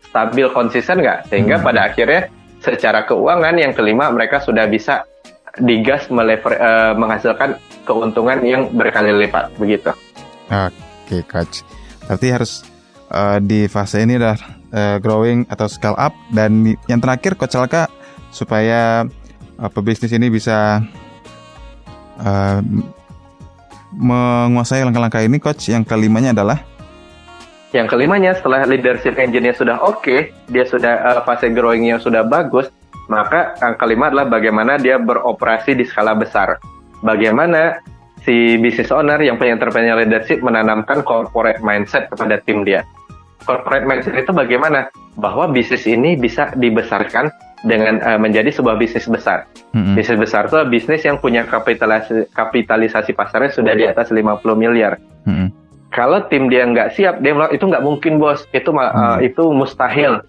stabil 0.06 0.46
konsisten 0.54 1.02
nggak 1.02 1.28
sehingga 1.30 1.58
hmm. 1.58 1.66
pada 1.66 1.80
akhirnya 1.90 2.30
secara 2.62 3.04
keuangan 3.04 3.54
yang 3.58 3.72
kelima 3.74 4.10
mereka 4.10 4.40
sudah 4.42 4.66
bisa 4.70 5.04
digas 5.60 6.08
melever, 6.12 6.56
uh, 6.56 6.92
menghasilkan 6.94 7.58
keuntungan 7.84 8.40
yang 8.44 8.68
berkali 8.72 9.12
lipat 9.12 9.52
begitu. 9.56 9.90
Oke 10.48 11.22
coach, 11.26 11.66
berarti 12.06 12.26
harus 12.30 12.52
uh, 13.10 13.38
di 13.42 13.66
fase 13.66 14.02
ini 14.02 14.18
udah 14.18 14.36
uh, 14.72 14.96
growing 15.02 15.46
atau 15.50 15.66
scale 15.66 15.98
up 15.98 16.14
dan 16.30 16.76
yang 16.86 17.00
terakhir 17.02 17.34
coach 17.38 17.56
Alka 17.58 17.92
supaya 18.30 19.06
uh, 19.60 19.70
pebisnis 19.72 20.12
ini 20.12 20.28
bisa 20.28 20.80
uh, 22.20 22.60
menguasai 23.96 24.84
langkah-langkah 24.84 25.24
ini 25.24 25.40
coach? 25.40 25.72
Yang 25.72 25.88
kelimanya 25.88 26.36
adalah? 26.36 26.58
Yang 27.74 27.92
kelimanya 27.92 28.32
setelah 28.36 28.64
leadership 28.64 29.18
engine-nya 29.20 29.52
sudah 29.52 29.76
oke 29.82 30.00
okay, 30.00 30.20
dia 30.48 30.64
sudah 30.64 31.02
uh, 31.02 31.20
fase 31.26 31.50
growing-nya 31.52 32.00
sudah 32.00 32.24
bagus 32.24 32.72
maka 33.06 33.54
yang 33.62 33.74
kelima 33.78 34.10
adalah 34.10 34.26
bagaimana 34.26 34.78
dia 34.78 34.98
beroperasi 34.98 35.78
di 35.78 35.86
skala 35.86 36.18
besar. 36.18 36.58
Bagaimana 37.02 37.78
si 38.26 38.58
business 38.58 38.90
owner 38.90 39.22
yang 39.22 39.38
punya 39.38 39.54
entrepreneur 39.54 40.02
leadership 40.02 40.42
menanamkan 40.42 41.06
corporate 41.06 41.62
mindset 41.62 42.10
kepada 42.10 42.42
tim 42.42 42.66
dia. 42.66 42.82
Corporate 43.46 43.86
mindset 43.86 44.18
itu 44.18 44.34
bagaimana? 44.34 44.90
Bahwa 45.14 45.46
bisnis 45.48 45.86
ini 45.86 46.18
bisa 46.18 46.50
dibesarkan 46.58 47.30
dengan 47.64 48.02
uh, 48.04 48.20
menjadi 48.20 48.52
sebuah 48.52 48.76
bisnis 48.76 49.08
besar. 49.08 49.48
Mm-hmm. 49.72 49.94
Bisnis 49.96 50.18
besar 50.20 50.42
itu 50.50 50.56
bisnis 50.68 51.02
yang 51.06 51.16
punya 51.16 51.48
kapitalisasi, 51.48 52.28
kapitalisasi 52.36 53.16
pasarnya 53.16 53.54
sudah 53.54 53.72
di 53.72 53.88
atas 53.88 54.12
50 54.12 54.44
miliar. 54.52 55.00
Mm-hmm. 55.24 55.48
Kalau 55.94 56.20
tim 56.28 56.52
dia 56.52 56.68
nggak 56.68 56.92
siap, 56.92 57.24
dia 57.24 57.32
bilang 57.32 57.52
itu 57.54 57.64
nggak 57.64 57.84
mungkin 57.84 58.20
bos, 58.20 58.44
itu 58.52 58.68
mm-hmm. 58.68 59.16
uh, 59.16 59.18
itu 59.24 59.44
mustahil. 59.54 60.20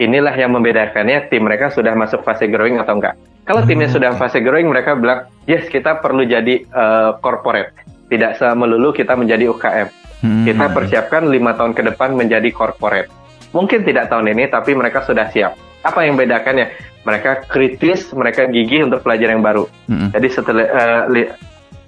Inilah 0.00 0.32
yang 0.32 0.56
membedakannya 0.56 1.28
tim 1.28 1.44
mereka 1.44 1.68
sudah 1.68 1.92
masuk 1.92 2.24
fase 2.24 2.48
growing 2.48 2.80
atau 2.80 2.96
enggak. 2.96 3.20
Kalau 3.44 3.66
timnya 3.68 3.90
mm-hmm. 3.90 3.96
sudah 4.00 4.10
fase 4.16 4.40
growing, 4.40 4.72
mereka 4.72 4.96
bilang 4.96 5.28
yes 5.44 5.68
kita 5.68 6.00
perlu 6.00 6.24
jadi 6.24 6.64
uh, 6.72 7.20
corporate, 7.20 7.76
tidak 8.08 8.40
melulu 8.56 8.96
kita 8.96 9.12
menjadi 9.12 9.52
UKM. 9.52 9.88
Mm-hmm. 10.24 10.44
Kita 10.48 10.64
persiapkan 10.72 11.28
lima 11.28 11.52
tahun 11.52 11.76
ke 11.76 11.92
depan 11.92 12.16
menjadi 12.16 12.48
corporate. 12.48 13.12
Mungkin 13.52 13.84
tidak 13.84 14.08
tahun 14.08 14.30
ini, 14.32 14.48
tapi 14.48 14.72
mereka 14.78 15.02
sudah 15.04 15.28
siap 15.28 15.69
apa 15.84 15.98
yang 16.04 16.16
membedakannya? 16.16 16.72
Mereka 17.00 17.48
kritis, 17.48 18.12
mereka 18.12 18.44
gigih 18.44 18.84
untuk 18.84 19.00
pelajaran 19.00 19.40
yang 19.40 19.44
baru. 19.44 19.64
Mm-hmm. 19.88 20.08
Jadi 20.12 20.28
setelah 20.28 20.66
uh, 20.68 21.02
li- 21.08 21.32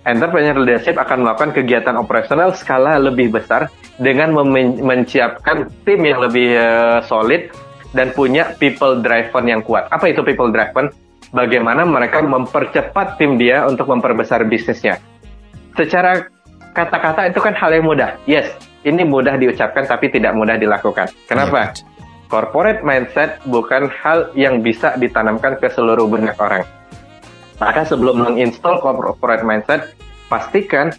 entrepreneur 0.09 0.57
leadership 0.57 0.97
akan 0.97 1.29
melakukan 1.29 1.53
kegiatan 1.53 1.95
operasional 2.01 2.57
skala 2.57 2.97
lebih 2.97 3.29
besar 3.29 3.69
dengan 4.01 4.33
mem- 4.33 4.81
menciapkan 4.81 5.69
tim 5.85 6.01
yang 6.01 6.25
lebih 6.25 6.57
uh, 6.57 7.05
solid 7.05 7.53
dan 7.93 8.09
punya 8.17 8.57
people 8.57 9.05
driven 9.05 9.45
yang 9.45 9.61
kuat. 9.61 9.85
Apa 9.93 10.09
itu 10.09 10.25
people 10.25 10.49
driven? 10.49 10.89
Bagaimana 11.33 11.85
mereka 11.85 12.21
mempercepat 12.25 13.21
tim 13.21 13.37
dia 13.41 13.65
untuk 13.69 13.89
memperbesar 13.89 14.45
bisnisnya. 14.49 15.01
Secara 15.77 16.29
kata-kata 16.73 17.29
itu 17.29 17.41
kan 17.41 17.53
hal 17.53 17.73
yang 17.73 17.85
mudah. 17.85 18.17
Yes, 18.25 18.53
ini 18.85 19.05
mudah 19.05 19.37
diucapkan 19.37 19.85
tapi 19.85 20.13
tidak 20.13 20.33
mudah 20.37 20.57
dilakukan. 20.57 21.09
Kenapa? 21.29 21.73
Yeah, 21.73 21.92
corporate 22.33 22.81
mindset 22.81 23.37
bukan 23.45 23.93
hal 23.93 24.33
yang 24.33 24.65
bisa 24.65 24.97
ditanamkan 24.97 25.61
ke 25.61 25.69
seluruh 25.69 26.09
banyak 26.09 26.33
orang. 26.41 26.65
Maka 27.61 27.85
sebelum 27.85 28.25
menginstall 28.25 28.81
corporate 28.81 29.45
mindset, 29.45 29.93
pastikan 30.33 30.97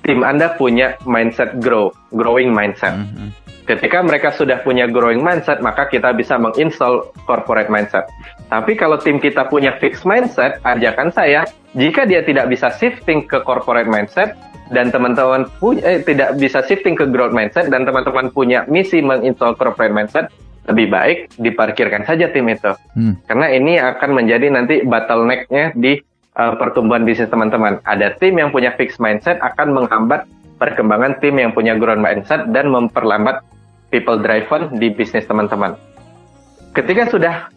tim 0.00 0.24
Anda 0.24 0.56
punya 0.56 0.96
mindset 1.04 1.60
grow, 1.60 1.92
growing 2.16 2.56
mindset. 2.56 2.96
Mm 2.96 3.04
-hmm. 3.12 3.28
Ketika 3.68 4.00
mereka 4.00 4.32
sudah 4.32 4.64
punya 4.64 4.88
growing 4.88 5.20
mindset, 5.20 5.60
maka 5.60 5.90
kita 5.90 6.14
bisa 6.16 6.40
menginstall 6.40 7.12
corporate 7.28 7.68
mindset. 7.68 8.08
Tapi 8.48 8.78
kalau 8.78 8.96
tim 8.96 9.20
kita 9.20 9.50
punya 9.50 9.76
fixed 9.76 10.06
mindset, 10.08 10.62
ajakan 10.62 11.10
saya, 11.12 11.44
jika 11.74 12.06
dia 12.06 12.22
tidak 12.22 12.46
bisa 12.46 12.70
shifting 12.78 13.26
ke 13.26 13.42
corporate 13.42 13.90
mindset, 13.90 14.38
dan 14.70 14.90
teman-teman 14.90 15.46
punya 15.62 15.82
eh, 15.86 16.02
tidak 16.02 16.38
bisa 16.42 16.62
shifting 16.66 16.98
ke 16.98 17.06
growth 17.06 17.30
mindset 17.30 17.70
dan 17.70 17.86
teman-teman 17.86 18.34
punya 18.34 18.66
misi 18.66 18.98
menginstall 18.98 19.54
corporate 19.54 19.94
mindset, 19.94 20.26
lebih 20.66 20.86
baik 20.90 21.18
diparkirkan 21.38 22.02
saja 22.02 22.30
tim 22.30 22.46
itu. 22.50 22.74
Hmm. 22.94 23.14
Karena 23.30 23.46
ini 23.54 23.78
akan 23.78 24.10
menjadi 24.12 24.46
nanti 24.50 24.82
bottleneck-nya 24.82 25.72
di 25.78 26.02
uh, 26.34 26.54
pertumbuhan 26.58 27.06
bisnis 27.06 27.30
teman-teman. 27.30 27.78
Ada 27.86 28.18
tim 28.18 28.36
yang 28.36 28.50
punya 28.50 28.74
fixed 28.74 28.98
mindset 28.98 29.38
akan 29.40 29.72
menghambat 29.72 30.26
perkembangan 30.58 31.20
tim 31.22 31.36
yang 31.38 31.52
punya 31.54 31.76
growth 31.78 32.00
mindset 32.00 32.48
dan 32.50 32.72
memperlambat 32.72 33.44
people 33.94 34.18
driven 34.18 34.72
di 34.76 34.90
bisnis 34.90 35.28
teman-teman. 35.28 35.78
Ketika 36.74 37.08
sudah 37.08 37.48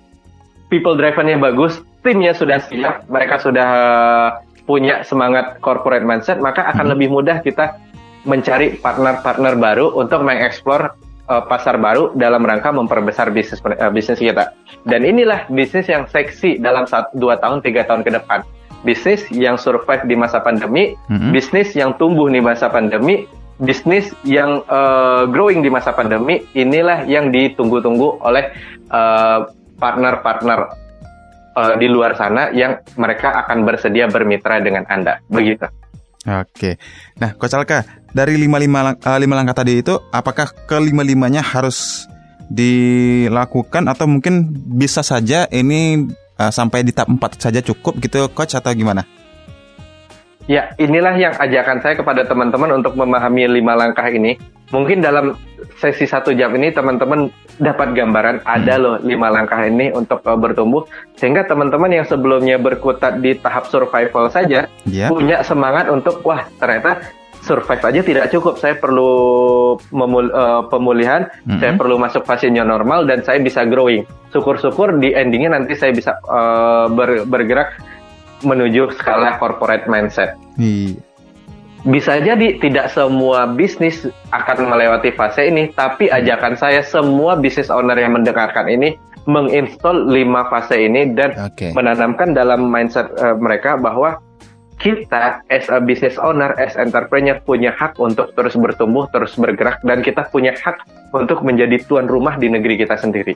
people 0.69 0.95
driven-nya 0.95 1.41
bagus, 1.41 1.81
timnya 2.05 2.31
sudah 2.31 2.61
siap, 2.61 3.09
mereka 3.09 3.41
sudah 3.41 3.69
punya 4.69 5.01
semangat 5.01 5.57
corporate 5.65 6.05
mindset, 6.05 6.37
maka 6.37 6.69
akan 6.69 6.85
hmm. 6.85 6.93
lebih 6.93 7.09
mudah 7.09 7.41
kita 7.41 7.73
mencari 8.27 8.77
partner-partner 8.77 9.57
baru 9.57 9.95
untuk 9.97 10.21
mengeksplor 10.21 10.93
uh, 11.29 11.45
pasar 11.45 11.77
baru 11.77 12.11
dalam 12.17 12.41
rangka 12.43 12.73
memperbesar 12.73 13.29
bisnis 13.29 13.61
uh, 13.61 13.93
bisnis 13.93 14.19
kita. 14.19 14.51
Dan 14.83 15.05
inilah 15.05 15.45
bisnis 15.53 15.85
yang 15.87 16.09
seksi 16.09 16.57
dalam 16.57 16.89
satu, 16.89 17.13
dua 17.15 17.37
tahun, 17.37 17.61
tiga 17.61 17.85
tahun 17.85 18.01
ke 18.01 18.11
depan. 18.17 18.41
Bisnis 18.81 19.27
yang 19.29 19.59
survive 19.59 20.07
di 20.07 20.15
masa 20.15 20.39
pandemi, 20.41 20.95
mm-hmm. 21.11 21.31
bisnis 21.35 21.75
yang 21.75 21.93
tumbuh 21.99 22.31
di 22.31 22.39
masa 22.39 22.71
pandemi, 22.71 23.27
bisnis 23.59 24.15
yang 24.23 24.63
uh, 24.71 25.27
growing 25.27 25.61
di 25.61 25.69
masa 25.69 25.91
pandemi. 25.91 26.41
Inilah 26.55 27.03
yang 27.05 27.29
ditunggu-tunggu 27.29 28.23
oleh 28.23 28.55
uh, 28.89 29.51
partner-partner 29.79 30.59
uh, 31.59 31.73
di 31.75 31.87
luar 31.91 32.15
sana 32.15 32.55
yang 32.55 32.79
mereka 32.95 33.35
akan 33.45 33.67
bersedia 33.67 34.07
bermitra 34.07 34.63
dengan 34.63 34.87
Anda. 34.87 35.19
Begitu. 35.27 35.67
Oke. 36.29 36.77
Nah, 37.17 37.33
Coach 37.33 37.57
Alka, 37.57 37.81
dari 38.13 38.37
lima 38.37 38.61
lima 38.61 38.93
uh, 38.93 39.17
lima 39.17 39.33
langkah 39.33 39.65
tadi 39.65 39.81
itu, 39.81 39.97
apakah 40.13 40.53
kelima 40.69 41.01
limanya 41.01 41.41
harus 41.41 42.05
dilakukan 42.49 43.89
atau 43.89 44.05
mungkin 44.05 44.53
bisa 44.77 45.01
saja 45.01 45.49
ini 45.49 46.05
uh, 46.37 46.53
sampai 46.53 46.85
di 46.85 46.93
tahap 46.93 47.09
4 47.09 47.41
saja 47.41 47.59
cukup 47.65 47.97
gitu, 47.97 48.29
Coach 48.29 48.53
atau 48.53 48.69
gimana? 48.77 49.05
Ya, 50.49 50.73
inilah 50.81 51.13
yang 51.13 51.37
ajakan 51.37 51.77
saya 51.85 51.93
kepada 51.93 52.25
teman-teman 52.25 52.81
untuk 52.81 52.97
memahami 52.97 53.45
lima 53.45 53.77
langkah 53.77 54.09
ini. 54.09 54.33
Mungkin 54.73 54.97
dalam 54.97 55.37
sesi 55.77 56.09
satu 56.09 56.33
jam 56.33 56.49
ini 56.57 56.73
teman-teman 56.73 57.29
dapat 57.61 57.93
gambaran 57.93 58.41
ada 58.49 58.73
hmm. 58.73 58.81
loh 58.81 58.95
lima 59.05 59.29
langkah 59.29 59.61
ini 59.61 59.93
untuk 59.93 60.25
uh, 60.25 60.37
bertumbuh 60.37 60.89
sehingga 61.17 61.45
teman-teman 61.45 61.89
yang 61.91 62.05
sebelumnya 62.05 62.57
berkutat 62.57 63.21
di 63.21 63.35
tahap 63.37 63.67
survival 63.67 64.29
saja 64.31 64.69
yeah. 64.87 65.09
punya 65.11 65.41
semangat 65.43 65.91
untuk 65.91 66.23
wah 66.23 66.45
ternyata 66.61 67.01
survive 67.43 67.83
aja 67.83 68.01
tidak 68.03 68.25
cukup. 68.29 68.59
Saya 68.59 68.75
perlu 68.77 69.11
memul 69.95 70.31
uh, 70.31 70.67
pemulihan, 70.67 71.27
mm-hmm. 71.45 71.59
saya 71.59 71.71
perlu 71.75 71.95
masuk 71.95 72.23
fase 72.27 72.51
new 72.51 72.63
normal 72.63 73.07
dan 73.07 73.23
saya 73.23 73.39
bisa 73.39 73.63
growing. 73.65 74.03
Syukur-syukur 74.35 74.99
di 74.99 75.15
endingnya 75.15 75.55
nanti 75.55 75.73
saya 75.73 75.95
bisa 75.95 76.19
uh, 76.27 76.91
ber, 76.91 77.25
bergerak 77.25 77.79
menuju 78.43 78.95
skala 78.95 79.39
corporate 79.41 79.85
mindset. 79.89 80.35
Iya. 80.59 80.99
Bisa 81.87 82.19
jadi 82.19 82.59
tidak 82.59 82.91
semua 82.91 83.47
bisnis 83.47 84.03
akan 84.35 84.67
melewati 84.67 85.15
fase 85.15 85.47
ini, 85.47 85.71
tapi 85.71 86.11
ajakan 86.11 86.59
saya 86.59 86.83
semua 86.83 87.39
bisnis 87.39 87.71
owner 87.71 87.95
yang 87.95 88.19
mendengarkan 88.19 88.67
ini 88.67 88.99
menginstall 89.23 90.11
lima 90.11 90.49
fase 90.51 90.75
ini 90.75 91.15
dan 91.15 91.31
okay. 91.39 91.71
menanamkan 91.71 92.35
dalam 92.35 92.67
mindset 92.67 93.07
uh, 93.23 93.37
mereka 93.39 93.79
bahwa 93.79 94.19
kita 94.79 95.43
as 95.51 95.67
a 95.67 95.79
business 95.79 96.15
owner, 96.19 96.55
as 96.55 96.75
entrepreneur 96.79 97.39
punya 97.43 97.71
hak 97.75 97.99
untuk 97.99 98.31
terus 98.35 98.55
bertumbuh, 98.55 99.07
terus 99.11 99.35
bergerak 99.35 99.79
dan 99.83 99.99
kita 100.03 100.27
punya 100.31 100.55
hak 100.55 100.83
untuk 101.15 101.43
menjadi 101.43 101.79
tuan 101.87 102.07
rumah 102.07 102.39
di 102.39 102.47
negeri 102.47 102.79
kita 102.79 102.95
sendiri. 102.95 103.35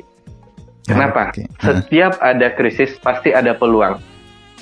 Kenapa? 0.83 1.31
Okay. 1.31 1.47
Setiap 1.63 2.19
ada 2.19 2.51
krisis 2.51 2.99
pasti 2.99 3.31
ada 3.31 3.55
peluang. 3.55 3.99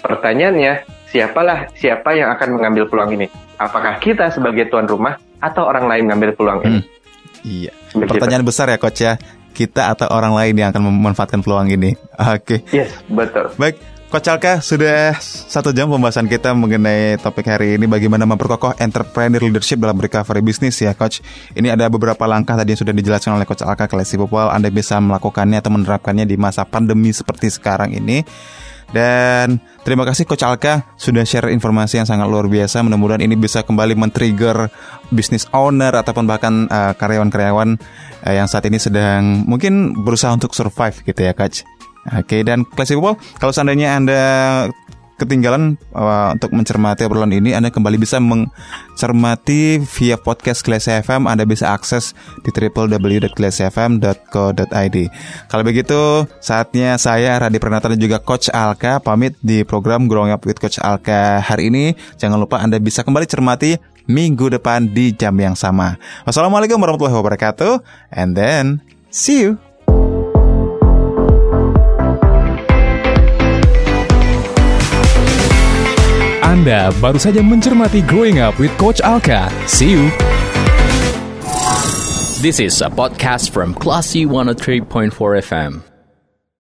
Pertanyaannya, 0.01 0.73
siapalah 1.09 1.69
siapa 1.77 2.17
yang 2.17 2.33
akan 2.33 2.57
mengambil 2.57 2.89
peluang 2.89 3.13
ini? 3.15 3.27
Apakah 3.61 4.01
kita 4.01 4.33
sebagai 4.33 4.67
tuan 4.73 4.89
rumah 4.89 5.21
atau 5.37 5.69
orang 5.69 5.85
lain 5.85 6.09
mengambil 6.09 6.33
peluang 6.33 6.59
ini? 6.65 6.79
Hmm. 6.81 6.85
Iya. 7.41 7.71
Begitu. 7.93 8.11
Pertanyaan 8.17 8.45
besar 8.45 8.69
ya 8.69 8.77
coach 8.81 9.01
ya. 9.01 9.13
Kita 9.51 9.91
atau 9.93 10.07
orang 10.09 10.33
lain 10.33 10.55
yang 10.57 10.69
akan 10.73 10.89
memanfaatkan 10.89 11.45
peluang 11.45 11.69
ini. 11.69 11.93
Oke. 12.17 12.65
Okay. 12.65 12.85
Yes, 12.85 12.91
betul. 13.11 13.51
Baik, 13.59 13.77
Coach 14.11 14.27
Alka, 14.27 14.59
sudah 14.59 15.15
satu 15.23 15.71
jam 15.71 15.87
pembahasan 15.87 16.27
kita 16.27 16.51
mengenai 16.51 17.15
topik 17.15 17.47
hari 17.47 17.79
ini 17.79 17.87
bagaimana 17.87 18.27
memperkokoh 18.27 18.75
entrepreneur 18.75 19.39
leadership 19.39 19.79
dalam 19.79 19.95
recovery 19.95 20.43
bisnis 20.43 20.75
ya 20.83 20.91
Coach. 20.91 21.23
Ini 21.55 21.79
ada 21.79 21.87
beberapa 21.87 22.27
langkah 22.27 22.59
tadi 22.59 22.75
yang 22.75 22.81
sudah 22.83 22.91
dijelaskan 22.91 23.39
oleh 23.39 23.47
Coach 23.47 23.63
Alka 23.63 23.87
Klesi 23.87 24.19
Popol. 24.19 24.51
Anda 24.51 24.67
bisa 24.67 24.99
melakukannya 24.99 25.63
atau 25.63 25.71
menerapkannya 25.71 26.27
di 26.27 26.35
masa 26.35 26.67
pandemi 26.67 27.15
seperti 27.15 27.55
sekarang 27.55 27.95
ini. 27.95 28.27
Dan 28.91 29.63
terima 29.87 30.03
kasih 30.03 30.27
Coach 30.27 30.43
Alka 30.43 30.83
sudah 30.99 31.23
share 31.23 31.47
informasi 31.51 32.03
yang 32.03 32.07
sangat 32.07 32.27
luar 32.27 32.51
biasa. 32.51 32.83
Mudah-mudahan 32.83 33.23
ini 33.23 33.39
bisa 33.39 33.63
kembali 33.63 33.95
men-trigger 33.95 34.67
business 35.15 35.47
owner 35.55 35.95
ataupun 35.95 36.27
bahkan 36.27 36.67
uh, 36.67 36.91
karyawan-karyawan 36.99 37.79
uh, 38.27 38.33
yang 38.35 38.51
saat 38.51 38.67
ini 38.67 38.77
sedang 38.77 39.47
mungkin 39.47 39.95
berusaha 39.95 40.35
untuk 40.35 40.51
survive 40.51 40.99
gitu 41.07 41.23
ya 41.23 41.31
Coach. 41.31 41.63
Oke, 42.01 42.41
dan 42.41 42.65
Classic 42.65 42.97
People, 42.97 43.13
kalau 43.37 43.53
seandainya 43.53 43.93
Anda 43.93 44.21
ketinggalan 45.21 45.77
uh, 45.93 46.33
untuk 46.33 46.57
mencermati 46.57 47.05
obrolan 47.05 47.29
ini, 47.29 47.53
Anda 47.53 47.69
kembali 47.69 48.01
bisa 48.01 48.17
mencermati 48.17 49.85
via 49.85 50.17
podcast 50.17 50.65
Class 50.65 50.89
FM. 50.89 51.29
Anda 51.29 51.45
bisa 51.45 51.69
akses 51.69 52.17
di 52.41 52.49
www.classfm.co.id. 52.49 54.97
Kalau 55.45 55.63
begitu, 55.63 56.25
saatnya 56.41 56.97
saya 56.97 57.37
Radi 57.37 57.61
Pranata 57.61 57.93
dan 57.93 58.01
juga 58.01 58.17
Coach 58.17 58.49
Alka 58.49 58.97
pamit 58.97 59.37
di 59.45 59.61
program 59.61 60.09
Growing 60.09 60.33
Up 60.33 60.41
with 60.41 60.57
Coach 60.57 60.81
Alka 60.81 61.37
hari 61.45 61.69
ini. 61.69 61.93
Jangan 62.17 62.41
lupa 62.41 62.57
Anda 62.57 62.81
bisa 62.81 63.05
kembali 63.05 63.29
cermati 63.29 63.77
minggu 64.09 64.57
depan 64.57 64.89
di 64.89 65.13
jam 65.13 65.37
yang 65.37 65.53
sama. 65.53 66.01
Wassalamualaikum 66.25 66.81
warahmatullahi 66.81 67.15
wabarakatuh, 67.15 67.85
and 68.11 68.33
then 68.33 68.81
see 69.13 69.45
you. 69.45 69.70
Anda 76.51 76.91
baru 76.99 77.15
saja 77.15 77.39
mencermati 77.39 78.03
Growing 78.03 78.43
Up 78.43 78.59
with 78.59 78.75
Coach 78.75 78.99
Alka. 78.99 79.47
See 79.71 79.95
you. 79.95 80.11
This 82.43 82.59
is 82.59 82.83
a 82.83 82.91
podcast 82.91 83.55
from 83.55 83.71
Classy 83.71 84.27
103.4 84.27 85.15
FM. 85.39 85.90